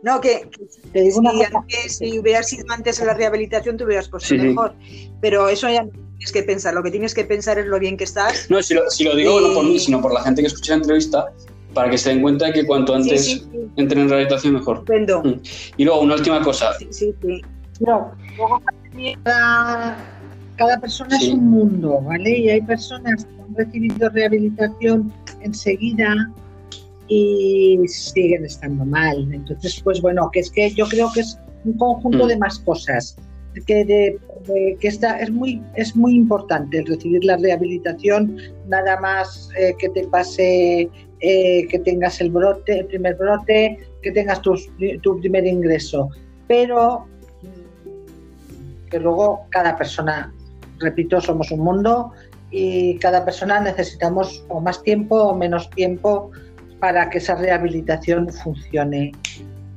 No, 0.03 0.21
que, 0.21 0.47
te 0.93 1.01
digo 1.01 1.21
si, 1.21 1.43
antes, 1.43 1.97
si 1.97 2.19
hubieras 2.19 2.47
sido 2.47 2.65
antes 2.71 2.99
en 2.99 3.07
la 3.07 3.13
rehabilitación, 3.13 3.75
te 3.77 3.85
hubieras 3.85 4.07
puesto 4.07 4.35
mejor. 4.35 4.75
Pero 5.19 5.49
eso 5.49 5.67
ya 5.69 5.83
no 5.83 6.04
tienes 6.17 6.31
que 6.31 6.43
pensar. 6.43 6.73
Lo 6.73 6.83
que 6.83 6.91
tienes 6.91 7.13
que 7.13 7.25
pensar 7.25 7.59
es 7.59 7.65
lo 7.67 7.79
bien 7.79 7.97
que 7.97 8.03
estás. 8.03 8.49
No, 8.49 8.61
si 8.61 8.73
lo, 8.73 8.89
si 8.89 9.03
lo 9.03 9.15
digo 9.15 9.39
no 9.41 9.53
por 9.53 9.65
mí, 9.65 9.79
sino 9.79 10.01
por 10.01 10.13
la 10.13 10.21
gente 10.21 10.41
que 10.41 10.47
escucha 10.47 10.73
la 10.73 10.77
entrevista, 10.77 11.27
para 11.73 11.89
que 11.89 11.97
se 11.97 12.09
den 12.09 12.21
cuenta 12.21 12.51
que 12.51 12.65
cuanto 12.65 12.95
antes 12.95 13.45
entren 13.75 14.03
en 14.03 14.09
rehabilitación, 14.09 14.53
mejor. 14.53 14.83
Mm. 14.89 15.41
Y 15.77 15.85
luego, 15.85 16.01
una 16.01 16.15
última 16.15 16.41
cosa. 16.41 16.73
Sí, 16.79 16.87
sí, 16.89 17.13
sí. 17.21 17.41
No, 17.81 18.11
luego 18.37 18.61
cada 20.55 20.79
persona 20.79 21.17
es 21.17 21.27
un 21.27 21.49
mundo, 21.49 21.99
¿vale? 22.01 22.39
Y 22.39 22.49
hay 22.49 22.61
personas 22.61 23.25
que 23.25 23.41
han 23.41 23.55
recibido 23.55 24.09
rehabilitación 24.09 25.11
enseguida 25.41 26.31
y 27.09 27.79
siguen 27.87 28.45
estando 28.45 28.85
mal. 28.85 29.27
Entonces, 29.33 29.81
pues 29.83 30.01
bueno, 30.01 30.29
que 30.31 30.39
es 30.39 30.49
que 30.49 30.71
yo 30.71 30.87
creo 30.87 31.11
que 31.13 31.19
es 31.21 31.37
un 31.65 31.73
conjunto 31.73 32.25
mm. 32.25 32.27
de 32.29 32.37
más 32.37 32.59
cosas. 32.59 33.17
Que, 33.65 33.85
de, 33.85 34.19
que 34.45 34.87
esta, 34.87 35.19
es, 35.19 35.31
muy, 35.31 35.61
es 35.75 35.95
muy 35.95 36.15
importante 36.15 36.83
recibir 36.87 37.23
la 37.25 37.37
rehabilitación, 37.37 38.37
nada 38.67 38.99
más 38.99 39.49
eh, 39.57 39.75
que 39.77 39.89
te 39.89 40.07
pase, 40.07 40.89
eh, 41.19 41.67
que 41.67 41.79
tengas 41.79 42.21
el 42.21 42.31
brote, 42.31 42.79
el 42.79 42.85
primer 42.85 43.15
brote, 43.15 43.77
que 44.01 44.11
tengas 44.11 44.41
tu, 44.41 44.55
tu 45.01 45.19
primer 45.19 45.45
ingreso. 45.45 46.09
Pero 46.47 47.05
mm, 47.41 48.89
que 48.89 48.99
luego 48.99 49.45
cada 49.49 49.77
persona 49.77 50.31
repito, 50.79 51.21
somos 51.21 51.51
un 51.51 51.61
mundo 51.61 52.11
y 52.51 52.97
cada 52.99 53.25
persona 53.25 53.59
necesitamos 53.59 54.43
o 54.49 54.59
más 54.59 54.81
tiempo 54.83 55.15
o 55.15 55.35
menos 55.35 55.69
tiempo 55.71 56.31
para 56.79 57.09
que 57.09 57.17
esa 57.17 57.35
rehabilitación 57.35 58.29
funcione 58.29 59.11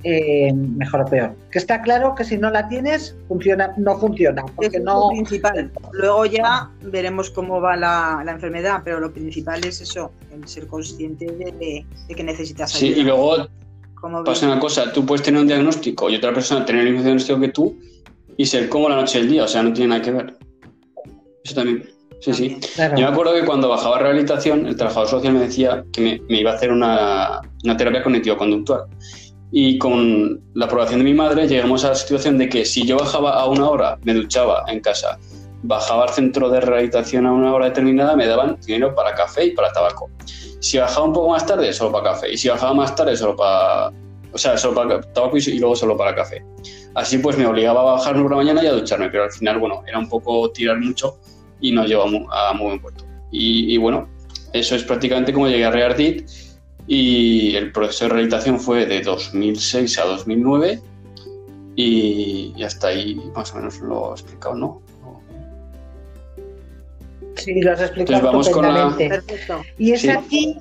eh, 0.04 0.52
mejor 0.52 1.00
o 1.00 1.04
peor. 1.06 1.34
Que 1.50 1.58
está 1.58 1.82
claro 1.82 2.14
que 2.14 2.24
si 2.24 2.38
no 2.38 2.50
la 2.50 2.68
tienes, 2.68 3.16
funciona, 3.26 3.74
no 3.76 3.98
funciona. 3.98 4.44
Porque 4.54 4.78
no... 4.78 5.08
principal. 5.10 5.72
Luego 5.92 6.26
ya 6.26 6.70
veremos 6.82 7.30
cómo 7.30 7.60
va 7.60 7.76
la, 7.76 8.24
enfermedad, 8.28 8.82
pero 8.84 9.00
lo 9.00 9.12
principal 9.12 9.64
es 9.64 9.80
eso, 9.80 10.12
el 10.32 10.46
ser 10.46 10.66
consciente 10.66 11.26
de, 11.26 11.84
que 12.14 12.24
necesitas 12.24 12.74
ayuda. 12.74 12.94
Sí, 12.94 13.00
y 13.00 13.04
luego 13.04 13.48
pasa 14.24 14.46
una 14.46 14.60
cosa, 14.60 14.92
tú 14.92 15.04
puedes 15.04 15.24
tener 15.24 15.40
un 15.40 15.48
diagnóstico 15.48 16.08
y 16.08 16.16
otra 16.16 16.32
persona 16.32 16.64
tener 16.64 16.82
el 16.82 16.92
mismo 16.92 17.02
diagnóstico 17.02 17.40
que 17.40 17.48
tú 17.48 17.76
y 18.36 18.46
ser 18.46 18.68
como 18.68 18.88
la 18.88 18.94
noche 18.94 19.18
y 19.18 19.22
el 19.22 19.28
día, 19.28 19.44
o 19.44 19.48
sea, 19.48 19.62
no 19.62 19.72
tiene 19.72 19.88
nada 19.88 20.02
que 20.02 20.12
ver. 20.12 20.36
Eso 21.42 21.54
también. 21.54 21.88
Sí, 22.20 22.32
sí. 22.32 22.58
Yo 22.76 22.96
me 22.96 23.04
acuerdo 23.04 23.32
que 23.32 23.44
cuando 23.44 23.68
bajaba 23.68 23.96
a 23.96 24.00
rehabilitación, 24.00 24.66
el 24.66 24.76
trabajador 24.76 25.08
social 25.08 25.32
me 25.32 25.40
decía 25.40 25.84
que 25.92 26.20
me, 26.28 26.40
iba 26.40 26.52
a 26.52 26.54
hacer 26.54 26.72
una, 26.72 27.40
una 27.64 27.76
terapia 27.76 28.02
cognitivo-conductual. 28.02 28.86
Y 29.50 29.78
con 29.78 30.40
la 30.54 30.66
aprobación 30.66 31.00
de 31.00 31.04
mi 31.04 31.14
madre 31.14 31.48
llegamos 31.48 31.84
a 31.84 31.90
la 31.90 31.94
situación 31.94 32.36
de 32.38 32.48
que 32.48 32.64
si 32.64 32.86
yo 32.86 32.98
bajaba 32.98 33.40
a 33.40 33.46
una 33.46 33.68
hora, 33.68 33.98
me 34.02 34.12
duchaba 34.12 34.64
en 34.68 34.80
casa, 34.80 35.18
bajaba 35.62 36.04
al 36.04 36.10
centro 36.10 36.50
de 36.50 36.60
rehabilitación 36.60 37.26
a 37.26 37.32
una 37.32 37.54
hora 37.54 37.66
determinada, 37.66 38.14
me 38.14 38.26
daban 38.26 38.58
dinero 38.66 38.94
para 38.94 39.14
café 39.14 39.46
y 39.46 39.50
para 39.52 39.72
tabaco. 39.72 40.10
Si 40.60 40.78
bajaba 40.78 41.06
un 41.06 41.12
poco 41.12 41.30
más 41.30 41.46
tarde, 41.46 41.72
solo 41.72 41.92
para 41.92 42.12
café. 42.12 42.32
Y 42.32 42.36
si 42.36 42.48
bajaba 42.48 42.74
más 42.74 42.94
tarde, 42.94 43.16
solo 43.16 43.36
para... 43.36 43.90
O 44.30 44.36
sea, 44.36 44.58
solo 44.58 44.74
para 44.74 45.00
tabaco 45.00 45.38
y, 45.38 45.58
luego 45.58 45.74
solo 45.74 45.96
para 45.96 46.14
café. 46.14 46.44
Así 46.94 47.18
pues 47.18 47.38
me 47.38 47.46
obligaba 47.46 47.80
a 47.80 47.84
bajarme 47.94 48.22
por 48.22 48.32
la 48.32 48.36
mañana 48.38 48.62
y 48.62 48.66
a 48.66 48.72
ducharme, 48.72 49.08
pero 49.08 49.24
al 49.24 49.32
final, 49.32 49.58
bueno, 49.58 49.82
era 49.86 49.98
un 49.98 50.08
poco 50.08 50.50
tirar 50.50 50.78
mucho 50.78 51.18
y 51.60 51.72
nos 51.72 51.86
llevó 51.88 52.04
a 52.30 52.52
muy 52.52 52.66
buen 52.66 52.80
puerto. 52.80 53.04
Y, 53.30 53.76
bueno, 53.78 54.08
eso 54.52 54.74
es 54.74 54.82
prácticamente 54.84 55.32
como 55.32 55.48
llegué 55.48 55.64
a 55.64 55.70
Reardit 55.70 56.28
y 56.90 57.54
el 57.54 57.70
proceso 57.70 58.06
de 58.06 58.08
rehabilitación 58.08 58.58
fue 58.58 58.86
de 58.86 59.02
2006 59.02 59.98
a 59.98 60.04
2009 60.06 60.80
y, 61.76 62.62
hasta 62.64 62.88
ahí 62.88 63.30
más 63.36 63.52
o 63.52 63.56
menos 63.56 63.78
lo 63.80 64.10
he 64.10 64.12
explicado, 64.14 64.54
¿no? 64.54 64.82
Sí, 67.36 67.60
lo 67.60 67.72
has 67.72 67.82
explicado 67.82 68.22
vamos 68.22 68.48
Con 68.48 68.62
la... 68.62 68.96
Perfecto. 68.96 69.60
Y 69.76 69.92
es 69.92 70.08
aquí, 70.08 70.56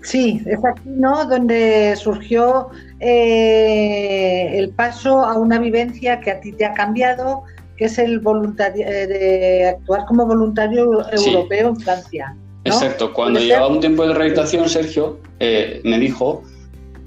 sí, 0.00 0.42
es 0.46 0.64
aquí, 0.64 0.88
¿no? 0.88 1.26
Donde 1.26 1.94
surgió 1.96 2.70
eh, 2.98 4.58
el 4.58 4.70
paso 4.70 5.20
a 5.24 5.38
una 5.38 5.58
vivencia 5.58 6.20
que 6.20 6.30
a 6.30 6.40
ti 6.40 6.52
te 6.52 6.64
ha 6.64 6.72
cambiado, 6.72 7.42
que 7.76 7.84
es 7.84 7.98
el 7.98 8.18
voluntario, 8.20 8.86
eh, 8.88 9.06
de 9.06 9.68
actuar 9.68 10.06
como 10.06 10.26
voluntario 10.26 11.06
europeo 11.12 11.68
en 11.68 11.76
Francia. 11.76 12.34
Exacto, 12.64 13.12
cuando 13.12 13.40
llevaba 13.40 13.68
un 13.68 13.80
tiempo 13.80 14.06
de 14.06 14.14
rehabilitación, 14.14 14.68
Sergio 14.68 15.18
eh, 15.40 15.80
me 15.84 15.98
dijo, 15.98 16.42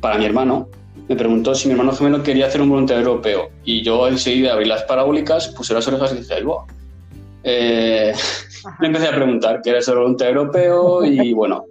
para 0.02 0.18
mi 0.18 0.26
hermano, 0.26 0.70
me 1.08 1.16
preguntó 1.16 1.56
si 1.56 1.68
mi 1.68 1.74
hermano 1.74 1.94
gemelo 1.94 2.24
quería 2.24 2.48
hacer 2.48 2.62
un 2.62 2.70
voluntario 2.70 3.04
europeo. 3.04 3.50
Y 3.64 3.84
yo 3.84 4.08
enseguida 4.08 4.54
abrí 4.54 4.66
las 4.66 4.84
parabólicas, 4.84 5.50
puse 5.50 5.74
las 5.74 5.88
orejas 5.88 6.14
y 6.14 6.18
dije, 6.18 6.34
¡ay, 6.34 6.44
wow! 6.44 6.60
Eh, 7.44 8.14
me 8.80 8.88
empecé 8.88 9.08
a 9.08 9.16
preguntar 9.16 9.62
qué 9.64 9.70
era 9.70 9.80
ese 9.80 9.94
voluntario 9.94 10.36
europeo 10.42 11.06
y 11.06 11.32
bueno, 11.34 11.66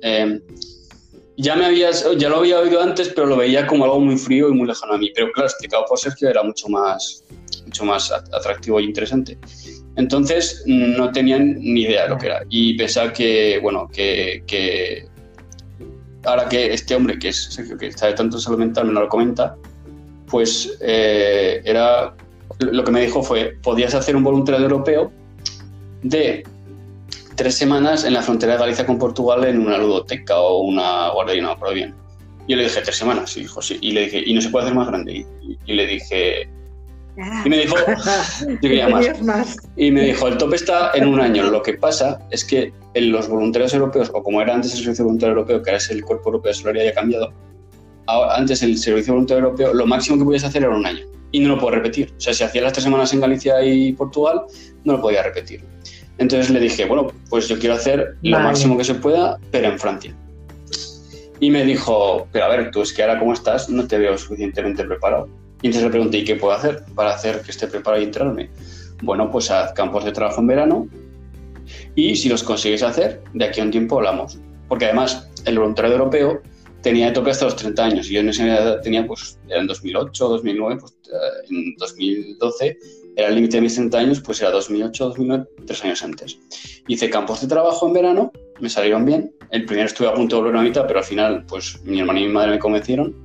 ya, 1.36 1.56
me 1.56 1.66
habías, 1.66 2.06
ya 2.16 2.28
lo 2.28 2.36
había 2.36 2.60
oído 2.60 2.80
antes, 2.80 3.12
pero 3.14 3.26
lo 3.26 3.36
veía 3.36 3.66
como 3.66 3.84
algo 3.84 4.00
muy 4.00 4.16
frío 4.16 4.48
y 4.48 4.52
muy 4.52 4.66
lejano 4.66 4.94
a 4.94 4.98
mí. 4.98 5.10
Pero 5.14 5.30
claro, 5.32 5.48
explicado 5.48 5.84
por 5.86 5.98
Sergio 5.98 6.30
era 6.30 6.42
mucho 6.42 6.68
más, 6.68 7.24
mucho 7.64 7.84
más 7.84 8.10
atractivo 8.10 8.78
e 8.78 8.84
interesante. 8.84 9.36
Entonces 9.96 10.62
no 10.66 11.12
tenían 11.12 11.54
ni 11.60 11.82
idea 11.82 12.04
de 12.04 12.08
lo 12.10 12.18
que 12.18 12.26
era. 12.26 12.42
Y 12.48 12.76
pensaba 12.76 13.12
que, 13.12 13.58
bueno, 13.62 13.88
que, 13.92 15.06
ahora 16.24 16.48
que 16.48 16.72
este 16.72 16.94
hombre, 16.94 17.18
que 17.18 17.28
es 17.28 17.44
Sergio, 17.44 17.78
que 17.78 17.88
está 17.88 18.06
de 18.08 18.14
tanto 18.14 18.38
salud 18.38 18.58
mental, 18.58 18.86
me 18.86 18.92
lo 18.92 19.08
comenta, 19.08 19.56
pues 20.26 20.76
eh, 20.80 21.60
era 21.64 22.14
lo 22.58 22.84
que 22.84 22.90
me 22.90 23.02
dijo 23.02 23.22
fue, 23.22 23.56
podías 23.62 23.94
hacer 23.94 24.16
un 24.16 24.24
voluntario 24.24 24.62
europeo 24.62 25.12
de 26.02 26.44
tres 27.34 27.56
semanas 27.56 28.04
en 28.04 28.14
la 28.14 28.22
frontera 28.22 28.54
de 28.54 28.58
Galicia 28.60 28.86
con 28.86 28.98
Portugal 28.98 29.44
en 29.44 29.60
una 29.60 29.78
ludoteca 29.78 30.38
o 30.38 30.62
una 30.62 31.10
guardería, 31.10 31.42
no 31.42 31.56
me 31.56 31.74
bien. 31.74 31.94
Y 32.46 32.52
yo 32.52 32.56
le 32.58 32.64
dije, 32.64 32.80
tres 32.82 32.96
semanas, 32.96 33.36
y 33.36 33.40
dijo, 33.40 33.62
sí. 33.62 33.78
Y 33.80 33.92
le 33.92 34.02
dije, 34.02 34.22
¿y 34.24 34.34
no 34.34 34.40
se 34.40 34.50
puede 34.50 34.66
hacer 34.66 34.76
más 34.76 34.88
grande? 34.88 35.26
Y, 35.66 35.72
le 35.72 35.86
dije, 35.86 36.48
y 37.16 37.48
me 37.48 37.58
dijo, 37.58 37.76
yo 38.48 38.58
quería 38.60 38.88
más. 38.88 39.56
Y 39.76 39.90
me 39.90 40.02
dijo, 40.02 40.28
el 40.28 40.38
tope 40.38 40.56
está 40.56 40.90
en 40.94 41.06
un 41.06 41.20
año. 41.20 41.50
Lo 41.50 41.62
que 41.62 41.74
pasa 41.74 42.18
es 42.30 42.44
que 42.44 42.72
en 42.94 43.12
los 43.12 43.28
voluntarios 43.28 43.72
europeos, 43.74 44.10
o 44.12 44.22
como 44.22 44.40
era 44.40 44.54
antes 44.54 44.72
el 44.72 44.80
Servicio 44.80 45.04
Voluntario 45.04 45.34
Europeo, 45.34 45.62
que 45.62 45.70
ahora 45.70 45.78
es 45.78 45.90
el 45.90 46.04
Cuerpo 46.04 46.30
Europeo 46.30 46.50
de 46.50 46.54
Solidaridad, 46.54 46.84
ya 46.92 46.94
cambiado, 46.94 47.32
antes 48.06 48.62
el 48.62 48.76
Servicio 48.78 49.12
Voluntario 49.12 49.44
Europeo, 49.44 49.74
lo 49.74 49.86
máximo 49.86 50.18
que 50.18 50.24
podías 50.24 50.44
hacer 50.44 50.62
era 50.62 50.74
un 50.74 50.86
año. 50.86 51.06
Y 51.32 51.40
no 51.40 51.50
lo 51.50 51.58
puedo 51.58 51.74
repetir. 51.74 52.12
O 52.16 52.20
sea, 52.20 52.32
si 52.32 52.44
hacía 52.44 52.62
las 52.62 52.72
tres 52.72 52.84
semanas 52.84 53.12
en 53.12 53.20
Galicia 53.20 53.64
y 53.64 53.92
Portugal, 53.92 54.42
no 54.84 54.94
lo 54.94 55.00
podía 55.00 55.22
repetir. 55.22 55.64
Entonces 56.18 56.50
le 56.50 56.60
dije, 56.60 56.84
bueno, 56.84 57.08
pues 57.28 57.48
yo 57.48 57.58
quiero 57.58 57.74
hacer 57.74 58.16
lo 58.22 58.38
máximo 58.38 58.76
que 58.76 58.84
se 58.84 58.94
pueda, 58.94 59.38
pero 59.50 59.68
en 59.68 59.78
Francia. 59.78 60.14
Y 61.40 61.50
me 61.50 61.64
dijo, 61.64 62.28
pero 62.30 62.44
a 62.44 62.48
ver, 62.48 62.70
tú 62.70 62.82
es 62.82 62.92
que 62.92 63.02
ahora 63.02 63.18
como 63.18 63.32
estás, 63.32 63.68
no 63.68 63.86
te 63.86 63.98
veo 63.98 64.16
suficientemente 64.16 64.84
preparado. 64.84 65.28
Y 65.64 65.68
entonces 65.68 65.84
le 65.84 65.90
pregunté, 65.92 66.18
¿y 66.18 66.24
qué 66.24 66.36
puedo 66.36 66.52
hacer 66.52 66.84
para 66.94 67.14
hacer 67.14 67.40
que 67.40 67.50
esté 67.50 67.66
preparado 67.66 68.02
y 68.02 68.04
entrarme? 68.04 68.50
Bueno, 69.02 69.30
pues 69.30 69.50
haz 69.50 69.72
campos 69.72 70.04
de 70.04 70.12
trabajo 70.12 70.42
en 70.42 70.46
verano 70.46 70.88
y 71.94 72.16
si 72.16 72.28
los 72.28 72.42
consigues 72.42 72.82
hacer, 72.82 73.22
de 73.32 73.46
aquí 73.46 73.62
a 73.62 73.64
un 73.64 73.70
tiempo 73.70 73.96
hablamos. 73.96 74.38
Porque 74.68 74.84
además, 74.84 75.30
el 75.46 75.58
voluntariado 75.58 75.96
europeo 75.96 76.42
tenía 76.82 77.06
de 77.06 77.12
tope 77.12 77.30
hasta 77.30 77.46
los 77.46 77.56
30 77.56 77.82
años. 77.82 78.10
Y 78.10 78.12
yo 78.12 78.20
en 78.20 78.28
esa 78.28 78.46
edad 78.46 78.82
tenía, 78.82 79.06
pues, 79.06 79.38
en 79.48 79.66
2008, 79.66 80.28
2009, 80.28 80.76
pues 80.80 80.92
eh, 81.06 81.46
en 81.48 81.74
2012 81.78 82.78
era 83.16 83.28
el 83.28 83.34
límite 83.36 83.56
de 83.56 83.62
mis 83.62 83.74
30 83.74 83.98
años, 83.98 84.20
pues 84.20 84.42
era 84.42 84.50
2008, 84.50 85.02
2009, 85.02 85.44
tres 85.66 85.82
años 85.82 86.04
antes. 86.04 86.38
Hice 86.88 87.08
campos 87.08 87.40
de 87.40 87.48
trabajo 87.48 87.86
en 87.86 87.94
verano, 87.94 88.32
me 88.60 88.68
salieron 88.68 89.06
bien. 89.06 89.34
El 89.50 89.64
primero 89.64 89.86
estuve 89.86 90.08
a 90.08 90.14
punto 90.14 90.36
de 90.36 90.42
volver 90.42 90.60
a 90.60 90.62
mitad, 90.62 90.86
pero 90.86 90.98
al 90.98 91.06
final, 91.06 91.46
pues 91.46 91.80
mi 91.84 92.00
hermano 92.00 92.20
y 92.20 92.26
mi 92.26 92.32
madre 92.34 92.50
me 92.50 92.58
convencieron. 92.58 93.23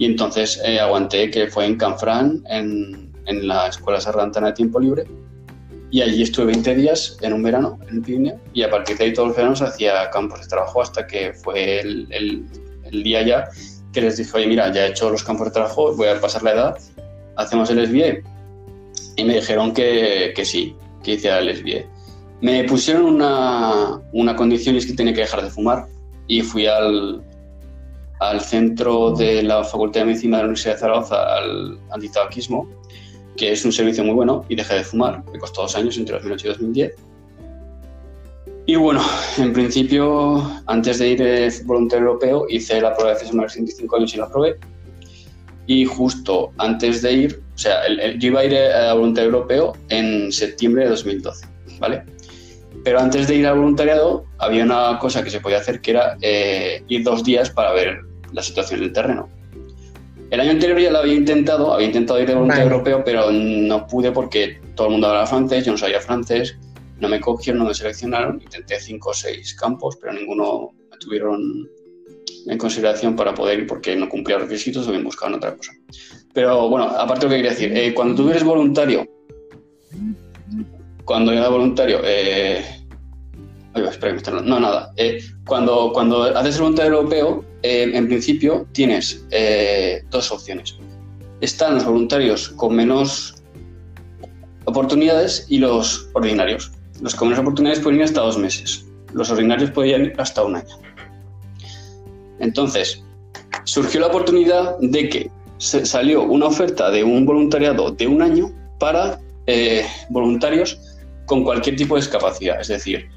Y 0.00 0.06
entonces 0.06 0.58
eh, 0.64 0.80
aguanté, 0.80 1.30
que 1.30 1.46
fue 1.48 1.66
en 1.66 1.76
Canfrán, 1.76 2.42
en, 2.48 3.12
en 3.26 3.46
la 3.46 3.68
Escuela 3.68 4.00
Sargantana 4.00 4.48
de 4.48 4.54
Tiempo 4.54 4.80
Libre. 4.80 5.04
Y 5.90 6.00
allí 6.00 6.22
estuve 6.22 6.46
20 6.46 6.74
días 6.74 7.18
en 7.20 7.34
un 7.34 7.42
verano, 7.42 7.78
en 7.86 7.96
el 7.96 8.02
Pirineo, 8.02 8.40
y 8.54 8.62
a 8.62 8.70
partir 8.70 8.96
de 8.96 9.04
ahí 9.04 9.12
todos 9.12 9.28
los 9.28 9.36
veranos 9.36 9.60
hacía 9.60 10.08
campos 10.08 10.40
de 10.40 10.46
trabajo 10.46 10.80
hasta 10.80 11.06
que 11.06 11.34
fue 11.34 11.80
el, 11.80 12.08
el, 12.10 12.46
el 12.84 13.02
día 13.02 13.22
ya 13.22 13.50
que 13.92 14.00
les 14.00 14.16
dije, 14.16 14.30
oye, 14.34 14.46
mira, 14.46 14.72
ya 14.72 14.86
he 14.86 14.90
hecho 14.90 15.10
los 15.10 15.22
campos 15.22 15.48
de 15.48 15.52
trabajo, 15.52 15.94
voy 15.94 16.08
a 16.08 16.18
pasar 16.18 16.44
la 16.44 16.52
edad, 16.52 16.78
hacemos 17.36 17.68
el 17.68 17.86
SBA 17.86 18.26
y 19.16 19.24
me 19.24 19.34
dijeron 19.34 19.74
que, 19.74 20.32
que 20.34 20.46
sí, 20.46 20.74
que 21.02 21.12
hiciera 21.14 21.40
el 21.40 21.54
SBA. 21.54 21.84
Me 22.40 22.64
pusieron 22.64 23.04
una, 23.04 24.00
una 24.12 24.34
condición 24.34 24.76
y 24.76 24.78
es 24.78 24.86
que 24.86 24.94
tenía 24.94 25.12
que 25.12 25.20
dejar 25.20 25.42
de 25.42 25.50
fumar 25.50 25.88
y 26.26 26.40
fui 26.40 26.66
al, 26.66 27.22
al 28.20 28.40
centro 28.42 29.12
de 29.12 29.42
la 29.42 29.64
Facultad 29.64 30.02
de 30.02 30.06
Medicina 30.06 30.36
de 30.36 30.42
la 30.42 30.48
Universidad 30.48 30.74
de 30.74 30.80
Zaragoza, 30.80 31.36
al 31.36 31.78
antitabaquismo, 31.90 32.68
que 33.36 33.52
es 33.52 33.64
un 33.64 33.72
servicio 33.72 34.04
muy 34.04 34.14
bueno, 34.14 34.44
y 34.48 34.54
dejé 34.54 34.74
de 34.74 34.84
fumar. 34.84 35.24
Me 35.32 35.38
costó 35.38 35.62
dos 35.62 35.74
años, 35.74 35.96
entre 35.96 36.16
2008 36.16 36.46
y 36.46 36.50
2010. 36.50 36.94
Y 38.66 38.76
bueno, 38.76 39.02
en 39.38 39.52
principio, 39.54 40.42
antes 40.66 40.98
de 40.98 41.08
ir 41.08 41.18
de 41.18 41.52
voluntario 41.64 42.06
europeo, 42.06 42.46
hice 42.50 42.80
la 42.80 42.94
prueba 42.94 43.10
de 43.10 43.16
acceso 43.16 43.32
a 43.38 43.42
los 43.42 43.52
65 43.52 43.96
años 43.96 44.14
y 44.14 44.16
la 44.18 44.28
probé. 44.28 44.58
Y 45.66 45.86
justo 45.86 46.52
antes 46.58 47.00
de 47.00 47.12
ir, 47.12 47.42
o 47.54 47.58
sea, 47.58 47.80
yo 48.18 48.28
iba 48.28 48.40
a 48.40 48.44
ir 48.44 48.54
a 48.54 48.92
voluntariado 48.92 49.36
europeo 49.36 49.72
en 49.88 50.30
septiembre 50.30 50.84
de 50.84 50.90
2012, 50.90 51.46
¿vale? 51.78 52.02
Pero 52.84 53.00
antes 53.00 53.28
de 53.28 53.36
ir 53.36 53.46
al 53.46 53.56
voluntariado, 53.56 54.24
había 54.38 54.64
una 54.64 54.98
cosa 54.98 55.24
que 55.24 55.30
se 55.30 55.40
podía 55.40 55.58
hacer 55.58 55.80
que 55.80 55.92
era 55.92 56.16
eh, 56.20 56.82
ir 56.88 57.02
dos 57.02 57.24
días 57.24 57.50
para 57.50 57.72
ver 57.72 58.09
la 58.32 58.42
situación 58.42 58.80
del 58.80 58.92
terreno. 58.92 59.28
El 60.30 60.40
año 60.40 60.52
anterior 60.52 60.78
ya 60.78 60.90
lo 60.92 60.98
había 60.98 61.14
intentado, 61.14 61.74
había 61.74 61.88
intentado 61.88 62.20
ir 62.20 62.28
de 62.28 62.34
voluntario 62.34 62.64
europeo, 62.64 63.02
pero 63.04 63.32
no 63.32 63.86
pude 63.86 64.12
porque 64.12 64.60
todo 64.76 64.86
el 64.86 64.92
mundo 64.92 65.08
hablaba 65.08 65.26
francés, 65.26 65.64
yo 65.64 65.72
no 65.72 65.78
sabía 65.78 66.00
francés, 66.00 66.56
no 67.00 67.08
me 67.08 67.20
cogieron, 67.20 67.60
no 67.62 67.68
me 67.68 67.74
seleccionaron, 67.74 68.40
intenté 68.40 68.78
cinco 68.78 69.10
o 69.10 69.14
seis 69.14 69.54
campos, 69.54 69.96
pero 70.00 70.12
ninguno 70.12 70.70
me 70.90 70.96
tuvieron 70.98 71.68
en 72.46 72.58
consideración 72.58 73.16
para 73.16 73.34
poder 73.34 73.60
ir 73.60 73.66
porque 73.66 73.96
no 73.96 74.08
cumplía 74.08 74.38
los 74.38 74.48
requisitos 74.48 74.86
o 74.86 74.90
bien 74.92 75.02
buscaban 75.02 75.34
otra 75.34 75.56
cosa. 75.56 75.72
Pero 76.32 76.68
bueno, 76.68 76.86
aparte 76.86 77.24
lo 77.26 77.30
que 77.30 77.36
quería 77.36 77.50
decir, 77.50 77.76
eh, 77.76 77.92
cuando 77.92 78.14
tú 78.14 78.30
eres 78.30 78.44
voluntario, 78.44 79.06
cuando 81.04 81.32
yo 81.32 81.40
era 81.40 81.48
voluntario, 81.48 82.00
eh, 82.04 82.64
espera, 83.74 84.16
no, 84.42 84.60
nada, 84.60 84.92
eh, 84.96 85.22
cuando, 85.46 85.92
cuando 85.92 86.24
haces 86.24 86.56
el 86.56 86.62
voluntario 86.62 86.92
europeo, 86.92 87.44
eh, 87.62 87.90
en 87.92 88.06
principio 88.08 88.66
tienes 88.72 89.24
dos 90.10 90.30
opciones. 90.30 90.76
Están 91.40 91.74
los 91.74 91.84
voluntarios 91.84 92.50
con 92.50 92.74
menos 92.74 93.42
oportunidades 94.64 95.46
y 95.48 95.58
los 95.58 96.08
ordinarios. 96.12 96.72
Los 97.00 97.14
con 97.14 97.28
menos 97.28 97.40
oportunidades 97.40 97.80
pueden 97.80 98.00
ir 98.00 98.04
hasta 98.04 98.20
dos 98.20 98.36
meses. 98.36 98.86
Los 99.14 99.30
ordinarios 99.30 99.70
pueden 99.70 100.06
ir 100.06 100.14
hasta 100.18 100.44
un 100.44 100.56
año. 100.56 100.76
Entonces, 102.40 103.02
surgió 103.64 104.00
la 104.00 104.08
oportunidad 104.08 104.78
de 104.80 105.08
que 105.08 105.30
salió 105.58 106.22
una 106.22 106.46
oferta 106.46 106.90
de 106.90 107.04
un 107.04 107.26
voluntariado 107.26 107.90
de 107.90 108.06
un 108.06 108.22
año 108.22 108.50
para 108.78 109.20
eh, 109.46 109.86
voluntarios 110.08 110.78
con 111.26 111.44
cualquier 111.44 111.76
tipo 111.76 111.94
de 111.94 112.00
discapacidad, 112.00 112.60
es 112.60 112.68
decir, 112.68 113.08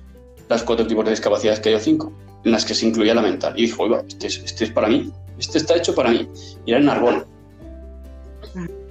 las 0.50 0.64
cuatro 0.64 0.86
tipos 0.88 1.06
de 1.06 1.12
discapacidades 1.12 1.60
que 1.60 1.70
hay 1.70 1.76
o 1.76 1.80
cinco, 1.80 2.12
en 2.44 2.52
las 2.52 2.66
que 2.66 2.74
se 2.74 2.86
incluía 2.86 3.14
la 3.14 3.22
mental. 3.22 3.54
Y 3.58 3.64
dijo, 3.64 3.84
oiga, 3.84 4.04
este, 4.08 4.28
este 4.28 4.66
es, 4.66 4.72
para 4.72 4.88
mí, 4.88 5.12
este 5.40 5.58
está 5.58 5.76
hecho 5.76 5.96
para 5.96 6.12
mí. 6.12 6.28
Y 6.66 6.72
era 6.72 6.80
en 6.80 6.86
Narbona. 6.86 7.26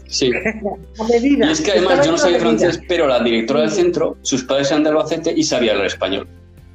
Sí. 0.09 0.31
Y 1.23 1.43
es 1.43 1.61
que 1.63 1.73
además 1.73 2.05
yo 2.05 2.13
no 2.13 2.19
sabía 2.19 2.39
francés, 2.39 2.81
pero 2.87 3.07
la 3.07 3.23
directora 3.23 3.63
del 3.63 3.71
centro, 3.71 4.17
sus 4.23 4.45
padres 4.45 4.71
eran 4.71 4.85
de 4.85 4.91
Albacete 4.91 5.33
y 5.35 5.43
sabía 5.43 5.73
hablar 5.73 5.87
español. 5.87 6.29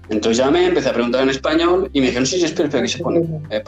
Entonces 0.10 0.38
llamé, 0.38 0.66
empecé 0.66 0.90
a 0.90 0.94
preguntar 0.94 1.22
en 1.22 1.30
español 1.30 1.90
y 1.94 2.00
me 2.00 2.08
dijeron, 2.08 2.26
sí, 2.26 2.40
sí, 2.40 2.46
espera, 2.46 2.68
espera, 2.68 2.84
¿qué 2.84 2.90
se 2.90 3.04
pone? 3.04 3.20
Eh, 3.50 3.64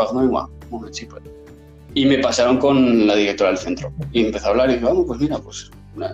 y 1.93 2.05
me 2.05 2.19
pasaron 2.19 2.57
con 2.57 3.07
la 3.07 3.15
directora 3.15 3.49
del 3.51 3.59
centro. 3.59 3.91
Y 4.11 4.25
empezó 4.25 4.47
a 4.47 4.49
hablar 4.51 4.69
y 4.69 4.73
dije, 4.73 4.85
vamos, 4.85 5.05
pues 5.07 5.19
mira, 5.19 5.37
pues... 5.37 5.69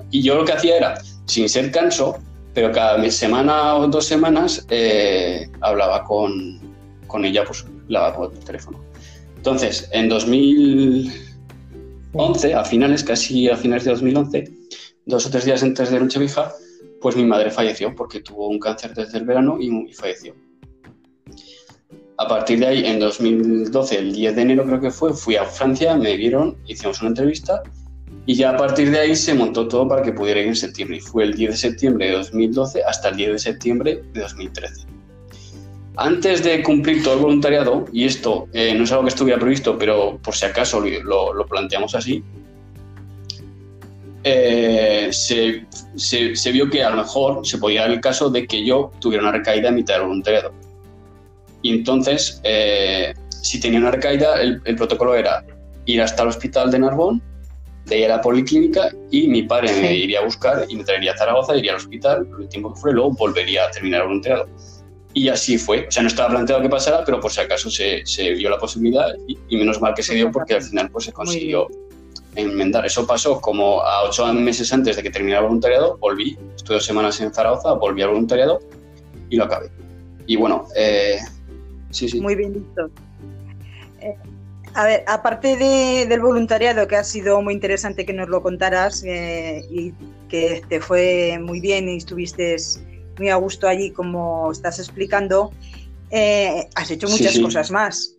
Y 0.09 0.21
yo 0.21 0.35
lo 0.35 0.45
que 0.45 0.53
hacía 0.53 0.77
era, 0.77 1.01
sin 1.25 1.47
ser 1.47 1.71
canso, 1.71 2.17
pero 2.55 2.71
cada 2.71 3.07
semana 3.11 3.75
o 3.75 3.87
dos 3.87 4.05
semanas 4.05 4.65
eh, 4.69 5.47
hablaba 5.59 6.05
con, 6.05 6.61
con, 7.05 7.25
ella, 7.25 7.43
pues 7.45 7.65
la 7.89 8.15
por 8.15 8.31
teléfono. 8.31 8.79
Entonces, 9.35 9.89
en 9.91 10.07
2011, 10.07 12.55
a 12.55 12.63
finales, 12.63 13.03
casi 13.03 13.49
a 13.49 13.57
finales 13.57 13.83
de 13.83 13.91
2011, 13.91 14.45
dos 15.05 15.25
o 15.25 15.29
tres 15.29 15.43
días 15.43 15.61
antes 15.63 15.91
de 15.91 15.99
Nochevieja, 15.99 16.53
pues 17.01 17.17
mi 17.17 17.25
madre 17.25 17.51
falleció 17.51 17.93
porque 17.93 18.21
tuvo 18.21 18.47
un 18.47 18.57
cáncer 18.57 18.93
desde 18.93 19.17
el 19.17 19.25
verano 19.25 19.57
y, 19.59 19.91
falleció. 19.93 20.33
A 22.17 22.29
partir 22.29 22.59
de 22.59 22.67
ahí, 22.67 22.85
en 22.85 22.99
2012, 22.99 23.97
el 23.97 24.13
10 24.13 24.33
de 24.33 24.41
enero 24.41 24.63
creo 24.65 24.79
que 24.79 24.91
fue, 24.91 25.13
fui 25.13 25.35
a 25.35 25.43
Francia, 25.43 25.97
me 25.97 26.15
vieron, 26.15 26.55
hicimos 26.65 27.01
una 27.01 27.09
entrevista 27.09 27.61
y 28.25 28.35
ya 28.35 28.51
a 28.51 28.57
partir 28.57 28.91
de 28.91 28.99
ahí 28.99 29.15
se 29.15 29.33
montó 29.33 29.67
todo 29.67 29.87
para 29.87 30.01
que 30.01 30.11
pudiera 30.11 30.39
ir 30.39 30.47
en 30.47 30.55
septiembre. 30.55 30.97
Y 30.97 31.01
fue 31.01 31.23
el 31.23 31.33
10 31.35 31.51
de 31.51 31.57
septiembre 31.57 32.07
de 32.07 32.13
2012 32.13 32.83
hasta 32.83 33.09
el 33.09 33.17
10 33.17 33.31
de 33.31 33.39
septiembre 33.39 34.01
de 34.13 34.21
2013. 34.21 34.87
Antes 35.97 36.43
de 36.43 36.61
cumplir 36.63 37.03
todo 37.03 37.13
el 37.13 37.19
voluntariado, 37.21 37.85
y 37.93 38.03
esto 38.03 38.47
eh, 38.51 38.73
no 38.75 38.83
es 38.83 38.91
algo 38.91 39.03
que 39.03 39.09
estuviera 39.09 39.39
previsto, 39.39 39.77
pero 39.77 40.17
por 40.21 40.35
si 40.35 40.45
acaso 40.45 40.81
lo, 40.81 41.33
lo 41.33 41.45
planteamos 41.45 41.95
así, 41.95 42.23
eh, 44.27 45.09
se, 45.11 46.51
vio 46.51 46.67
que 46.67 46.83
a 46.83 46.89
lo 46.89 46.95
mejor 46.97 47.45
se 47.45 47.59
podía 47.59 47.81
dar 47.81 47.91
el 47.91 48.01
caso 48.01 48.31
de 48.31 48.47
que 48.47 48.65
yo 48.65 48.91
tuviera 48.99 49.21
una 49.21 49.31
recaída 49.31 49.69
en 49.69 49.75
mitad 49.75 49.93
del 49.93 50.03
voluntariado. 50.03 50.51
Y 51.61 51.71
entonces, 51.71 52.41
eh, 52.43 53.13
si 53.29 53.59
tenía 53.59 53.77
una 53.77 53.91
recaída, 53.91 54.41
el, 54.41 54.61
protocolo 54.75 55.13
era 55.13 55.45
ir 55.85 56.01
hasta 56.01 56.23
el 56.23 56.29
hospital 56.29 56.71
de 56.71 56.79
Narbón, 56.79 57.21
de 57.85 57.99
ir 57.99 58.05
a 58.05 58.17
la 58.17 58.21
policlínica 58.21 58.89
y 59.11 59.27
mi 59.27 59.43
padre 59.43 59.71
me 59.81 59.95
iría 59.95 60.19
a 60.19 60.25
buscar 60.25 60.65
y 60.67 60.75
me 60.75 60.83
traería 60.83 61.13
a 61.13 61.17
Zaragoza, 61.17 61.55
iría 61.55 61.71
al 61.71 61.77
hospital, 61.77 62.27
el 62.39 62.49
tiempo 62.49 62.73
que 62.73 62.79
fuera, 62.79 62.93
y 62.93 62.95
luego 62.95 63.11
volvería 63.11 63.65
a 63.65 63.71
terminar 63.71 64.01
el 64.01 64.07
voluntariado. 64.07 64.47
Y 65.13 65.29
así 65.29 65.57
fue. 65.57 65.87
O 65.87 65.91
sea, 65.91 66.03
no 66.03 66.09
estaba 66.09 66.29
planteado 66.29 66.61
que 66.61 66.69
pasara, 66.69 67.05
pero 67.05 67.21
por 67.21 67.31
si 67.31 67.39
acaso 67.39 67.69
se, 67.69 68.03
vio 68.33 68.49
la 68.49 68.57
posibilidad 68.57 69.07
y, 69.27 69.37
y, 69.47 69.57
menos 69.57 69.79
mal 69.79 69.93
que 69.93 70.03
se 70.03 70.13
dio 70.13 70.29
porque 70.31 70.55
al 70.55 70.61
final 70.61 70.89
pues 70.91 71.05
se 71.05 71.13
consiguió 71.13 71.67
enmendar. 72.35 72.85
Eso 72.85 73.07
pasó 73.07 73.39
como 73.39 73.81
a 73.81 74.03
ocho 74.03 74.25
meses 74.33 74.71
antes 74.73 74.95
de 74.95 75.03
que 75.03 75.09
terminara 75.09 75.39
el 75.39 75.45
voluntariado, 75.45 75.97
volví, 75.97 76.37
estuve 76.55 76.75
dos 76.75 76.85
semanas 76.85 77.19
en 77.21 77.33
Zaragoza, 77.33 77.73
volví 77.73 78.01
al 78.01 78.09
voluntariado 78.09 78.59
y 79.29 79.37
lo 79.37 79.45
acabé. 79.45 79.71
Y 80.27 80.35
bueno, 80.35 80.67
eh, 80.75 81.19
sí, 81.91 82.09
sí. 82.09 82.19
Muy 82.19 82.35
bien, 82.35 82.53
Víctor. 82.53 82.91
Eh, 84.01 84.15
a 84.75 84.83
ver, 84.83 85.03
aparte 85.07 85.55
del 85.55 86.19
voluntariado, 86.19 86.85
que 86.85 86.97
ha 86.97 87.03
sido 87.05 87.41
muy 87.41 87.53
interesante 87.53 88.05
que 88.05 88.11
nos 88.11 88.27
lo 88.27 88.43
contaras 88.43 89.03
eh, 89.05 89.65
y 89.71 89.93
que 90.27 90.61
te 90.67 90.81
fue 90.81 91.39
muy 91.41 91.61
bien 91.61 91.87
y 91.87 91.95
estuviste 91.95 92.57
muy 93.17 93.29
a 93.29 93.37
gusto 93.37 93.69
allí, 93.69 93.91
como 93.91 94.51
estás 94.51 94.79
explicando, 94.79 95.53
eh, 96.11 96.67
has 96.75 96.91
hecho 96.91 97.07
muchas 97.07 97.39
cosas 97.39 97.71
más. 97.71 98.17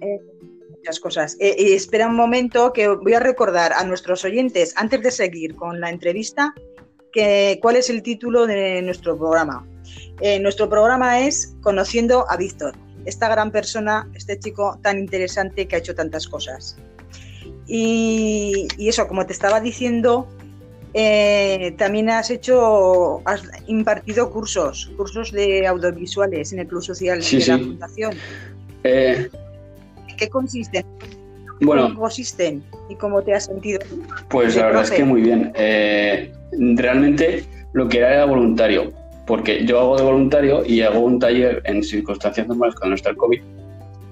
Eh, 0.00 0.18
muchas 0.70 0.98
cosas. 0.98 1.36
y 1.38 1.74
espera 1.74 2.06
un 2.06 2.16
momento 2.16 2.72
que 2.72 2.88
voy 2.88 3.12
a 3.12 3.20
recordar 3.20 3.74
a 3.74 3.84
nuestros 3.84 4.24
oyentes, 4.24 4.72
antes 4.76 5.02
de 5.02 5.10
seguir 5.10 5.56
con 5.56 5.78
la 5.78 5.90
entrevista, 5.90 6.54
que, 7.12 7.58
cuál 7.60 7.76
es 7.76 7.90
el 7.90 8.02
título 8.02 8.46
de 8.46 8.80
nuestro 8.80 9.18
programa. 9.18 9.68
nuestro 10.40 10.70
programa 10.70 11.20
es 11.20 11.54
Conociendo 11.60 12.24
a 12.30 12.38
Víctor, 12.38 12.74
esta 13.04 13.28
gran 13.28 13.50
persona, 13.50 14.08
este 14.14 14.38
chico 14.38 14.78
tan 14.82 14.98
interesante 14.98 15.66
que 15.66 15.76
ha 15.76 15.78
hecho 15.78 15.94
tantas 15.94 16.28
cosas. 16.28 16.76
Y, 17.66 18.66
eso, 18.78 19.06
como 19.06 19.26
te 19.26 19.32
estaba 19.32 19.60
diciendo, 19.60 20.26
eh, 20.92 21.74
también 21.78 22.10
has 22.10 22.30
hecho, 22.30 23.22
has 23.26 23.42
impartido 23.68 24.30
cursos, 24.30 24.90
cursos 24.96 25.30
de 25.30 25.66
audiovisuales 25.66 26.52
en 26.52 26.60
el 26.60 26.66
Club 26.66 26.82
Social 26.82 27.20
de 27.20 27.46
la 27.46 27.58
Fundación. 27.58 28.14
Eh, 28.82 29.28
¿Qué 30.16 30.28
consisten? 30.28 30.84
Bueno, 31.60 31.88
¿Cómo 31.88 32.00
consisten 32.00 32.64
y 32.88 32.94
cómo 32.96 33.22
te 33.22 33.34
has 33.34 33.44
sentido? 33.44 33.80
Pues 34.30 34.56
la 34.56 34.66
verdad 34.66 34.82
es 34.84 34.90
que 34.90 35.04
muy 35.04 35.20
bien. 35.20 35.52
Eh, 35.54 36.32
realmente 36.74 37.44
lo 37.72 37.88
que 37.88 37.98
era 37.98 38.14
era 38.14 38.24
voluntario, 38.24 38.92
porque 39.30 39.64
yo 39.64 39.78
hago 39.78 39.96
de 39.96 40.02
voluntario 40.02 40.66
y 40.66 40.80
hago 40.80 40.98
un 40.98 41.20
taller 41.20 41.62
en 41.64 41.84
circunstancias 41.84 42.48
normales 42.48 42.74
cuando 42.74 42.90
no 42.90 42.94
está 42.96 43.10
el 43.10 43.16
COVID 43.16 43.40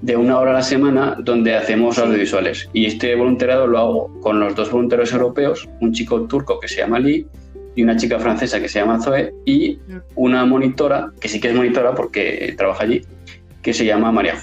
de 0.03 0.17
una 0.17 0.39
hora 0.39 0.53
a 0.53 0.55
la 0.55 0.63
semana 0.63 1.17
donde 1.19 1.57
hacemos 1.57 1.99
audiovisuales. 1.99 2.71
Y 2.73 2.87
este 2.87 3.17
voluntariado 3.17 3.67
lo 3.67 3.79
hago 3.79 4.21
con 4.21 4.39
los 4.39 4.55
dos 4.55 4.71
voluntarios 4.71 5.13
europeos, 5.13 5.69
un 5.81 5.93
chico 5.93 6.23
turco 6.29 6.61
que 6.61 6.69
se 6.69 6.77
llama 6.77 7.01
Lee 7.01 7.27
y 7.75 7.83
una 7.83 7.97
chica 7.97 8.21
francesa 8.21 8.61
que 8.61 8.69
se 8.69 8.79
llama 8.79 9.03
Zoe 9.03 9.35
y 9.45 9.81
mm. 9.89 9.97
una 10.15 10.47
monitora, 10.47 11.11
que 11.21 11.27
sí 11.27 11.41
que 11.41 11.49
es 11.49 11.55
monitora 11.57 11.97
porque 11.97 12.55
trabaja 12.57 12.85
allí, 12.85 13.03
que 13.61 13.75
se 13.75 13.85
llama 13.85 14.13
María 14.13 14.37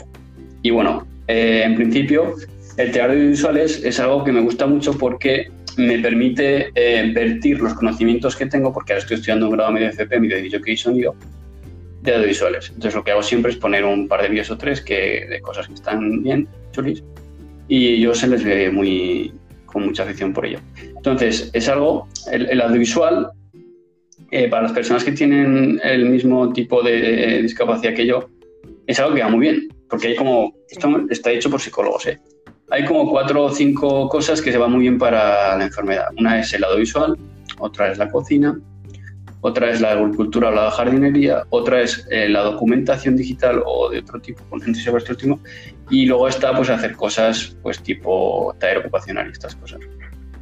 Y 0.62 0.72
bueno, 0.72 1.08
eh, 1.30 1.64
en 1.64 1.76
principio 1.76 2.36
el 2.76 2.92
teatro 2.92 3.14
audiovisuales 3.14 3.82
es 3.82 3.98
algo 4.02 4.26
que 4.26 4.34
me 4.34 4.42
gusta 4.42 4.68
mucho 4.68 4.92
porque 4.98 5.50
me 5.78 6.00
permite 6.00 6.70
eh, 6.76 7.12
vertir 7.14 7.60
los 7.60 7.74
conocimientos 7.74 8.36
que 8.36 8.46
tengo, 8.46 8.74
porque 8.74 8.94
ahora 8.94 9.02
estoy 9.02 9.16
estudiando 9.16 9.48
un 9.48 9.56
grado 9.56 9.72
medio 9.72 9.88
de 9.88 9.94
FP, 9.94 10.20
medio 10.20 10.38
de 10.38 10.62
que 10.62 10.72
y 10.72 10.78
sonido, 10.78 11.16
de 12.02 12.16
audiovisuales. 12.16 12.70
Entonces 12.70 12.96
lo 12.96 13.04
que 13.04 13.12
hago 13.12 13.24
siempre 13.24 13.52
es 13.52 13.58
poner 13.58 13.84
un 13.84 14.08
par 14.08 14.22
de 14.22 14.30
vídeos 14.30 14.52
o 14.52 14.58
tres 14.58 14.82
que, 14.82 15.26
de 15.30 15.42
cosas 15.42 15.68
que 15.68 15.74
están 15.74 16.24
bien, 16.24 16.48
chulis, 16.72 17.04
y 17.68 18.00
yo 18.00 18.14
se 18.14 18.28
les 18.28 18.44
ve 18.44 18.70
muy, 18.70 19.34
con 19.66 19.86
mucha 19.86 20.04
afición 20.04 20.34
por 20.34 20.46
ello. 20.46 20.60
Entonces 20.96 21.50
es 21.54 21.68
algo, 21.68 22.08
el, 22.32 22.62
audiovisual, 22.62 23.32
eh, 24.32 24.48
para 24.50 24.64
las 24.64 24.72
personas 24.72 25.04
que 25.04 25.12
tienen 25.12 25.80
el 25.84 26.06
mismo 26.06 26.52
tipo 26.54 26.82
de 26.82 27.42
discapacidad 27.42 27.94
que 27.94 28.06
yo, 28.06 28.30
es 28.88 29.00
algo 29.00 29.16
que 29.16 29.22
va 29.22 29.30
muy 29.30 29.40
bien, 29.40 29.68
porque 29.90 30.10
hay 30.10 30.16
como, 30.16 30.54
esto 30.70 31.06
está 31.10 31.32
hecho 31.32 31.50
por 31.50 31.62
psicólogos, 31.62 32.08
¿eh? 32.08 32.20
Hay 32.72 32.86
como 32.86 33.10
cuatro 33.10 33.46
o 33.46 33.50
cinco 33.50 34.10
cosas 34.10 34.42
que 34.42 34.52
se 34.52 34.58
van 34.58 34.72
muy 34.72 34.82
bien 34.82 34.98
para 34.98 35.58
la 35.58 35.66
enfermedad. 35.66 36.08
Una 36.18 36.40
es 36.40 36.54
el 36.54 36.64
audiovisual, 36.64 37.16
otra 37.60 37.92
es 37.92 37.98
la 37.98 38.10
cocina, 38.10 38.58
otra 39.42 39.70
es 39.70 39.80
la 39.80 39.92
agricultura 39.92 40.50
o 40.50 40.52
la 40.52 40.72
jardinería, 40.72 41.44
otra 41.50 41.82
es 41.82 42.08
eh, 42.10 42.28
la 42.28 42.42
documentación 42.42 43.16
digital 43.16 43.62
o 43.66 43.90
de 43.90 44.00
otro 44.00 44.20
tipo, 44.20 44.44
con 44.50 44.60
gente 44.60 44.80
sobre 44.80 45.00
este 45.00 45.12
último, 45.12 45.40
y 45.90 46.08
luego 46.08 46.28
está 46.28 46.56
pues 46.56 46.70
hacer 46.70 46.96
cosas 46.96 47.56
pues 47.62 47.80
tipo 47.82 48.56
taller 48.60 48.80
ocupacional 48.80 49.28
y 49.28 49.32
estas 49.34 49.56
cosas. 49.56 49.80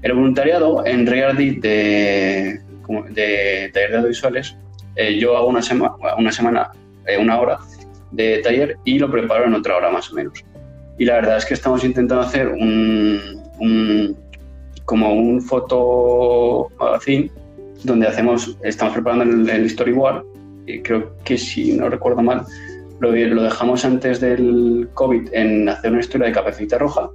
El 0.02 0.14
voluntariado 0.14 0.86
en 0.86 1.06
Reardit 1.06 1.62
de, 1.62 2.62
de 3.10 3.72
taller 3.74 3.92
de 3.92 3.98
audiovisuales, 3.98 4.56
eh, 4.96 5.18
yo 5.20 5.36
hago 5.36 5.48
una, 5.48 5.62
semana 5.62 5.96
una 6.18 6.32
semana, 6.32 6.72
eh, 7.06 7.18
una 7.18 7.40
hora 7.40 7.60
de 8.12 8.38
taller 8.38 8.78
y 8.86 9.00
lo 9.00 9.12
preparo 9.12 9.46
en 9.46 9.56
otra 9.56 9.76
hora 9.76 9.90
más 9.90 10.12
o 10.12 10.16
menos. 10.16 10.44
Y 10.98 11.06
la 11.06 11.16
verdad 11.16 11.38
es 11.38 11.46
que 11.46 11.54
estamos 11.54 11.84
intentando 11.84 12.24
hacer 12.24 12.48
un, 12.48 13.42
un 13.60 14.18
como 14.86 15.14
un 15.14 15.42
foto 15.42 16.70
magazine 16.80 17.32
donde 17.84 18.08
hacemos, 18.08 18.58
estamos 18.64 18.94
preparando 18.94 19.52
el, 19.52 19.70
storyboard, 19.70 20.24
y 20.66 20.82
creo 20.82 21.16
que 21.24 21.38
si 21.38 21.74
no 21.74 21.90
recuerdo 21.90 22.22
mal, 22.22 22.46
lo, 23.00 23.12
lo, 23.12 23.44
dejamos 23.44 23.84
antes 23.84 24.22
del 24.22 24.88
COVID 24.94 25.34
en 25.34 25.68
hacer 25.68 25.92
una 25.92 26.00
historia 26.00 26.28
de 26.28 26.34
Capecita 26.34 26.78
Roja. 26.78 27.10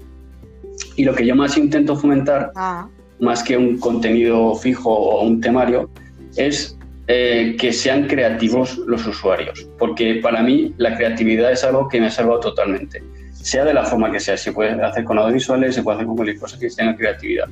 Y 0.97 1.05
lo 1.05 1.14
que 1.14 1.25
yo 1.25 1.35
más 1.35 1.57
intento 1.57 1.97
fomentar, 1.97 2.53
ah. 2.57 2.88
más 3.21 3.43
que 3.43 3.57
un 3.57 3.79
contenido 3.79 4.55
fijo 4.57 4.93
o 4.93 5.25
un 5.25 5.41
temario, 5.41 5.88
es 6.37 6.77
eh, 7.07 7.57
que 7.59 7.73
sean 7.73 8.07
creativos 8.07 8.77
los 8.87 9.07
usuarios. 9.07 9.67
Porque 9.79 10.17
para 10.17 10.43
mí 10.43 10.75
la 10.77 10.95
creatividad 10.97 11.53
es 11.53 11.64
algo 11.64 11.88
que 11.88 12.01
me 12.01 12.09
ha 12.09 12.11
salvado 12.11 12.41
totalmente. 12.41 13.03
Sea 13.40 13.64
de 13.64 13.74
la 13.74 13.85
forma 13.85 14.11
que 14.11 14.20
sea, 14.20 14.37
se 14.37 14.53
puede 14.53 14.70
hacer 14.83 15.05
con 15.05 15.18
audiovisuales, 15.18 15.74
se 15.74 15.83
puede 15.83 15.96
hacer 15.96 16.07
con 16.07 16.16
cualquier 16.16 16.38
cosa 16.38 16.59
que 16.59 16.68
tenga 16.68 16.96
creatividad. 16.96 17.46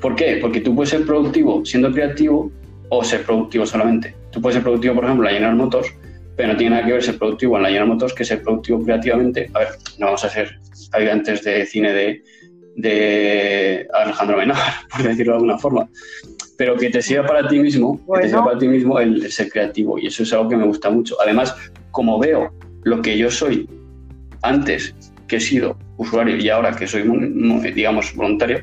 ¿Por 0.00 0.14
qué? 0.14 0.38
Porque 0.40 0.60
tú 0.60 0.74
puedes 0.74 0.90
ser 0.90 1.04
productivo 1.04 1.64
siendo 1.64 1.90
creativo 1.92 2.50
o 2.88 3.02
ser 3.02 3.22
productivo 3.22 3.66
solamente. 3.66 4.14
Tú 4.30 4.40
puedes 4.40 4.54
ser 4.54 4.62
productivo, 4.62 4.94
por 4.94 5.04
ejemplo, 5.04 5.26
en 5.26 5.32
la 5.32 5.38
General 5.38 5.56
Motors, 5.56 5.88
pero 6.36 6.52
no 6.52 6.56
tiene 6.56 6.76
nada 6.76 6.86
que 6.86 6.92
ver 6.92 7.02
ser 7.02 7.18
productivo 7.18 7.56
en 7.56 7.62
la 7.62 7.68
General 7.68 7.88
Motors 7.88 8.12
que 8.12 8.24
ser 8.24 8.42
productivo 8.42 8.82
creativamente. 8.84 9.50
A 9.54 9.60
ver, 9.60 9.68
no 9.98 10.06
vamos 10.06 10.24
a 10.24 10.28
ser 10.28 10.60
habitantes 10.92 11.42
de 11.42 11.66
cine 11.66 11.92
de, 11.92 12.22
de 12.76 13.88
Alejandro 13.92 14.36
Benavar, 14.36 14.72
por 14.90 15.02
decirlo 15.02 15.32
de 15.32 15.36
alguna 15.36 15.58
forma. 15.58 15.88
Pero 16.58 16.76
que 16.76 16.90
te 16.90 17.02
sirva 17.02 17.26
para 17.26 17.48
ti 17.48 17.58
mismo, 17.58 18.00
que 18.14 18.22
te 18.22 18.28
sirva 18.28 18.44
para 18.44 18.58
ti 18.58 18.68
mismo 18.68 18.98
el 19.00 19.30
ser 19.30 19.48
creativo. 19.48 19.98
Y 19.98 20.06
eso 20.06 20.22
es 20.22 20.32
algo 20.32 20.48
que 20.48 20.56
me 20.56 20.66
gusta 20.66 20.90
mucho. 20.90 21.16
Además, 21.20 21.54
como 21.90 22.18
veo 22.18 22.52
lo 22.84 23.02
que 23.02 23.16
yo 23.16 23.30
soy 23.30 23.68
antes 24.48 24.94
que 25.28 25.36
he 25.36 25.40
sido 25.40 25.76
usuario 25.96 26.36
y 26.36 26.48
ahora 26.48 26.74
que 26.74 26.86
soy, 26.86 27.02
digamos, 27.74 28.14
voluntario, 28.14 28.62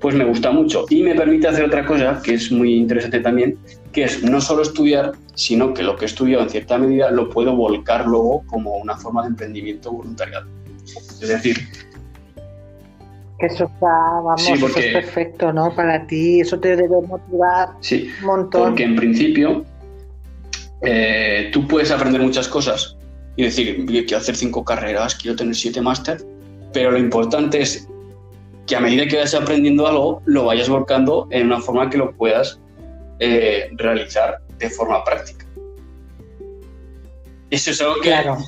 pues 0.00 0.14
me 0.14 0.24
gusta 0.24 0.50
mucho 0.50 0.84
y 0.90 1.02
me 1.02 1.14
permite 1.14 1.48
hacer 1.48 1.64
otra 1.64 1.86
cosa 1.86 2.20
que 2.22 2.34
es 2.34 2.50
muy 2.50 2.74
interesante 2.74 3.20
también, 3.20 3.58
que 3.92 4.04
es 4.04 4.22
no 4.22 4.40
solo 4.40 4.62
estudiar, 4.62 5.12
sino 5.34 5.72
que 5.74 5.82
lo 5.82 5.96
que 5.96 6.04
he 6.04 6.08
estudiado 6.08 6.42
en 6.42 6.50
cierta 6.50 6.78
medida 6.78 7.10
lo 7.10 7.30
puedo 7.30 7.54
volcar 7.54 8.06
luego 8.06 8.44
como 8.46 8.76
una 8.76 8.96
forma 8.96 9.22
de 9.22 9.28
emprendimiento 9.28 9.92
voluntariado. 9.92 10.46
Es 10.84 11.28
decir, 11.28 11.56
eso 13.38 13.64
está, 13.64 13.86
vamos, 13.86 14.48
es 14.76 14.92
perfecto, 14.92 15.52
¿no? 15.52 15.74
Para 15.74 16.06
ti, 16.06 16.40
eso 16.40 16.58
te 16.58 16.76
debe 16.76 17.00
motivar 17.06 17.70
sí, 17.80 18.10
un 18.20 18.26
montón. 18.26 18.62
Porque 18.62 18.84
en 18.84 18.96
principio 18.96 19.64
eh, 20.82 21.50
tú 21.52 21.66
puedes 21.66 21.90
aprender 21.90 22.22
muchas 22.22 22.48
cosas 22.48 22.95
y 23.36 23.44
decir, 23.44 23.84
quiero 23.86 24.16
hacer 24.16 24.34
cinco 24.34 24.64
carreras, 24.64 25.14
quiero 25.14 25.36
tener 25.36 25.54
siete 25.54 25.80
máster, 25.80 26.24
pero 26.72 26.90
lo 26.90 26.98
importante 26.98 27.60
es 27.60 27.86
que 28.66 28.76
a 28.76 28.80
medida 28.80 29.06
que 29.06 29.16
vayas 29.16 29.34
aprendiendo 29.34 29.86
algo, 29.86 30.22
lo 30.24 30.46
vayas 30.46 30.68
volcando 30.68 31.28
en 31.30 31.46
una 31.46 31.60
forma 31.60 31.88
que 31.88 31.98
lo 31.98 32.12
puedas 32.16 32.58
eh, 33.20 33.68
realizar 33.76 34.40
de 34.58 34.70
forma 34.70 35.04
práctica. 35.04 35.46
Eso 37.50 37.70
es 37.70 37.80
algo 37.80 37.94
que... 37.96 38.08
Claro, 38.08 38.38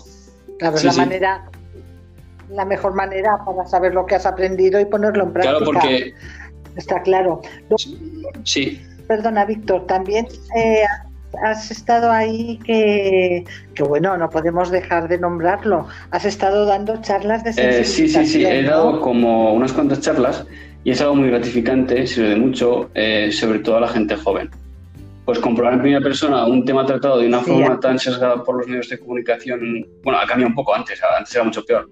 claro 0.59 0.77
es 0.77 0.85
la 0.85 0.93
manera, 0.93 1.51
la 2.51 2.65
mejor 2.65 2.95
manera 2.95 3.39
para 3.45 3.67
saber 3.67 3.95
lo 3.95 4.07
que 4.07 4.17
has 4.17 4.27
aprendido 4.27 4.81
y 4.81 4.87
ponerlo 4.87 5.25
en 5.25 5.33
práctica. 5.33 5.59
Claro, 5.59 5.73
porque... 5.73 6.15
Está 6.77 7.03
claro. 7.03 7.41
Sí. 8.45 8.81
Perdona, 9.09 9.45
Víctor, 9.45 9.87
también 9.87 10.29
eh, 10.55 10.85
has 11.43 11.71
estado 11.71 12.11
ahí 12.11 12.59
que, 12.65 13.45
que, 13.75 13.83
bueno, 13.83 14.17
no 14.17 14.31
podemos 14.31 14.71
dejar 14.71 15.09
de 15.09 15.19
nombrarlo. 15.19 15.87
Has 16.11 16.25
estado 16.25 16.65
dando 16.65 17.01
charlas 17.01 17.45
de 17.45 17.53
sensibilización. 17.53 18.07
Eh, 18.07 18.25
sí, 18.25 18.27
sí, 18.27 18.41
sí, 18.41 18.47
he 18.47 18.63
dado 18.63 19.01
como 19.01 19.53
unas 19.53 19.73
cuantas 19.73 20.01
charlas 20.01 20.47
y 20.85 20.91
es 20.91 21.01
algo 21.01 21.17
muy 21.17 21.29
gratificante, 21.29 22.07
sirve 22.07 22.31
de 22.31 22.37
mucho, 22.37 22.91
eh, 22.95 23.31
sobre 23.33 23.59
todo 23.59 23.77
a 23.77 23.81
la 23.81 23.89
gente 23.89 24.17
joven. 24.17 24.51
Pues 25.25 25.39
comprobar 25.41 25.75
en 25.75 25.81
primera 25.83 26.01
persona 26.01 26.47
un 26.47 26.65
tema 26.65 26.87
tratado 26.87 27.19
de 27.19 27.27
una 27.27 27.41
forma 27.41 27.79
tan 27.79 27.99
sesgada 27.99 28.43
por 28.43 28.57
los 28.57 28.67
medios 28.67 28.89
de 28.89 28.99
comunicación, 28.99 29.87
bueno, 30.03 30.19
ha 30.19 30.27
cambiado 30.27 30.49
un 30.49 30.55
poco 30.55 30.75
antes, 30.75 30.99
antes 31.19 31.35
era 31.35 31.45
mucho 31.45 31.63
peor 31.65 31.91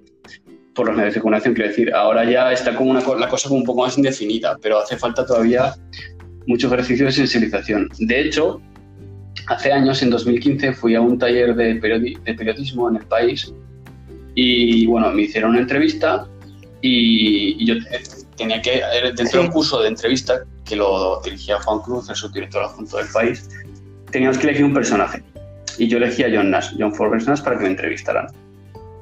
por 0.74 0.86
los 0.86 0.96
medios 0.96 1.14
de 1.14 1.20
comunicación, 1.20 1.54
quiero 1.54 1.70
decir, 1.70 1.92
ahora 1.92 2.24
ya 2.24 2.52
está 2.52 2.74
como 2.74 2.90
una, 2.90 3.00
la 3.18 3.28
cosa 3.28 3.48
como 3.48 3.60
un 3.60 3.66
poco 3.66 3.82
más 3.82 3.96
indefinida, 3.96 4.56
pero 4.62 4.78
hace 4.78 4.96
falta 4.96 5.26
todavía 5.26 5.74
mucho 6.46 6.68
ejercicio 6.68 7.06
de 7.06 7.12
sensibilización. 7.12 7.88
De 7.98 8.20
hecho, 8.20 8.60
hace 9.46 9.72
años, 9.72 10.02
en 10.02 10.10
2015, 10.10 10.72
fui 10.72 10.94
a 10.94 11.00
un 11.00 11.18
taller 11.18 11.54
de, 11.54 11.76
periodismo 11.76 12.88
en 12.88 12.96
el 12.96 13.04
país 13.04 13.52
y 14.34 14.86
bueno, 14.86 15.10
me 15.12 15.22
hicieron 15.22 15.50
una 15.50 15.60
entrevista 15.60 16.26
y, 16.82 17.64
yo 17.64 17.74
tenía 18.36 18.60
que, 18.60 18.82
dentro 19.16 19.42
del 19.42 19.50
curso 19.50 19.80
de 19.80 19.88
entrevista 19.88 20.44
que 20.64 20.76
lo 20.76 21.20
dirigía 21.22 21.58
Juan 21.60 21.80
Cruz, 21.80 22.08
el 22.10 22.16
subdirector 22.16 22.64
adjunto 22.64 22.98
del 22.98 23.06
país, 23.08 23.48
teníamos 24.10 24.38
que 24.38 24.48
elegir 24.48 24.64
un 24.64 24.74
personaje. 24.74 25.22
Y 25.78 25.88
yo 25.88 25.98
elegí 25.98 26.22
a 26.24 26.28
John 26.32 26.50
Nash, 26.50 26.74
John 26.78 26.94
Forbes 26.94 27.26
Nash, 27.26 27.40
para 27.42 27.56
que 27.56 27.64
me 27.64 27.70
entrevistaran. 27.70 28.26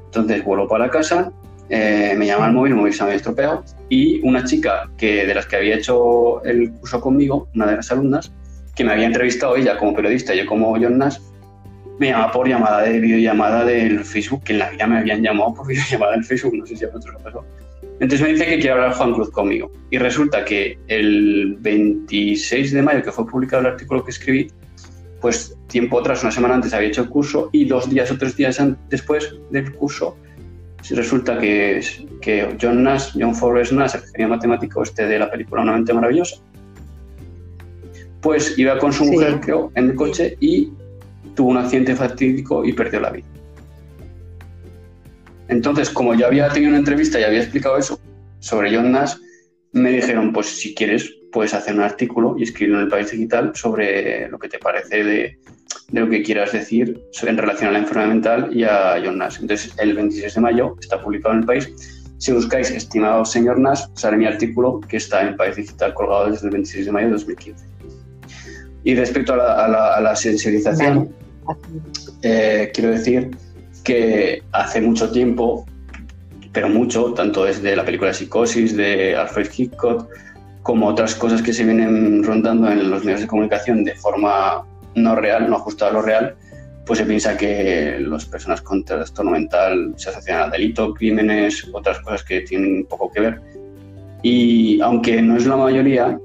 Entonces 0.06 0.44
vuelvo 0.44 0.68
para 0.68 0.88
casa, 0.90 1.32
eh, 1.68 2.14
me 2.16 2.26
llama 2.26 2.46
al 2.46 2.52
móvil, 2.52 2.72
el 2.72 2.78
móvil 2.78 2.92
se 2.92 3.02
me 3.02 3.06
había 3.06 3.16
estropeado, 3.16 3.64
y 3.88 4.20
una 4.26 4.44
chica 4.44 4.88
que, 4.96 5.26
de 5.26 5.34
las 5.34 5.46
que 5.46 5.56
había 5.56 5.76
hecho 5.76 6.44
el 6.44 6.72
curso 6.72 7.00
conmigo, 7.00 7.48
una 7.54 7.66
de 7.66 7.76
las 7.76 7.90
alumnas, 7.90 8.32
que 8.74 8.84
me 8.84 8.92
había 8.92 9.06
entrevistado 9.06 9.56
ella 9.56 9.76
como 9.78 9.94
periodista, 9.94 10.34
yo 10.34 10.46
como 10.46 10.72
John 10.72 10.98
Nash, 10.98 11.18
me 11.98 12.08
llama 12.08 12.32
por 12.32 12.48
llamada 12.48 12.82
de 12.82 12.98
videollamada 12.98 13.64
del 13.64 14.04
Facebook, 14.04 14.42
que 14.44 14.52
en 14.52 14.58
la 14.58 14.70
vida 14.70 14.86
me 14.86 14.98
habían 14.98 15.22
llamado 15.22 15.54
por 15.54 15.66
videollamada 15.68 16.12
del 16.12 16.24
Facebook, 16.24 16.56
no 16.56 16.66
sé 16.66 16.76
si 16.76 16.84
a 16.84 16.88
otros 16.88 17.06
lo 17.06 17.18
pasó. 17.18 17.44
Entonces 18.00 18.22
me 18.22 18.32
dice 18.32 18.46
que 18.46 18.56
quiere 18.56 18.72
hablar 18.72 18.94
Juan 18.94 19.12
Cruz 19.12 19.30
conmigo. 19.30 19.70
Y 19.90 19.98
resulta 19.98 20.44
que 20.44 20.78
el 20.88 21.56
26 21.60 22.72
de 22.72 22.82
mayo, 22.82 23.02
que 23.02 23.12
fue 23.12 23.26
publicado 23.26 23.60
el 23.62 23.68
artículo 23.68 24.04
que 24.04 24.10
escribí, 24.10 24.50
pues 25.20 25.56
tiempo 25.68 26.00
atrás, 26.00 26.22
una 26.22 26.32
semana 26.32 26.54
antes, 26.54 26.74
había 26.74 26.88
hecho 26.88 27.02
el 27.02 27.08
curso 27.08 27.50
y 27.52 27.64
dos 27.66 27.88
días 27.88 28.10
o 28.10 28.18
tres 28.18 28.36
días 28.36 28.60
después 28.90 29.34
del 29.50 29.72
curso, 29.74 30.16
resulta 30.90 31.38
que, 31.38 31.80
que 32.20 32.56
John 32.60 32.82
Nash, 32.82 33.12
John 33.18 33.34
Forrest 33.34 33.72
Nash, 33.72 33.94
el 33.94 34.02
genio 34.02 34.28
matemático 34.28 34.82
este 34.82 35.06
de 35.06 35.18
la 35.18 35.30
película 35.30 35.62
Una 35.62 35.72
mente 35.72 35.94
maravillosa, 35.94 36.36
pues 38.24 38.58
iba 38.58 38.78
con 38.78 38.90
su 38.90 39.04
mujer, 39.04 39.38
creo, 39.40 39.70
en 39.74 39.90
el 39.90 39.94
coche 39.96 40.38
y 40.40 40.72
tuvo 41.34 41.50
un 41.50 41.58
accidente 41.58 41.94
fatídico 41.94 42.64
y 42.64 42.72
perdió 42.72 43.00
la 43.00 43.10
vida. 43.10 43.26
Entonces, 45.48 45.90
como 45.90 46.14
yo 46.14 46.26
había 46.26 46.48
tenido 46.48 46.70
una 46.70 46.78
entrevista 46.78 47.20
y 47.20 47.24
había 47.24 47.42
explicado 47.42 47.76
eso 47.76 48.00
sobre 48.38 48.74
John 48.74 48.92
Nash, 48.92 49.16
me 49.72 49.90
dijeron, 49.90 50.32
pues 50.32 50.46
si 50.46 50.74
quieres, 50.74 51.14
puedes 51.32 51.52
hacer 51.52 51.74
un 51.74 51.82
artículo 51.82 52.34
y 52.38 52.44
escribirlo 52.44 52.78
en 52.78 52.84
el 52.84 52.90
País 52.90 53.10
Digital 53.10 53.52
sobre 53.54 54.26
lo 54.30 54.38
que 54.38 54.48
te 54.48 54.58
parece 54.58 55.04
de, 55.04 55.38
lo 55.92 56.08
que 56.08 56.22
quieras 56.22 56.52
decir 56.52 56.98
en 57.22 57.36
relación 57.36 57.68
a 57.68 57.72
la 57.72 57.80
enfermedad 57.80 58.08
mental 58.08 58.48
y 58.56 58.64
a 58.64 59.02
John 59.04 59.18
Nash. 59.18 59.36
Entonces, 59.42 59.74
el 59.78 59.92
26 59.92 60.34
de 60.34 60.40
mayo 60.40 60.76
está 60.80 60.98
publicado 60.98 61.34
en 61.34 61.40
el 61.40 61.46
País. 61.46 61.70
Si 62.16 62.32
buscáis, 62.32 62.70
estimado 62.70 63.22
señor 63.26 63.58
Nash, 63.58 63.82
sale 63.92 64.16
mi 64.16 64.24
artículo 64.24 64.80
que 64.80 64.96
está 64.96 65.20
en 65.20 65.28
el 65.28 65.36
País 65.36 65.56
Digital 65.56 65.92
colgado 65.92 66.30
desde 66.30 66.46
el 66.46 66.52
26 66.52 66.86
de 66.86 66.92
mayo 66.92 67.06
de 67.08 67.12
2015. 67.12 67.73
Y 68.84 68.94
respecto 68.94 69.34
a 69.34 69.98
la, 70.00 70.14
sensibilización, 70.14 71.10
eh, 72.22 72.70
quiero 72.74 72.90
decir 72.90 73.30
que 73.82 74.42
hace 74.52 74.80
mucho 74.80 75.10
tiempo, 75.10 75.66
pero 76.52 76.68
mucho, 76.68 77.14
tanto 77.14 77.44
desde 77.44 77.74
la 77.74 77.84
película 77.84 78.12
Psicosis 78.12 78.76
de 78.76 79.16
Alfred 79.16 79.48
Hitchcock, 79.56 80.06
como 80.62 80.88
otras 80.88 81.14
cosas 81.14 81.42
que 81.42 81.52
se 81.52 81.64
vienen 81.64 82.22
rondando 82.22 82.70
en 82.70 82.90
los 82.90 83.04
medios 83.04 83.22
de 83.22 83.26
comunicación 83.26 83.84
de 83.84 83.94
forma 83.94 84.64
no 84.94 85.16
real, 85.16 85.48
no 85.48 85.56
ajustada 85.56 85.90
a 85.90 85.94
lo 85.94 86.02
real, 86.02 86.36
pues 86.86 86.98
se 86.98 87.06
piensa 87.06 87.36
que 87.36 87.98
las 88.00 88.26
personas 88.26 88.60
con 88.60 88.84
trastorno 88.84 89.32
mental 89.32 89.94
se 89.96 90.10
asocian 90.10 90.42
al 90.42 90.50
delito, 90.50 90.92
crímenes, 90.92 91.66
otras 91.72 92.00
cosas 92.00 92.22
que 92.22 92.42
tienen 92.42 92.84
poco 92.86 93.10
que 93.10 93.20
ver. 93.20 93.40
Y 94.22 94.80
aunque 94.80 95.20
no 95.20 95.36
es 95.36 95.46
la 95.46 95.56
mayoría, 95.56 96.18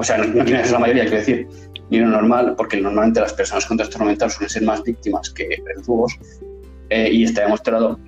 o 0.00 0.02
sea, 0.02 0.16
no, 0.16 0.24
tiene 0.32 0.62
que 0.62 0.64
ser 0.64 0.72
la 0.72 0.78
mayoría, 0.78 1.02
quiero 1.02 1.18
decir, 1.18 1.46
ni 1.90 1.98
lo 1.98 2.06
normal, 2.06 2.54
porque 2.56 2.80
normalmente 2.80 3.20
las 3.20 3.34
personas 3.34 3.66
con 3.66 3.76
trastorno 3.76 4.06
mental 4.06 4.30
suelen 4.30 4.48
ser 4.48 4.62
más 4.62 4.82
víctimas 4.82 5.28
que 5.28 5.46
verdugos, 5.62 6.18
eh, 6.88 7.10
y 7.12 7.24
está 7.24 7.42
demostrado, 7.42 8.00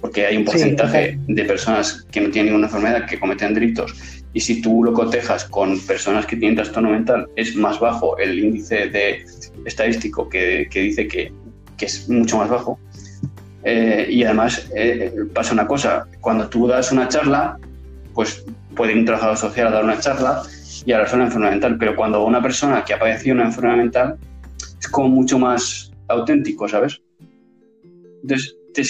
porque 0.00 0.24
hay 0.24 0.36
un 0.36 0.44
porcentaje 0.44 1.18
de 1.26 1.44
personas 1.44 2.06
que 2.12 2.20
no 2.20 2.30
tienen 2.30 2.52
ninguna 2.52 2.68
enfermedad 2.68 3.06
que 3.06 3.18
cometen 3.18 3.54
delitos, 3.54 3.92
y 4.32 4.40
si 4.40 4.62
tú 4.62 4.84
lo 4.84 4.92
cotejas 4.92 5.44
con 5.46 5.80
personas 5.80 6.26
que 6.26 6.36
tienen 6.36 6.54
trastorno 6.54 6.90
mental, 6.90 7.28
es 7.34 7.56
más 7.56 7.80
bajo 7.80 8.16
el 8.18 8.38
índice 8.38 8.86
de 8.86 9.24
estadístico 9.64 10.28
que, 10.28 10.68
que 10.70 10.80
dice 10.80 11.08
que, 11.08 11.32
que, 11.76 11.86
es 11.86 12.08
mucho 12.08 12.38
más 12.38 12.50
bajo. 12.50 12.78
Eh, 13.64 14.06
y 14.08 14.22
además 14.22 14.70
eh, 14.76 15.12
pasa 15.34 15.54
una 15.54 15.66
cosa, 15.66 16.06
cuando 16.20 16.48
tú 16.48 16.68
das 16.68 16.92
una 16.92 17.08
charla, 17.08 17.58
pues 18.14 18.44
puede 18.76 18.94
un 18.94 19.04
trabajador 19.04 19.36
social 19.36 19.66
a 19.66 19.70
dar 19.70 19.84
una 19.84 19.98
charla 19.98 20.44
y 20.84 20.92
ahora 20.92 21.06
es 21.06 21.12
una 21.12 21.24
enfermedad 21.24 21.52
mental. 21.52 21.76
Pero 21.78 21.96
cuando 21.96 22.24
una 22.24 22.42
persona 22.42 22.84
que 22.84 22.94
ha 22.94 22.98
padecido 22.98 23.34
una 23.34 23.44
enfermedad 23.44 23.76
mental 23.76 24.18
es 24.80 24.88
como 24.88 25.08
mucho 25.08 25.38
más 25.38 25.92
auténtico, 26.08 26.68
¿sabes? 26.68 27.00
Entonces, 28.22 28.56
te, 28.74 28.82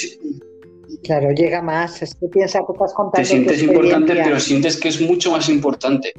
claro, 1.02 1.32
llega 1.32 1.62
más. 1.62 2.02
Es 2.02 2.14
que 2.14 2.28
piensa 2.28 2.60
que 2.60 2.72
estás 2.72 2.92
contando. 2.94 3.16
Te 3.16 3.24
sientes 3.24 3.62
importante, 3.62 4.14
pero 4.14 4.40
sientes 4.40 4.78
que 4.78 4.88
es 4.88 5.00
mucho 5.00 5.30
más 5.30 5.48
importante 5.48 6.12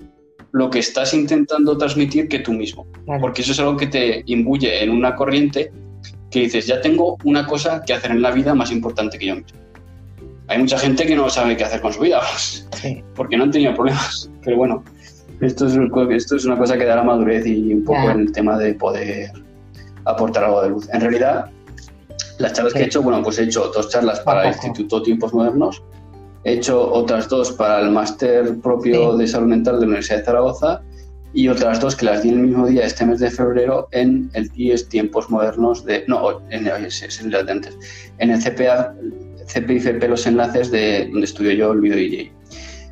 lo 0.51 0.69
que 0.69 0.79
estás 0.79 1.13
intentando 1.13 1.77
transmitir 1.77 2.27
que 2.27 2.39
tú 2.39 2.53
mismo. 2.53 2.85
Porque 3.19 3.41
eso 3.41 3.51
es 3.51 3.59
algo 3.59 3.75
que 3.75 3.87
te 3.87 4.23
imbuye 4.27 4.83
en 4.83 4.91
una 4.91 5.15
corriente 5.15 5.71
que 6.29 6.41
dices, 6.41 6.67
ya 6.67 6.81
tengo 6.81 7.17
una 7.23 7.45
cosa 7.45 7.83
que 7.85 7.93
hacer 7.93 8.11
en 8.11 8.21
la 8.21 8.31
vida 8.31 8.53
más 8.53 8.71
importante 8.71 9.17
que 9.17 9.27
yo 9.27 9.35
mismo. 9.35 9.59
Hay 10.47 10.59
mucha 10.59 10.77
gente 10.77 11.05
que 11.05 11.15
no 11.15 11.29
sabe 11.29 11.55
qué 11.55 11.63
hacer 11.63 11.81
con 11.81 11.93
su 11.93 12.01
vida, 12.01 12.21
porque 13.15 13.37
no 13.37 13.45
han 13.45 13.51
tenido 13.51 13.73
problemas. 13.73 14.29
Pero 14.43 14.57
bueno, 14.57 14.83
esto 15.45 15.67
es, 15.67 15.77
esto 16.11 16.35
es 16.35 16.45
una 16.45 16.57
cosa 16.57 16.77
que 16.77 16.85
da 16.85 16.95
la 16.95 17.03
madurez 17.03 17.45
y 17.45 17.73
un 17.73 17.83
poco 17.83 18.09
el 18.09 18.31
tema 18.31 18.57
de 18.57 18.73
poder 18.73 19.31
aportar 20.05 20.45
algo 20.45 20.61
de 20.61 20.69
luz. 20.69 20.89
En 20.93 21.01
realidad, 21.01 21.49
las 22.39 22.53
charlas 22.53 22.73
que 22.73 22.79
he 22.79 22.85
hecho, 22.85 23.01
bueno, 23.01 23.21
pues 23.23 23.39
he 23.39 23.43
hecho 23.43 23.71
dos 23.73 23.89
charlas 23.89 24.19
para 24.21 24.43
el 24.43 24.47
Instituto 24.49 25.01
Tiempos 25.01 25.33
Modernos, 25.33 25.83
he 26.43 26.53
hecho 26.53 26.91
otras 26.91 27.29
dos 27.29 27.51
para 27.51 27.81
el 27.81 27.91
máster 27.91 28.59
propio 28.59 29.15
de 29.15 29.27
salud 29.27 29.47
mental 29.47 29.75
de 29.75 29.81
la 29.81 29.87
Universidad 29.87 30.19
de 30.19 30.25
Zaragoza 30.25 30.81
y 31.33 31.47
otras 31.47 31.79
dos 31.79 31.95
que 31.95 32.05
las 32.05 32.21
di 32.21 32.29
el 32.29 32.39
mismo 32.39 32.67
día, 32.67 32.85
este 32.85 33.05
mes 33.05 33.19
de 33.19 33.31
febrero, 33.31 33.87
en 33.91 34.29
el 34.33 34.51
IES 34.55 34.87
Tiempos 34.89 35.29
Modernos 35.29 35.83
de. 35.83 36.03
No, 36.07 36.41
en, 36.49 36.67
es 36.67 37.21
el 37.21 37.31
de 37.31 37.51
antes. 37.51 37.75
En 38.19 38.29
el 38.29 38.39
CPA, 38.39 38.93
CPIFP, 39.47 40.07
los 40.07 40.27
enlaces 40.27 40.69
de 40.69 41.07
donde 41.11 41.25
estudio 41.25 41.53
yo 41.53 41.71
el 41.71 41.81
video 41.81 41.97
DJ. 41.97 42.31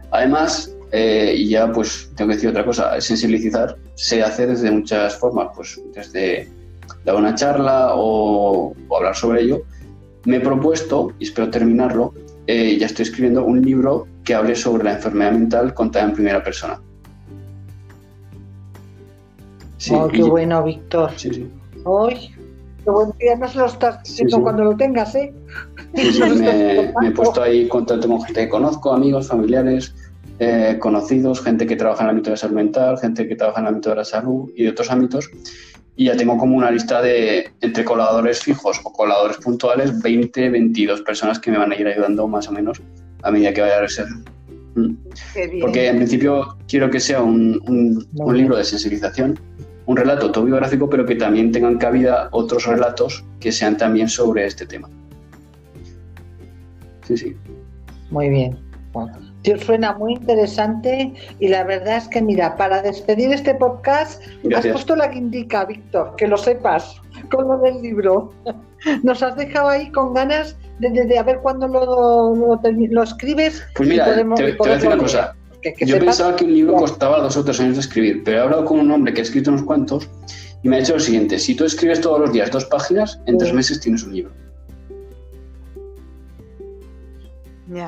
Además, 0.10 0.71
eh, 0.92 1.34
y 1.38 1.50
ya 1.50 1.72
pues 1.72 2.12
tengo 2.16 2.30
que 2.30 2.36
decir 2.36 2.50
otra 2.50 2.66
cosa, 2.66 3.00
sensibilizar 3.00 3.78
se 3.96 4.22
hace 4.22 4.46
desde 4.46 4.70
muchas 4.72 5.18
formas, 5.18 5.50
pues 5.56 5.82
desde 5.94 6.50
dar 7.06 7.16
una 7.16 7.34
charla 7.34 7.92
o, 7.96 8.76
hablar 8.96 9.16
sobre 9.16 9.44
ello. 9.44 9.62
Me 10.26 10.38
he 10.38 10.40
propuesto, 10.42 11.14
y 11.18 11.26
espero 11.26 11.50
terminarlo, 11.50 12.14
eh, 12.46 12.78
ya 12.78 12.88
estoy 12.88 13.04
escribiendo 13.04 13.44
un 13.46 13.62
libro 13.62 14.08
que 14.24 14.36
hable 14.36 14.56
sobre 14.56 14.84
la 14.84 14.94
enfermedad 14.94 15.32
mental 15.32 15.74
contada 15.74 16.06
en 16.06 16.14
primera 16.14 16.44
persona. 16.44 16.80
oh, 19.92 20.08
qué 20.10 20.24
bueno, 20.24 20.64
Víctor. 20.64 21.12
Sí, 21.16 21.34
sí. 21.34 21.50
Hoy, 21.86 22.36
qué 22.84 22.92
bueno 22.92 23.16
ya 23.20 23.36
no 23.38 23.48
se 23.48 23.58
lo 23.58 23.66
estás 23.66 24.04
diciendo 24.04 24.42
cuando 24.42 24.66
lo 24.66 24.76
tengas, 24.76 25.16
¿eh? 25.16 25.34
me, 25.94 26.92
me, 27.02 27.08
he 27.08 27.12
puesto 27.12 27.42
ahí 27.42 27.68
contacto 27.68 28.08
con 28.08 28.22
gente 28.24 28.42
que 28.42 28.50
conozco, 28.50 28.94
amigos, 28.94 29.30
familiares, 29.30 29.96
eh, 30.44 30.80
conocidos, 30.80 31.40
gente 31.40 31.68
que 31.68 31.76
trabaja 31.76 32.02
en 32.02 32.06
el 32.06 32.16
ámbito 32.16 32.32
de 32.32 32.38
salud 32.38 32.56
mental, 32.56 32.98
gente 32.98 33.28
que 33.28 33.36
trabaja 33.36 33.60
en 33.60 33.68
el 33.68 33.74
ámbito 33.74 33.92
de 33.92 33.98
la 33.98 34.04
salud 34.04 34.50
y 34.56 34.64
de 34.64 34.70
otros 34.70 34.90
ámbitos. 34.90 35.30
Y 35.96 36.06
ya 36.06 36.18
tengo 36.18 36.36
como 36.36 36.58
una 36.58 36.72
lista 36.72 37.00
de, 37.00 37.52
entre 37.62 37.86
colaboradores 37.86 38.40
fijos 38.40 38.82
o 38.84 38.92
colaboradores 38.92 39.38
puntuales, 39.38 40.02
20, 40.02 40.50
22 40.50 41.02
personas 41.04 41.38
que 41.38 41.52
me 41.52 41.60
van 41.60 41.72
a 41.72 41.76
ir 41.76 41.86
ayudando 41.86 42.28
más 42.28 42.48
o 42.48 42.54
menos 42.54 42.82
a 43.22 43.30
medida 43.30 43.54
que 43.54 43.62
vaya 43.62 43.84
a 43.84 43.88
ser. 43.88 44.08
Mm. 44.74 44.96
Porque 45.62 45.90
en 45.90 45.98
principio 45.98 46.58
quiero 46.68 46.90
que 46.90 47.00
sea 47.00 47.22
un, 47.22 47.62
un, 48.16 48.36
libro 48.36 48.58
de 48.58 48.64
sensibilización, 48.64 49.40
un 49.86 49.96
relato 49.96 50.26
autobiográfico, 50.26 50.90
pero 50.90 51.06
que 51.06 51.18
también 51.18 51.52
tengan 51.52 51.78
cabida 51.78 52.30
otros 52.32 52.66
relatos 52.66 53.24
que 53.40 53.52
sean 53.52 53.78
también 53.78 54.10
sobre 54.10 54.48
este 54.48 54.66
tema. 54.66 54.90
Sí, 57.04 57.16
sí. 57.16 57.36
Muy 58.10 58.30
bien 58.30 58.58
suena 59.60 59.94
muy 59.94 60.14
interesante 60.14 61.14
y 61.40 61.48
la 61.48 61.64
verdad 61.64 61.98
es 61.98 62.08
que, 62.08 62.22
mira, 62.22 62.56
para 62.58 62.82
despedir 62.82 63.32
este 63.32 63.56
podcast, 63.56 64.22
has 64.56 64.68
puesto 64.68 64.96
la 64.96 65.10
que 65.10 65.18
indica, 65.18 65.66
Víctor, 65.66 66.16
que 66.16 66.28
lo 66.28 66.38
sepas, 66.38 67.02
con 67.32 67.48
lo 67.48 67.58
del 67.60 67.82
libro. 67.82 68.34
Nos 69.04 69.22
has 69.22 69.36
dejado 69.36 69.70
ahí 69.70 69.92
con 69.92 70.14
ganas 70.14 70.58
de, 70.80 70.90
de, 70.90 71.18
a 71.18 71.24
ver 71.24 71.40
cuándo 71.40 71.68
lo, 71.68 72.36
lo, 72.36 73.04
escribes. 73.04 73.64
Pues 73.76 73.90
mira, 73.90 74.06
te, 74.16 74.24
voy 74.24 74.70
a 74.70 74.74
decir 74.74 74.88
una 74.88 74.98
cosa. 74.98 75.36
Yo 75.82 76.00
pensaba 76.00 76.36
que 76.36 76.46
un 76.46 76.54
libro 76.54 76.74
costaba 76.76 77.20
dos 77.20 77.38
o 77.38 77.44
tres 77.44 77.60
años 77.60 77.76
de 77.76 77.82
escribir, 77.82 78.24
pero 78.24 78.38
he 78.38 78.42
hablado 78.42 78.66
con 78.66 78.80
un 78.80 78.92
hombre 78.92 79.14
que 79.14 79.22
ha 79.22 79.24
escrito 79.24 79.52
unos 79.52 79.64
cuantos 79.64 80.10
y 80.64 80.70
me 80.70 80.76
ha 80.76 80.80
dicho 80.80 80.94
lo 80.94 81.00
siguiente, 81.00 81.40
si 81.40 81.56
tú 81.56 81.66
escribes 81.66 82.02
todos 82.02 82.20
los 82.20 82.32
días 82.32 82.52
dos 82.52 82.66
páginas, 82.66 83.20
en 83.26 83.38
tres 83.38 83.54
meses 83.54 83.80
tienes 83.80 84.04
un 84.04 84.14
libro. 84.14 84.32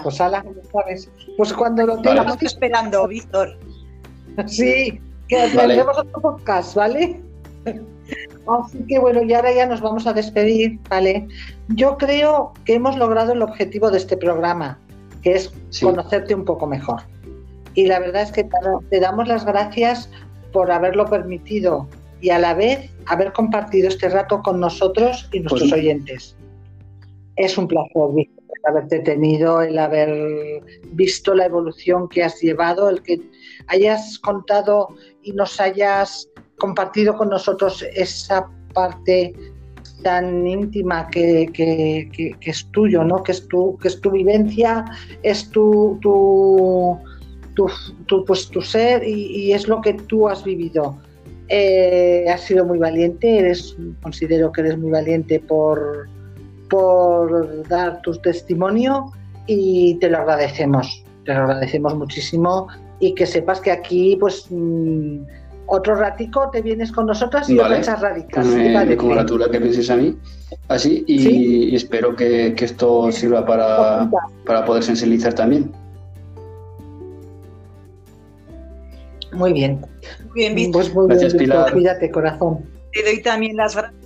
Pues 0.03 0.21
ala, 0.21 0.45
sabes. 0.71 1.09
Pues 1.37 1.53
cuando 1.53 1.85
lo 1.85 2.01
tengamos 2.01 2.41
esperando, 2.41 3.07
Víctor. 3.07 3.57
Sí, 4.47 4.99
que 5.27 5.47
tendremos 5.55 5.95
otro 5.95 6.19
podcast, 6.19 6.73
¿vale? 6.73 7.21
Así 8.47 8.83
que 8.87 8.97
bueno, 8.97 9.21
y 9.21 9.31
ahora 9.33 9.53
ya 9.53 9.67
nos 9.67 9.79
vamos 9.79 10.07
a 10.07 10.13
despedir, 10.13 10.79
¿vale? 10.89 11.27
Yo 11.69 11.97
creo 11.97 12.51
que 12.65 12.73
hemos 12.73 12.97
logrado 12.97 13.33
el 13.33 13.43
objetivo 13.43 13.91
de 13.91 13.99
este 13.99 14.17
programa, 14.17 14.79
que 15.21 15.33
es 15.33 15.53
conocerte 15.79 16.33
un 16.33 16.45
poco 16.45 16.65
mejor. 16.65 17.01
Y 17.75 17.85
la 17.85 17.99
verdad 17.99 18.23
es 18.23 18.31
que 18.31 18.49
te 18.89 18.99
damos 18.99 19.27
las 19.27 19.45
gracias 19.45 20.09
por 20.51 20.71
haberlo 20.71 21.05
permitido 21.05 21.87
y 22.19 22.29
a 22.29 22.39
la 22.39 22.53
vez 22.53 22.89
haber 23.07 23.33
compartido 23.33 23.87
este 23.89 24.09
rato 24.09 24.41
con 24.41 24.59
nosotros 24.59 25.29
y 25.31 25.39
nuestros 25.39 25.69
pues 25.69 25.73
oyentes. 25.73 26.35
Es 27.35 27.57
un 27.57 27.67
placer, 27.67 28.01
Víctor. 28.13 28.42
Haberte 28.63 28.99
tenido, 28.99 29.61
el 29.61 29.77
haber 29.77 30.61
visto 30.91 31.33
la 31.33 31.45
evolución 31.45 32.07
que 32.07 32.23
has 32.23 32.39
llevado, 32.41 32.89
el 32.89 33.01
que 33.01 33.21
hayas 33.67 34.19
contado 34.19 34.89
y 35.21 35.33
nos 35.33 35.59
hayas 35.59 36.29
compartido 36.57 37.17
con 37.17 37.29
nosotros 37.29 37.85
esa 37.95 38.47
parte 38.73 39.33
tan 40.03 40.45
íntima 40.45 41.07
que, 41.09 42.37
es 42.41 42.71
tuyo, 42.71 43.03
¿no? 43.03 43.23
que, 43.23 43.31
es 43.31 43.47
tu, 43.47 43.77
que 43.77 43.87
es 43.87 43.99
tu 44.01 44.11
vivencia, 44.11 44.85
es 45.23 45.49
tu, 45.49 45.97
tu, 46.01 46.99
pues, 48.25 48.49
tu 48.49 48.61
ser 48.61 49.07
y, 49.07 49.53
es 49.53 49.67
lo 49.67 49.81
que 49.81 49.93
tú 49.93 50.27
has 50.27 50.43
vivido. 50.43 50.97
Eh, 51.49 52.25
has 52.29 52.41
sido 52.41 52.65
muy 52.65 52.79
valiente, 52.79 53.39
eres, 53.39 53.75
considero 54.01 54.51
que 54.51 54.61
eres 54.61 54.77
muy 54.77 54.91
valiente 54.91 55.39
por, 55.39 56.07
por 56.73 57.67
dar 57.67 58.01
tu 58.01 58.13
testimonio 58.13 59.11
y 59.45 59.93
te 59.99 60.09
lo 60.09 60.17
agradecemos, 60.17 61.03
te 61.23 61.31
lo 61.31 61.41
agradecemos 61.41 61.95
muchísimo 61.95 62.67
y 62.99 63.13
que 63.13 63.27
sepas 63.27 63.61
que 63.61 63.71
aquí 63.71 64.17
pues 64.19 64.47
mm, 64.49 65.19
otro 65.67 65.93
ratico 65.93 66.49
te 66.51 66.63
vienes 66.63 66.91
con 66.91 67.05
nosotros 67.05 67.47
y 67.47 67.57
vale. 67.57 67.77
echas 67.77 68.01
radicas. 68.01 68.43
Me, 68.47 68.97
congratula 68.97 69.51
que 69.51 69.61
pienses 69.61 69.91
a 69.91 69.97
mí 69.97 70.17
así 70.67 71.03
y, 71.07 71.75
espero 71.75 72.15
que, 72.15 72.55
esto 72.57 73.11
sirva 73.11 73.45
para, 73.45 74.09
para 74.43 74.65
poder 74.65 74.81
sensibilizar 74.81 75.35
también. 75.35 75.71
Muy 79.31 79.53
bien. 79.53 79.85
Muy 80.33 80.55
bien, 80.55 80.71
Pues 80.71 80.91
muy 80.91 81.07
Gracias, 81.07 81.33
bien, 81.33 81.45
Pilar. 81.45 81.71
Cuídate, 81.71 82.09
corazón. 82.09 82.65
Te 82.91 83.03
doy 83.03 83.21
también 83.21 83.57
las 83.57 83.75
gracias. 83.75 84.02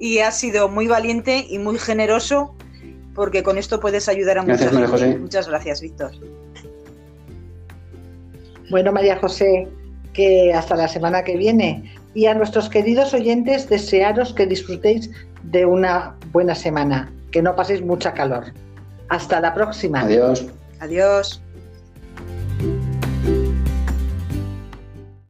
Y 0.00 0.18
has 0.18 0.36
sido 0.38 0.68
muy 0.68 0.88
valiente 0.88 1.46
y 1.48 1.58
muy 1.58 1.78
generoso 1.78 2.56
porque 3.14 3.42
con 3.42 3.58
esto 3.58 3.80
puedes 3.80 4.08
ayudar 4.08 4.38
a 4.38 4.42
mucha 4.42 4.68
gente. 4.70 4.86
José. 4.86 5.18
Muchas 5.18 5.46
gracias, 5.46 5.80
Víctor. 5.80 6.10
Bueno, 8.70 8.92
María 8.92 9.18
José, 9.18 9.68
que 10.12 10.52
hasta 10.54 10.74
la 10.76 10.88
semana 10.88 11.22
que 11.22 11.36
viene. 11.36 11.92
Y 12.14 12.26
a 12.26 12.34
nuestros 12.34 12.68
queridos 12.68 13.14
oyentes, 13.14 13.68
desearos 13.68 14.32
que 14.32 14.46
disfrutéis 14.46 15.10
de 15.42 15.66
una 15.66 16.16
buena 16.32 16.54
semana, 16.54 17.12
que 17.30 17.42
no 17.42 17.54
paséis 17.54 17.82
mucha 17.82 18.14
calor. 18.14 18.52
Hasta 19.08 19.40
la 19.40 19.54
próxima. 19.54 20.00
Adiós. 20.00 20.46
Adiós. 20.80 21.42